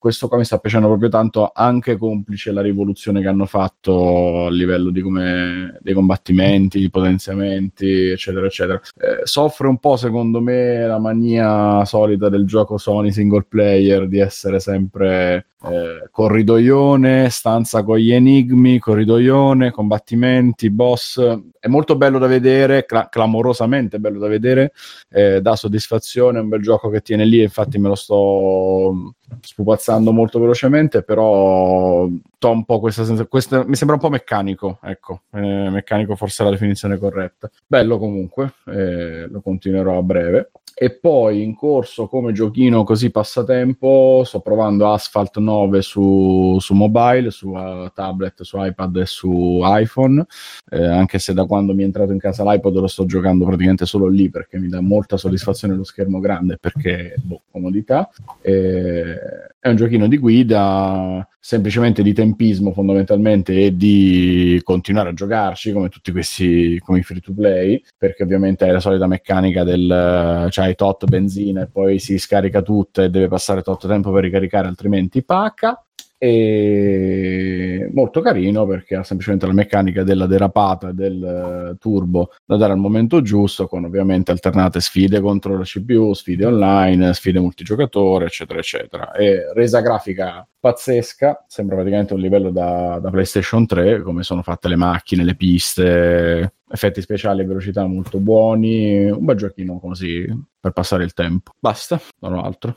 [0.00, 4.50] questo qua mi sta piacendo proprio tanto, anche complice la rivoluzione che hanno fatto a
[4.50, 8.80] livello di come, dei combattimenti, i potenziamenti, eccetera, eccetera.
[8.96, 14.20] Eh, soffre un po', secondo me, la mania solita del gioco Sony single player di
[14.20, 21.20] essere sempre eh, corridoione, stanza con gli enigmi, corridoione, combattimenti, boss.
[21.58, 24.72] È molto bello da vedere, cla- clamorosamente bello da vedere,
[25.10, 30.12] eh, dà soddisfazione, è un bel gioco che tiene lì, infatti me lo sto spupazzando
[30.12, 32.08] molto velocemente, però
[32.42, 36.46] ho un po' questa sensazione, mi sembra un po' meccanico, ecco, eh, meccanico forse è
[36.46, 37.50] la definizione corretta.
[37.66, 40.50] Bello comunque, eh, lo continuerò a breve.
[40.74, 47.30] E poi in corso come giochino così passatempo sto provando Asphalt 9 su, su mobile,
[47.30, 50.24] su uh, tablet, su iPad e su iPhone,
[50.70, 53.86] eh, anche se da quando mi è entrato in casa l'iPod lo sto giocando praticamente
[53.86, 58.08] solo lì perché mi dà molta soddisfazione lo schermo grande perché boh, comodità.
[58.40, 59.18] Eh,
[59.60, 65.90] è un giochino di guida, semplicemente di tempismo fondamentalmente e di continuare a giocarci come
[65.90, 70.74] tutti questi come i free to play perché ovviamente è la solita meccanica del c'hai
[70.74, 75.22] tot benzina e poi si scarica tutta e deve passare tot tempo per ricaricare altrimenti
[75.22, 75.82] pacca
[76.22, 81.24] e molto carino perché ha semplicemente la meccanica della derapata del
[81.72, 86.44] eh, turbo da dare al momento giusto, con ovviamente alternate sfide contro la CPU, sfide
[86.44, 89.12] online, sfide multigiocatore, eccetera, eccetera.
[89.12, 94.68] E resa grafica pazzesca, sembra praticamente un livello da, da PlayStation 3, come sono fatte
[94.68, 100.26] le macchine, le piste, effetti speciali e velocità molto buoni, un bel giochino così
[100.60, 101.52] per passare il tempo.
[101.58, 102.76] Basta, non ho altro.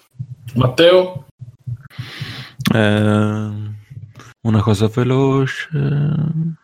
[0.54, 1.26] Matteo?
[2.72, 3.51] Eh,
[4.42, 5.69] una cosa veloce.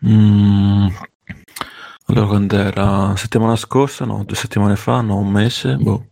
[0.05, 0.87] Mm.
[2.05, 6.07] Allora, quando era settimana scorsa, no, due settimane fa, no, un mese, boh,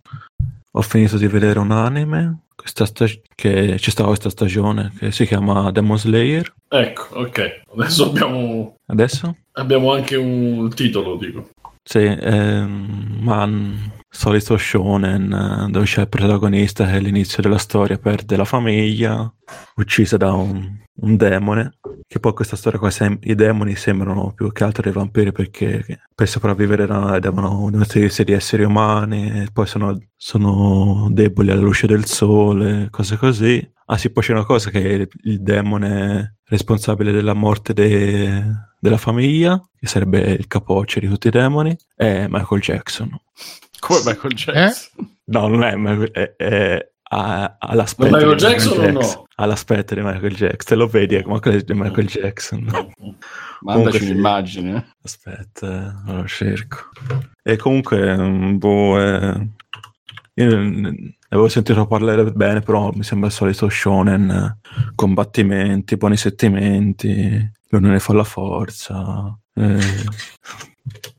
[0.72, 5.26] ho finito di vedere un anime questa stag- che c'è stata questa stagione che si
[5.26, 6.54] chiama Demon Slayer.
[6.68, 7.62] Ecco, ok.
[7.76, 9.36] Adesso abbiamo, Adesso?
[9.54, 11.50] abbiamo anche un titolo, dico.
[11.84, 18.36] Sì, ehm, man, solito shonen eh, dove c'è il protagonista che all'inizio della storia perde
[18.36, 19.32] la famiglia,
[19.76, 24.52] uccisa da un, un demone, che poi questa storia qua sem- i demoni sembrano più
[24.52, 29.68] che altro dei vampiri perché per sopravvivere no, devono nutrirsi di esseri umani, e poi
[29.68, 33.72] sono, sono deboli alla luce del sole, cose così.
[33.90, 38.44] Ah sì, poi c'è una cosa che il demone responsabile della morte de-
[38.80, 43.10] della famiglia, che sarebbe il capoccia di tutti i demoni, è Michael Jackson.
[43.80, 45.18] Come Michael Jackson?
[45.26, 49.28] No, non è, Michael- è, è ha, ha l'aspetto Ma Michael di Jackson o no?
[49.36, 52.92] Ha l'aspetto di Michael Jackson, te lo vedi, è come quello di Michael Jackson.
[53.62, 54.76] Mandaci un'immagine.
[54.76, 54.96] eh.
[55.04, 56.90] Aspetta, eh, lo cerco.
[57.44, 59.48] E comunque, mm, boh, eh,
[60.34, 64.58] io ne avevo sentito parlare bene, però mi sembra il solito shonen, eh,
[64.96, 69.38] combattimenti, buoni sentimenti, l'unione fa la forza.
[69.54, 69.80] eh,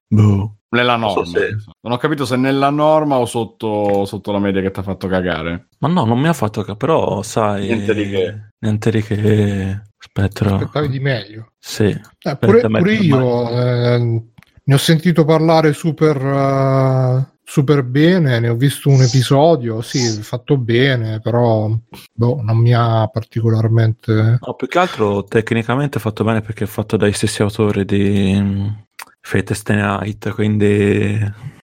[0.07, 0.58] boh.
[0.70, 1.24] Nella Non norma.
[1.24, 4.80] so se- Non ho capito se nella norma o sotto, sotto la media che ti
[4.80, 5.68] ha fatto cagare.
[5.78, 7.66] Ma no, non mi ha fatto ca- però sai...
[7.68, 8.40] Niente di che.
[8.58, 9.82] Niente di che...
[9.98, 10.55] Aspetta.
[10.56, 11.52] Aspettavi di meglio.
[11.58, 11.84] Sì.
[11.86, 18.55] Eh, pure, pure io eh, ne ho sentito parlare super, eh, super bene, ne ho
[18.55, 21.68] visto un episodio, sì, fatto bene, però
[22.12, 24.38] boh, non mi ha particolarmente...
[24.40, 28.86] No, più che altro tecnicamente è fatto bene perché è fatto dai stessi autori di
[29.28, 31.18] Fate Stay Night, quindi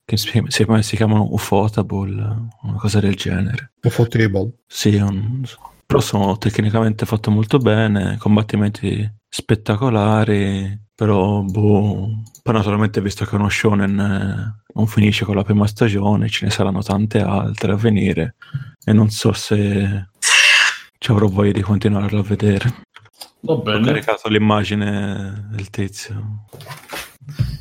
[0.05, 2.13] che si, si, si chiamano Ufotable,
[2.61, 3.73] una cosa del genere.
[3.83, 4.53] Ufotable.
[4.67, 5.43] Sì, un-
[5.87, 13.49] però sono tecnicamente fatto molto bene, combattimenti spettacolari, però boh, poi naturalmente visto che uno
[13.49, 18.35] shonen non finisce con la prima stagione, ce ne saranno tante altre a venire
[18.85, 20.09] e non so se
[20.99, 22.75] ci avrò voglia di continuarlo a vedere.
[23.41, 23.87] Va Ho bene.
[23.87, 26.45] caricato l'immagine del tizio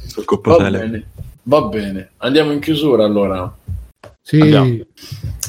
[0.07, 1.05] sul Va bene.
[1.43, 2.11] Va bene.
[2.17, 3.53] Andiamo in chiusura allora.
[4.21, 4.77] Sì, Andiamo.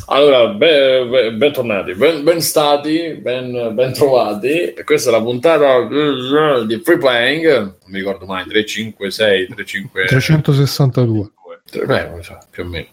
[0.07, 4.75] Allora, be- be- bentornati, ben, ben stati, ben, ben trovati.
[4.75, 7.47] E Questa è la puntata eh, di Free Playing.
[7.57, 10.05] Non mi ricordo mai, 3, 5, 6, 3, 5...
[10.07, 11.31] 362.
[11.71, 12.11] Tre- beh,
[12.51, 12.87] più o meno.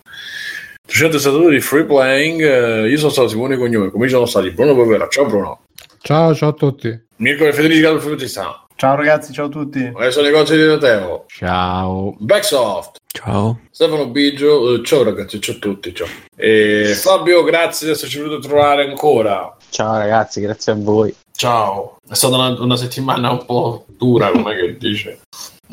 [0.85, 2.41] 362 di Free Playing.
[2.41, 5.08] eh, Io sono stato Simone Cognome, come ci sono stati Bruno Povera.
[5.09, 5.61] Ciao Bruno.
[6.01, 6.98] Ciao, ciao a tutti.
[7.22, 8.66] Mirko e Federico Gallo Frutista.
[8.75, 9.91] Ciao ragazzi, ciao a tutti.
[9.95, 11.25] Adesso negozi di Teo.
[11.27, 12.16] Ciao.
[12.17, 12.98] Backsoft.
[13.14, 13.59] Ciao.
[13.69, 16.08] Stefano Biggio, eh, ciao ragazzi, ciao a tutti, ciao.
[16.35, 19.56] E Fabio, grazie di esserci venuto a trovare ancora.
[19.69, 21.14] Ciao ragazzi, grazie a voi.
[21.32, 25.19] Ciao, è stata una, una settimana un po' dura, come che dice.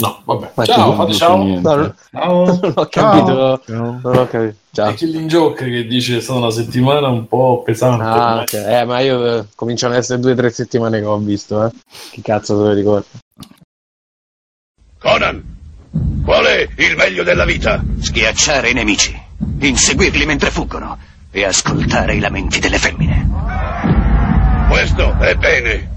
[0.00, 0.52] No, vabbè.
[0.54, 1.44] Ma ciao, ciao.
[1.44, 3.60] No, no, non ho capito.
[3.66, 4.00] Ciao.
[4.02, 4.54] Non ho capito.
[4.70, 4.90] Ciao.
[4.90, 8.04] È Killing Joke che dice che è stata una settimana un po' pesante.
[8.04, 8.52] Ah, ok.
[8.52, 11.70] Eh, ma io eh, cominciano ad essere due o tre settimane che ho visto, eh.
[12.12, 13.06] Chi cazzo se lo ricordo?
[15.00, 15.56] Conan,
[16.24, 17.82] qual è il meglio della vita?
[17.98, 19.20] Schiacciare i nemici,
[19.58, 20.96] inseguirli mentre fuggono
[21.32, 23.28] e ascoltare i lamenti delle femmine.
[24.68, 25.96] Questo è bene.